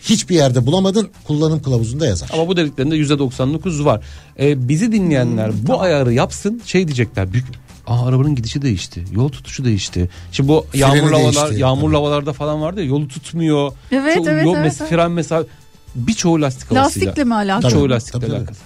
hiçbir 0.00 0.34
yerde 0.34 0.66
bulamadın 0.66 1.10
kullanım 1.26 1.62
kılavuzunda 1.62 2.06
yazar. 2.06 2.30
Ama 2.32 2.48
bu 2.48 2.56
dediklerinde 2.56 2.96
%99 2.96 3.84
var. 3.84 4.00
Ee, 4.38 4.68
bizi 4.68 4.92
dinleyenler 4.92 5.48
Hmm, 5.48 5.66
bu 5.66 5.80
ayarı 5.80 6.12
yapsın 6.12 6.62
şey 6.66 6.86
diyecekler. 6.88 7.32
Büyük, 7.32 7.46
Aa, 7.86 8.06
arabanın 8.06 8.34
gidişi 8.34 8.62
değişti. 8.62 9.04
Yol 9.12 9.28
tutuşu 9.28 9.64
değişti. 9.64 10.08
Şimdi 10.32 10.48
bu 10.48 10.66
yağmurlu 10.74 11.16
havalar, 11.16 11.34
değişti. 11.34 11.60
yağmurlu 11.60 11.96
havalarda 11.96 12.32
falan 12.32 12.60
vardı 12.62 12.80
ya 12.80 12.86
yolu 12.86 13.08
tutmuyor. 13.08 13.72
Evet, 13.92 14.14
Çoğu 14.16 14.28
evet, 14.28 14.44
yol 14.44 14.56
evet, 14.56 14.72
mes- 14.72 14.76
evet. 14.82 14.90
Fren 14.90 15.10
mesafe 15.10 15.48
birçoğu 15.94 16.40
lastik 16.42 16.70
havasıyla. 16.70 17.06
Lastikle 17.08 17.24
mi 17.24 17.34
alakalı? 17.34 17.62
Tabii, 17.62 17.72
Çoğu 17.72 17.90
lastikle 17.90 18.20
tabii, 18.20 18.30
tabii. 18.46 18.56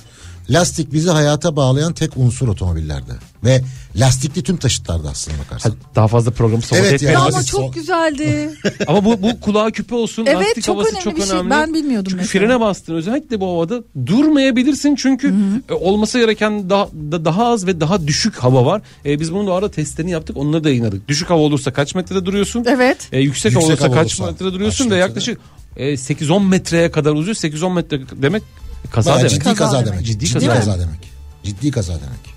Lastik 0.51 0.93
bizi 0.93 1.11
hayata 1.11 1.57
bağlayan 1.57 1.93
tek 1.93 2.17
unsur 2.17 2.49
otomobillerde. 2.49 3.13
Ve 3.45 3.61
lastikli 3.97 4.43
tüm 4.43 4.57
taşıtlarda 4.57 5.09
aslına 5.11 5.39
bakarsan. 5.39 5.71
Hadi 5.71 5.79
daha 5.97 6.09
fazla 6.09 6.31
programı 6.31 6.63
sohbet 6.63 6.83
Evet 6.85 6.93
etmeyelim. 6.93 7.21
ya. 7.21 7.25
Ya 7.27 7.33
ama 7.35 7.43
çok 7.43 7.75
güzeldi. 7.75 8.51
Ama 8.87 9.05
bu 9.05 9.23
bu 9.23 9.41
kulağa 9.41 9.71
küpe 9.71 9.95
olsun. 9.95 10.27
Evet, 10.27 10.37
lastik 10.47 10.65
çok 10.65 10.75
havası 10.77 10.91
önemli 10.91 11.05
çok 11.05 11.17
bir 11.17 11.23
şey. 11.23 11.31
önemli. 11.37 11.51
Ben 11.51 11.75
bilmiyordum 11.75 12.11
Çünkü 12.11 12.23
mesela. 12.23 12.47
frene 12.47 12.61
bastın 12.61 12.95
özellikle 12.95 13.41
bu 13.41 13.47
havada 13.49 13.83
durmayabilirsin 14.07 14.95
çünkü 14.97 15.35
e, 15.69 15.73
olması 15.73 16.19
gereken 16.19 16.71
daha 16.71 16.87
da- 17.13 17.25
daha 17.25 17.47
az 17.47 17.67
ve 17.67 17.81
daha 17.81 18.07
düşük 18.07 18.37
hava 18.37 18.65
var. 18.65 18.83
E, 19.07 19.21
biz 19.21 19.33
bunun 19.33 19.47
da 19.47 19.53
arada 19.53 19.71
testlerini 19.71 20.11
yaptık. 20.11 20.37
Onları 20.37 20.65
da 20.65 20.69
yayınladık. 20.69 21.09
Düşük 21.09 21.31
hava 21.31 21.41
olursa 21.41 21.73
kaç 21.73 21.95
metrede 21.95 22.27
duruyorsun? 22.27 22.65
Evet. 22.69 23.09
E, 23.13 23.21
yüksek, 23.21 23.53
hava 23.53 23.61
Yüksek 23.63 23.81
olursa 23.81 23.85
hava 23.95 24.03
kaç 24.03 24.21
olursa 24.21 24.33
metrede 24.33 24.53
duruyorsun 24.53 24.85
kaç 24.85 24.93
ve 24.93 24.97
metrede? 24.97 25.09
yaklaşık 25.09 25.39
e, 25.77 25.93
8-10 25.93 26.47
metreye 26.49 26.91
kadar 26.91 27.13
uzuyor. 27.13 27.35
8-10 27.37 27.73
metre 27.75 28.01
demek 28.23 28.43
kaza 28.91 29.11
Bayağı 29.11 29.21
demek. 29.21 29.31
ciddi 29.31 29.45
Kaza 29.45 29.57
kaza, 29.57 29.87
demek. 29.87 30.07
Ciddi 30.07 30.27
Ciddi, 30.27 30.47
kaza 30.47 30.79
demek. 30.79 31.11
Ciddi 31.45 31.71
kaza 31.71 31.93
demek. 31.95 32.28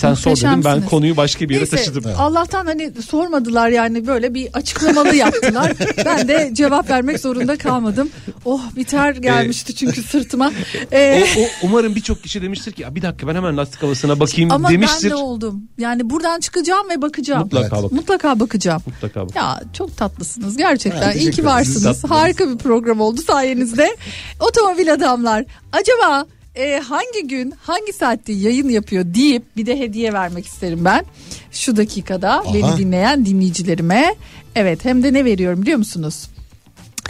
Sen 0.00 0.14
sor 0.14 0.36
dedim 0.36 0.64
ben 0.64 0.86
konuyu 0.86 1.16
başka 1.16 1.48
bir 1.48 1.54
yere 1.54 1.64
Neyse, 1.64 1.76
taşıdım. 1.76 2.04
Allah'tan 2.18 2.66
hani 2.66 2.92
sormadılar 3.08 3.68
yani 3.68 4.06
böyle 4.06 4.34
bir 4.34 4.48
açıklamalı 4.52 5.16
yaptılar. 5.16 5.72
ben 6.04 6.28
de 6.28 6.50
cevap 6.52 6.90
vermek 6.90 7.20
zorunda 7.20 7.56
kalmadım. 7.58 8.10
Oh 8.44 8.60
biter 8.76 9.14
gelmişti 9.14 9.74
çünkü 9.74 10.02
sırtıma. 10.02 10.52
Ee, 10.92 11.24
O, 11.38 11.40
o, 11.40 11.44
umarım 11.62 11.94
birçok 11.94 12.22
kişi 12.22 12.42
demiştir 12.42 12.72
ki 12.72 12.82
"Ya 12.82 12.94
bir 12.94 13.02
dakika 13.02 13.26
ben 13.26 13.34
hemen 13.34 13.56
lastik 13.56 13.82
havasına 13.82 14.20
bakayım 14.20 14.52
ama 14.52 14.68
demiştir. 14.68 15.02
ben 15.04 15.10
de 15.10 15.14
oldum. 15.14 15.62
Yani 15.78 16.10
buradan 16.10 16.40
çıkacağım 16.40 16.88
ve 16.90 17.02
bakacağım. 17.02 17.42
Mutlaka 17.42 17.76
Evet. 17.76 17.84
bak. 17.84 17.92
Mutlaka 17.92 18.40
bakacağım. 18.40 18.82
Mutlaka 18.86 19.28
bak. 19.28 19.36
Ya 19.36 19.60
çok 19.72 19.96
tatlısınız 19.96 20.56
gerçekten. 20.56 21.02
Ha, 21.02 21.12
İyi 21.12 21.30
ki 21.30 21.44
varsınız. 21.44 22.04
Harika 22.04 22.50
bir 22.52 22.58
program 22.58 23.00
oldu 23.00 23.20
sayenizde. 23.22 23.96
Otomobil 24.40 24.92
adamlar. 24.92 25.44
Acaba 25.72 26.26
e, 26.60 26.80
hangi 26.80 27.28
gün 27.28 27.54
hangi 27.62 27.92
saatte 27.92 28.32
yayın 28.32 28.68
yapıyor 28.68 29.04
deyip 29.14 29.56
bir 29.56 29.66
de 29.66 29.78
hediye 29.78 30.12
vermek 30.12 30.46
isterim 30.46 30.84
ben. 30.84 31.04
Şu 31.50 31.76
dakikada 31.76 32.44
beni 32.54 32.78
dinleyen 32.78 33.26
dinleyicilerime. 33.26 34.14
Evet 34.54 34.84
hem 34.84 35.02
de 35.02 35.12
ne 35.12 35.24
veriyorum 35.24 35.62
biliyor 35.62 35.78
musunuz? 35.78 36.28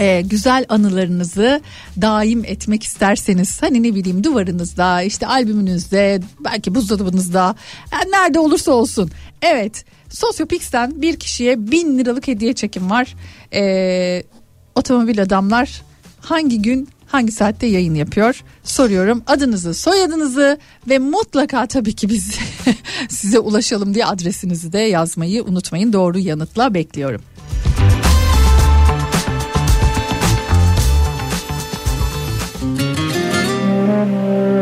Ee, 0.00 0.20
güzel 0.20 0.66
anılarınızı 0.68 1.60
daim 2.00 2.44
etmek 2.44 2.82
isterseniz 2.82 3.62
hani 3.62 3.82
ne 3.82 3.94
bileyim 3.94 4.24
duvarınızda 4.24 5.02
işte 5.02 5.26
albümünüzde 5.26 6.20
belki 6.44 6.74
buzdolabınızda 6.74 7.54
yani 7.92 8.10
nerede 8.10 8.38
olursa 8.38 8.72
olsun 8.72 9.10
evet 9.42 9.84
Sosyopix'ten 10.08 11.02
bir 11.02 11.16
kişiye 11.16 11.70
bin 11.70 11.98
liralık 11.98 12.28
hediye 12.28 12.52
çekim 12.52 12.90
var 12.90 13.14
Ee, 13.52 14.22
otomobil 14.74 15.22
adamlar 15.22 15.82
hangi 16.20 16.62
gün 16.62 16.88
hangi 17.12 17.32
saatte 17.32 17.66
yayın 17.66 17.94
yapıyor 17.94 18.42
soruyorum 18.64 19.22
adınızı 19.26 19.74
soyadınızı 19.74 20.58
ve 20.88 20.98
mutlaka 20.98 21.66
tabii 21.66 21.92
ki 21.92 22.08
biz 22.08 22.38
size 23.08 23.38
ulaşalım 23.38 23.94
diye 23.94 24.06
adresinizi 24.06 24.72
de 24.72 24.78
yazmayı 24.78 25.44
unutmayın 25.44 25.92
doğru 25.92 26.18
yanıtla 26.18 26.74
bekliyorum. 26.74 27.22
Gurbette 34.00 34.59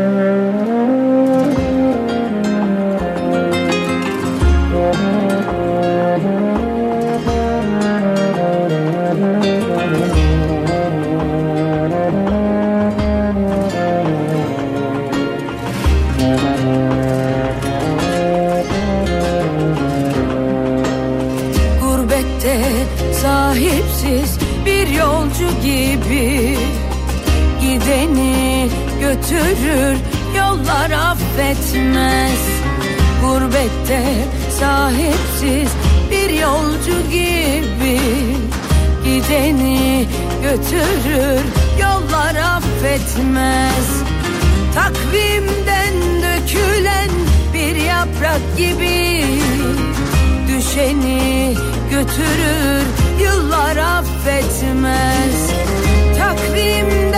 affetmez 31.39 32.39
Gurbette 33.23 34.03
sahipsiz 34.59 35.71
bir 36.11 36.29
yolcu 36.29 37.09
gibi 37.11 37.99
Gideni 39.03 40.07
götürür 40.43 41.41
yollar 41.81 42.35
affetmez. 42.35 44.03
Takvimden 44.75 45.93
dökülen 46.23 47.09
bir 47.53 47.75
yaprak 47.75 48.57
gibi 48.57 49.25
Düşeni 50.47 51.53
götürür 51.91 52.83
yıllar 53.21 53.77
affetmez. 53.77 55.51
Takvimden 56.17 57.08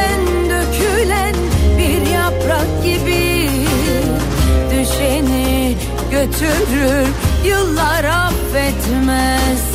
götürür 6.21 7.07
yıllar 7.45 8.03
affetmez 8.03 9.70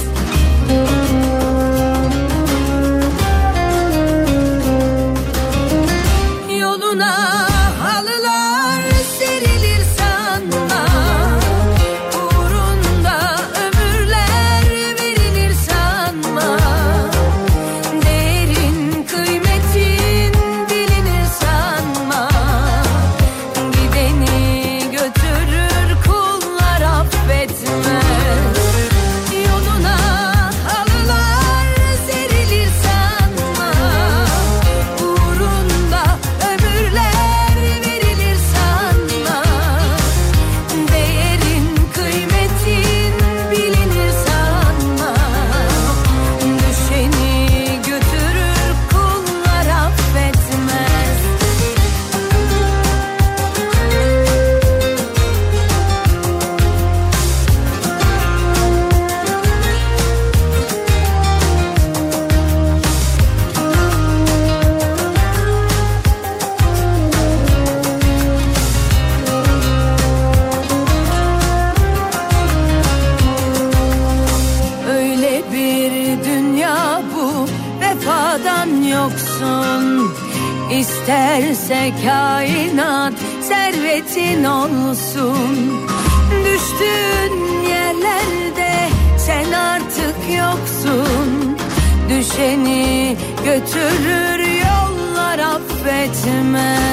affetmez 96.09 96.27
Yoluna 96.27 96.86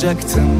olacaktım 0.00 0.59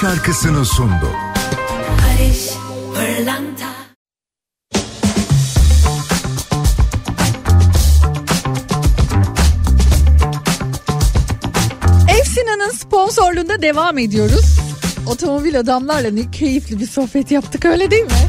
şarkısını 0.00 0.64
sundu. 0.64 1.08
Barış 1.88 2.50
pırlanta 2.94 3.66
Efsina'nın 12.20 12.70
sponsorluğunda 12.70 13.62
devam 13.62 13.98
ediyoruz. 13.98 14.58
otomobil 15.06 15.58
adamlarla 15.58 16.10
ne 16.10 16.30
keyifli 16.30 16.80
bir 16.80 16.86
sohbet 16.86 17.30
yaptık 17.30 17.64
öyle 17.64 17.90
değil 17.90 18.04
mi? 18.04 18.28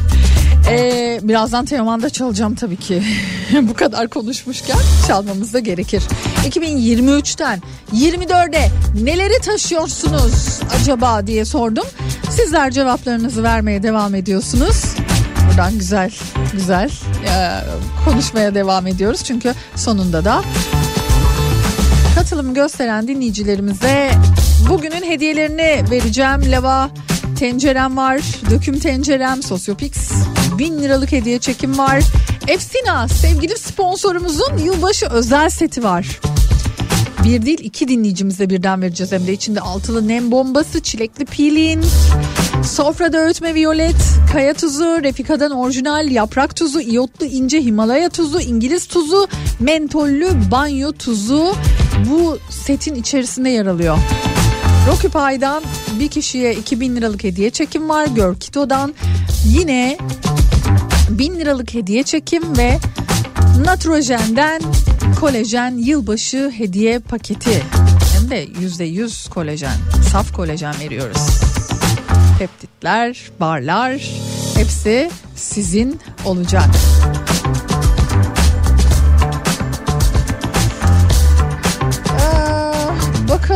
Ee, 0.70 1.20
birazdan 1.22 1.64
Teoman'da 1.64 2.10
çalacağım 2.10 2.54
tabii 2.54 2.76
ki. 2.76 3.02
Bu 3.62 3.74
kadar 3.74 4.08
konuşmuşken 4.08 4.78
çalmamız 5.06 5.54
da 5.54 5.58
gerekir. 5.58 6.02
2023'ten 6.48 7.62
24'e 7.94 8.70
neleri 9.04 9.38
taşıyorsunuz 9.40 10.60
acaba 10.80 11.26
diye 11.26 11.44
sordum. 11.44 11.86
Sizler 12.30 12.70
cevaplarınızı 12.70 13.42
vermeye 13.42 13.82
devam 13.82 14.14
ediyorsunuz. 14.14 14.84
Buradan 15.48 15.78
güzel 15.78 16.12
güzel 16.52 16.90
e, 17.26 17.60
konuşmaya 18.04 18.54
devam 18.54 18.86
ediyoruz. 18.86 19.24
Çünkü 19.24 19.54
sonunda 19.76 20.24
da 20.24 20.42
katılım 22.14 22.54
gösteren 22.54 23.08
dinleyicilerimize 23.08 24.10
bugünün 24.68 25.02
hediyelerini 25.02 25.90
vereceğim. 25.90 26.42
Lava 26.52 26.90
tencerem 27.38 27.96
var, 27.96 28.20
döküm 28.50 28.78
tencerem, 28.78 29.42
Sosyopix 29.42 29.92
1000 30.58 30.82
liralık 30.82 31.12
hediye 31.12 31.38
çekim 31.38 31.78
var. 31.78 32.02
Efsina 32.48 33.08
sevgili 33.08 33.58
sponsorumuzun 33.58 34.58
yılbaşı 34.58 35.06
özel 35.06 35.50
seti 35.50 35.82
var. 35.82 36.20
Bir 37.24 37.46
değil 37.46 37.58
iki 37.62 37.88
dinleyicimize 37.88 38.50
birden 38.50 38.82
vereceğiz 38.82 39.12
hem 39.12 39.26
de 39.26 39.32
içinde 39.32 39.60
altılı 39.60 40.08
nem 40.08 40.30
bombası, 40.30 40.80
çilekli 40.80 41.24
peeling, 41.24 41.84
sofrada 42.64 43.18
öğütme 43.18 43.54
violet, 43.54 43.96
kaya 44.32 44.54
tuzu, 44.54 45.02
Refika'dan 45.02 45.50
orijinal 45.50 46.10
yaprak 46.10 46.56
tuzu, 46.56 46.80
iyotlu 46.80 47.26
ince 47.26 47.60
Himalaya 47.60 48.08
tuzu, 48.08 48.40
İngiliz 48.40 48.86
tuzu, 48.86 49.28
mentollü 49.60 50.28
banyo 50.50 50.92
tuzu 50.92 51.54
bu 52.10 52.38
setin 52.50 52.94
içerisinde 52.94 53.48
yer 53.48 53.66
alıyor. 53.66 53.98
Rockupy'dan 54.86 55.62
bir 56.00 56.08
kişiye 56.08 56.54
2000 56.54 56.96
liralık 56.96 57.24
hediye 57.24 57.50
çekim 57.50 57.88
var. 57.88 58.06
Görkito'dan 58.06 58.94
yine 59.44 59.98
1000 61.08 61.34
liralık 61.34 61.74
hediye 61.74 62.02
çekim 62.02 62.56
ve 62.58 62.78
Natrojen'den 63.64 64.62
kolajen 65.20 65.76
yılbaşı 65.76 66.52
hediye 66.56 66.98
paketi. 66.98 67.62
Hem 68.14 68.30
de 68.30 68.44
%100 68.44 69.30
kolajen, 69.30 69.76
saf 70.12 70.32
kolajen 70.32 70.74
veriyoruz. 70.80 71.40
Peptitler, 72.38 73.30
barlar 73.40 74.10
hepsi 74.56 75.10
sizin 75.36 76.00
olacak. 76.24 76.70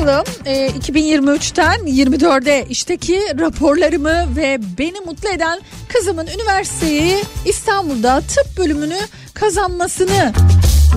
Bakalım 0.07 0.27
e, 0.45 0.69
2023'ten 0.69 1.81
24'e 1.81 2.67
işteki 2.69 3.21
raporlarımı 3.41 4.37
ve 4.37 4.59
beni 4.79 5.01
mutlu 5.01 5.29
eden 5.29 5.61
kızımın 5.89 6.27
üniversiteyi 6.27 7.25
İstanbul'da 7.45 8.21
tıp 8.21 8.59
bölümünü 8.59 8.99
kazanmasını 9.35 10.33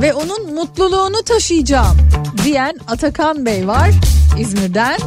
ve 0.01 0.13
onun 0.13 0.53
mutluluğunu 0.53 1.23
taşıyacağım 1.23 1.97
diyen 2.43 2.79
Atakan 2.87 3.45
Bey 3.45 3.67
var 3.67 3.89
İzmir'den. 4.39 4.99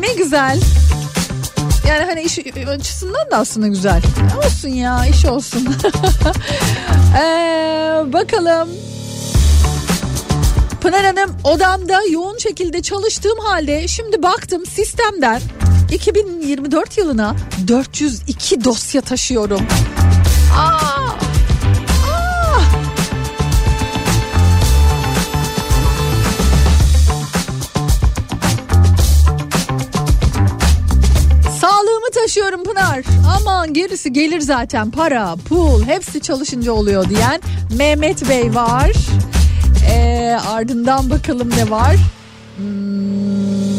Ne 0.00 0.14
güzel. 0.14 0.60
Yani 1.88 2.04
hani 2.04 2.22
iş 2.22 2.38
açısından 2.68 3.30
da 3.30 3.36
aslında 3.36 3.68
güzel. 3.68 4.02
Olsun 4.46 4.68
ya 4.68 5.06
iş 5.06 5.24
olsun. 5.24 5.68
ee, 7.18 8.12
bakalım 8.12 8.68
Pınar 10.80 11.04
Hanım 11.04 11.36
odamda 11.44 12.00
yoğun 12.10 12.38
şekilde 12.38 12.82
çalıştığım 12.82 13.38
halde 13.38 13.88
şimdi 13.88 14.22
baktım 14.22 14.66
sistemden 14.66 15.40
2024 15.92 16.98
yılına 16.98 17.36
402 17.68 18.64
dosya 18.64 19.00
taşıyorum. 19.00 19.60
Aa! 20.58 21.00
Taşıyorum 32.30 32.64
Pınar. 32.64 33.04
Aman 33.36 33.74
gerisi 33.74 34.12
gelir 34.12 34.40
zaten 34.40 34.90
para, 34.90 35.36
pul 35.48 35.82
hepsi 35.82 36.20
çalışınca 36.20 36.72
oluyor 36.72 37.08
diyen 37.08 37.40
Mehmet 37.76 38.28
Bey 38.28 38.54
var. 38.54 38.92
Ee, 39.90 40.38
ardından 40.48 41.10
bakalım 41.10 41.50
ne 41.50 41.70
var. 41.70 41.96
Hmm. 42.56 43.78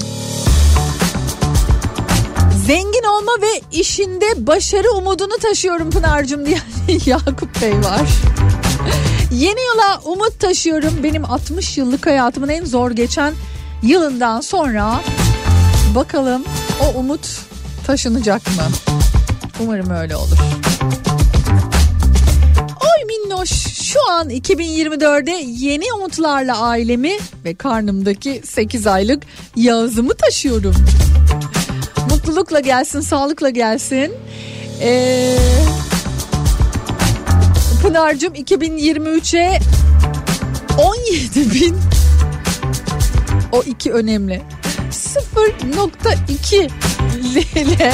Zengin 2.68 3.04
olma 3.04 3.32
ve 3.42 3.62
işinde 3.72 4.48
başarı 4.48 4.92
umudunu 4.92 5.38
taşıyorum 5.42 5.90
Pınar'cığım 5.90 6.46
diyen 6.46 6.62
Yakup 7.06 7.62
Bey 7.62 7.74
var. 7.74 8.10
Yeni 9.32 9.60
yıla 9.62 10.02
umut 10.06 10.40
taşıyorum. 10.40 10.94
Benim 11.04 11.26
60 11.26 11.78
yıllık 11.78 12.06
hayatımın 12.06 12.50
en 12.50 12.66
zor 12.66 12.92
geçen 12.92 13.34
yılından 13.84 14.42
sonra 14.42 15.02
bakalım 15.96 16.44
o 16.80 17.00
umut 17.00 17.28
taşınacak 17.88 18.48
mı? 18.48 18.64
Umarım 19.60 19.90
öyle 19.90 20.16
olur. 20.16 20.38
Şu 23.46 24.12
an 24.12 24.30
2024'de 24.30 25.32
yeni 25.48 25.94
umutlarla 25.94 26.60
ailemi 26.60 27.18
ve 27.46 27.56
karnımdaki 27.56 28.42
8 28.46 28.88
aylık 28.88 29.24
Yağız'ımı 29.56 30.14
taşıyorum. 30.14 30.76
Mutlulukla 32.10 32.60
gelsin, 32.60 33.02
sağlıkla 33.02 33.50
gelsin. 33.50 34.14
Ee, 34.82 35.38
Pınar'cığım 37.82 38.34
2023'e 38.34 39.60
17 40.78 41.54
bin 41.54 41.78
o 43.52 43.64
iki 43.64 43.92
önemli 43.92 44.42
0.2 44.92 46.70
ile 47.56 47.94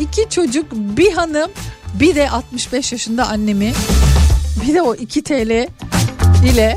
iki 0.00 0.30
çocuk 0.30 0.72
bir 0.72 1.12
hanım 1.12 1.50
bir 1.94 2.14
de 2.14 2.30
65 2.30 2.92
yaşında 2.92 3.28
annemi 3.28 3.72
bir 4.62 4.74
de 4.74 4.82
o 4.82 4.94
2 4.94 5.22
TL 5.22 5.68
ile 6.44 6.76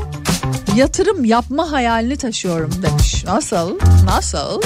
yatırım 0.76 1.24
yapma 1.24 1.72
hayalini 1.72 2.16
taşıyorum 2.16 2.70
demiş. 2.82 3.24
Nasıl? 3.24 3.78
Nasıl? 4.04 4.62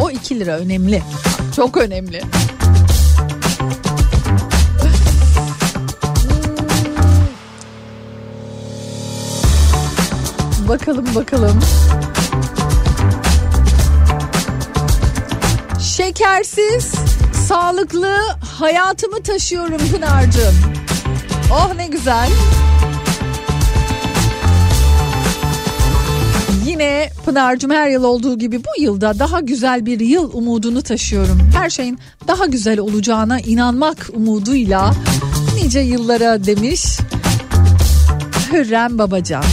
O 0.00 0.10
2 0.10 0.40
lira 0.40 0.58
önemli. 0.58 1.02
Çok 1.56 1.76
önemli. 1.76 2.22
Bakalım 10.68 11.14
bakalım. 11.14 11.60
Şekersiz, 15.80 16.92
sağlıklı 17.48 18.16
hayatımı 18.58 19.22
taşıyorum 19.22 19.80
Pınar'cığım. 19.92 20.85
Oh 21.52 21.74
ne 21.76 21.86
güzel. 21.86 22.28
Yine 26.66 27.10
Pınar'cığım 27.24 27.70
her 27.70 27.88
yıl 27.88 28.04
olduğu 28.04 28.38
gibi 28.38 28.60
bu 28.64 28.82
yılda 28.82 29.18
daha 29.18 29.40
güzel 29.40 29.86
bir 29.86 30.00
yıl 30.00 30.32
umudunu 30.32 30.82
taşıyorum. 30.82 31.50
Her 31.54 31.70
şeyin 31.70 31.98
daha 32.28 32.46
güzel 32.46 32.78
olacağına 32.78 33.40
inanmak 33.40 34.10
umuduyla 34.14 34.94
nice 35.62 35.80
yıllara 35.80 36.44
demiş 36.44 36.98
Hürrem 38.52 38.98
Babacan. 38.98 39.44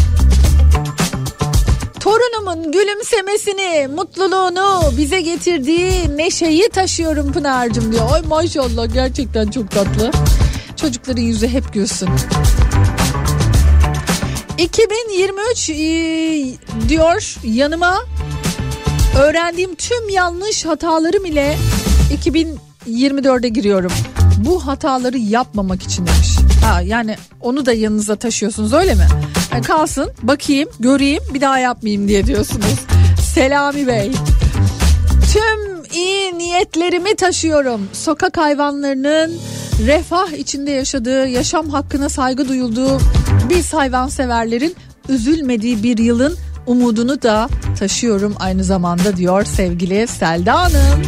Torunumun 1.99 2.71
gülümsemesini, 2.71 3.87
mutluluğunu 3.95 4.97
bize 4.97 5.21
getirdiği 5.21 6.17
neşeyi 6.17 6.69
taşıyorum 6.69 7.31
Pınar'cığım 7.31 7.91
diyor. 7.91 8.11
Ay 8.13 8.21
maşallah 8.21 8.93
gerçekten 8.93 9.47
çok 9.47 9.71
tatlı. 9.71 10.11
Çocukların 10.83 11.21
yüzü 11.21 11.47
hep 11.47 11.73
gülsün. 11.73 12.09
2023 14.57 15.69
e, 15.69 15.75
diyor 16.89 17.35
yanıma 17.43 17.99
öğrendiğim 19.19 19.75
tüm 19.75 20.09
yanlış 20.09 20.65
hatalarım 20.65 21.25
ile 21.25 21.57
2024'e 22.25 23.49
giriyorum. 23.49 23.91
Bu 24.37 24.67
hataları 24.67 25.17
yapmamak 25.17 25.83
için 25.83 26.07
demiş. 26.07 26.37
Ha, 26.65 26.81
yani 26.81 27.15
onu 27.41 27.65
da 27.65 27.73
yanınıza 27.73 28.15
taşıyorsunuz 28.15 28.73
öyle 28.73 28.95
mi? 28.95 29.07
Yani 29.51 29.63
kalsın 29.63 30.11
bakayım 30.23 30.69
göreyim 30.79 31.23
bir 31.33 31.41
daha 31.41 31.59
yapmayayım 31.59 32.07
diye 32.07 32.27
diyorsunuz. 32.27 32.79
Selami 33.33 33.87
Bey. 33.87 34.11
Tüm 35.33 35.83
iyi 35.93 36.37
niyetlerimi 36.37 37.15
taşıyorum. 37.15 37.81
Sokak 37.93 38.37
hayvanlarının 38.37 39.39
refah 39.79 40.31
içinde 40.31 40.71
yaşadığı, 40.71 41.27
yaşam 41.27 41.69
hakkına 41.69 42.09
saygı 42.09 42.47
duyulduğu 42.47 42.99
biz 43.49 43.73
hayvanseverlerin 43.73 44.75
üzülmediği 45.09 45.83
bir 45.83 45.97
yılın 45.97 46.37
umudunu 46.67 47.21
da 47.21 47.49
taşıyorum 47.79 48.35
aynı 48.39 48.63
zamanda 48.63 49.17
diyor 49.17 49.45
sevgili 49.45 50.07
Selda 50.07 50.61
Hanım. 50.61 51.01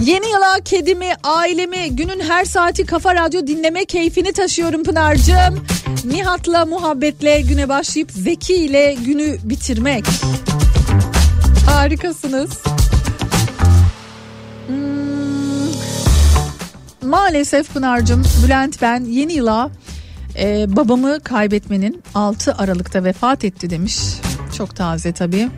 Yeni 0.00 0.26
yıla 0.26 0.60
kedimi, 0.64 1.12
ailemi, 1.24 1.96
günün 1.96 2.20
her 2.20 2.44
saati 2.44 2.86
Kafa 2.86 3.14
Radyo 3.14 3.46
dinleme 3.46 3.84
keyfini 3.84 4.32
taşıyorum 4.32 4.84
Pınar'cığım. 4.84 5.66
Nihat'la 6.04 6.66
muhabbetle 6.66 7.40
güne 7.40 7.68
başlayıp 7.68 8.10
Zeki 8.10 8.54
ile 8.54 8.96
günü 9.04 9.38
bitirmek. 9.44 10.04
Harikasınız. 11.66 12.50
Hmm. 14.66 14.76
Maalesef 17.10 17.74
Pınar'cığım 17.74 18.22
Bülent 18.44 18.82
ben 18.82 19.04
yeni 19.04 19.32
yıla 19.32 19.70
e, 20.38 20.76
babamı 20.76 21.20
kaybetmenin 21.20 22.02
6 22.14 22.54
Aralık'ta 22.54 23.04
vefat 23.04 23.44
etti 23.44 23.70
demiş. 23.70 23.98
Çok 24.56 24.76
taze 24.76 25.12
tabii. 25.12 25.48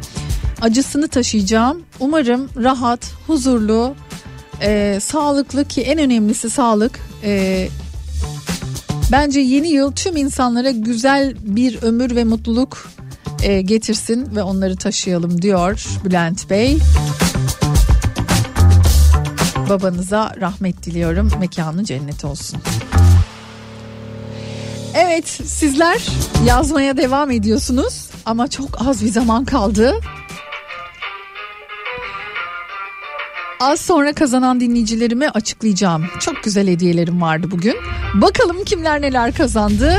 Acısını 0.60 1.08
taşıyacağım. 1.08 1.82
Umarım 2.00 2.48
rahat, 2.56 3.12
huzurlu, 3.26 3.94
e, 4.62 4.98
sağlıklı 5.00 5.64
ki 5.64 5.82
en 5.82 5.98
önemlisi 5.98 6.50
sağlık. 6.50 7.00
E, 7.24 7.68
bence 9.12 9.40
yeni 9.40 9.68
yıl 9.68 9.92
tüm 9.92 10.16
insanlara 10.16 10.70
güzel 10.70 11.36
bir 11.42 11.82
ömür 11.82 12.16
ve 12.16 12.24
mutluluk 12.24 12.88
e, 13.42 13.60
getirsin 13.60 14.36
ve 14.36 14.42
onları 14.42 14.76
taşıyalım 14.76 15.42
diyor 15.42 15.84
Bülent 16.04 16.50
Bey. 16.50 16.78
Babanıza 19.68 20.34
rahmet 20.40 20.82
diliyorum. 20.86 21.30
Mekanı 21.40 21.84
cennet 21.84 22.24
olsun. 22.24 22.60
Evet 24.94 25.28
sizler 25.28 26.06
yazmaya 26.46 26.96
devam 26.96 27.30
ediyorsunuz 27.30 28.10
ama 28.26 28.48
çok 28.48 28.88
az 28.88 29.04
bir 29.04 29.10
zaman 29.10 29.44
kaldı. 29.44 30.00
Az 33.60 33.80
sonra 33.80 34.12
kazanan 34.12 34.60
dinleyicilerimi 34.60 35.30
açıklayacağım. 35.30 36.06
Çok 36.20 36.42
güzel 36.44 36.68
hediyelerim 36.68 37.22
vardı 37.22 37.50
bugün. 37.50 37.76
Bakalım 38.14 38.64
kimler 38.64 39.02
neler 39.02 39.34
kazandı. 39.34 39.98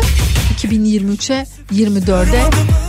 2023'e 0.57 1.45
24'e 1.71 2.88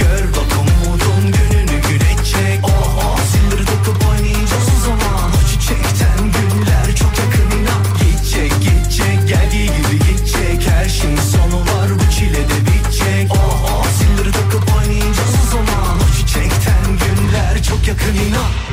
çok 17.81 17.87
yakın 17.87 18.15
inan. 18.15 18.70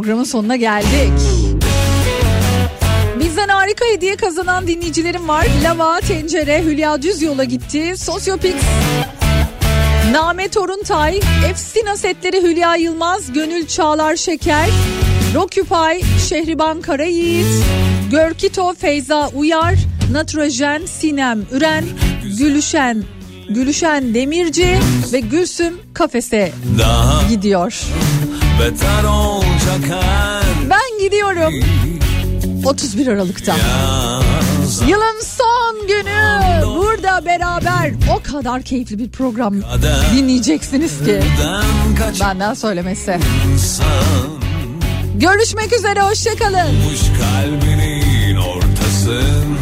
programın 0.00 0.24
sonuna 0.24 0.56
geldik. 0.56 1.12
Bizden 3.20 3.48
harika 3.48 3.84
hediye 3.94 4.16
kazanan 4.16 4.66
dinleyicilerim 4.66 5.28
var. 5.28 5.46
Lava, 5.64 6.00
Tencere, 6.00 6.62
Hülya 6.64 7.02
Düz 7.02 7.22
yola 7.22 7.44
gitti. 7.44 7.94
Sosyopix, 7.96 8.54
Name 10.12 10.48
Toruntay, 10.48 11.20
Efsina 11.50 11.96
setleri 11.96 12.42
Hülya 12.42 12.76
Yılmaz, 12.76 13.32
Gönül 13.32 13.66
Çağlar 13.66 14.16
Şeker, 14.16 14.70
Rokupay, 15.34 16.02
Şehriban 16.28 16.80
Karayiğit, 16.80 17.64
Görkito, 18.10 18.74
Feyza 18.74 19.28
Uyar, 19.28 19.74
Natrojen, 20.12 20.86
Sinem 20.86 21.42
Üren, 21.52 21.84
Gülüşen 22.38 23.04
Gülüşen 23.50 24.14
Demirci 24.14 24.78
ve 25.12 25.20
Gülsüm 25.20 25.78
kafese 25.94 26.52
Daha 26.78 27.28
gidiyor. 27.28 27.82
Beter 28.60 29.04
ben 30.70 30.98
gidiyorum. 31.00 31.54
31 32.64 33.06
Aralık'ta. 33.06 33.56
Yılın 34.88 35.20
son 35.20 35.86
günü 35.86 36.62
burada 36.76 37.26
beraber 37.26 37.92
o 38.16 38.32
kadar 38.32 38.62
keyifli 38.62 38.98
bir 38.98 39.10
program 39.10 39.54
dinleyeceksiniz 40.14 40.98
ki. 40.98 41.20
Benden 42.20 42.54
söylemesi. 42.54 43.18
Görüşmek 45.14 45.72
üzere 45.72 46.00
hoşçakalın. 46.00 46.76
kalbinin 47.20 48.36
ortasından 48.36 49.52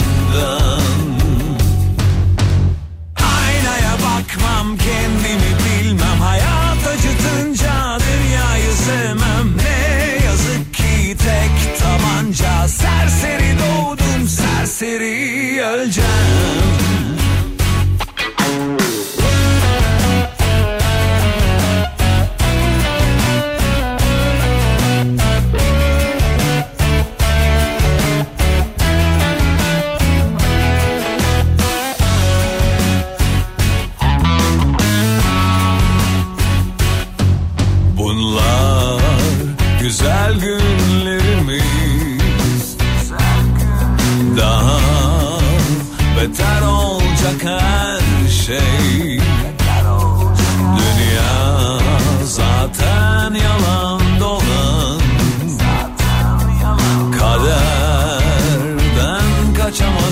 Aynaya 3.17 3.93
bakmam 3.95 4.79
gerek 4.79 5.08
tabanca. 11.89 12.69
Serseri 12.69 13.56
doğdum 13.59 14.28
serseri 14.28 15.62
öleceğim 15.62 16.78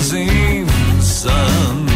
kaçamaz 0.07 0.13
insan 0.13 1.86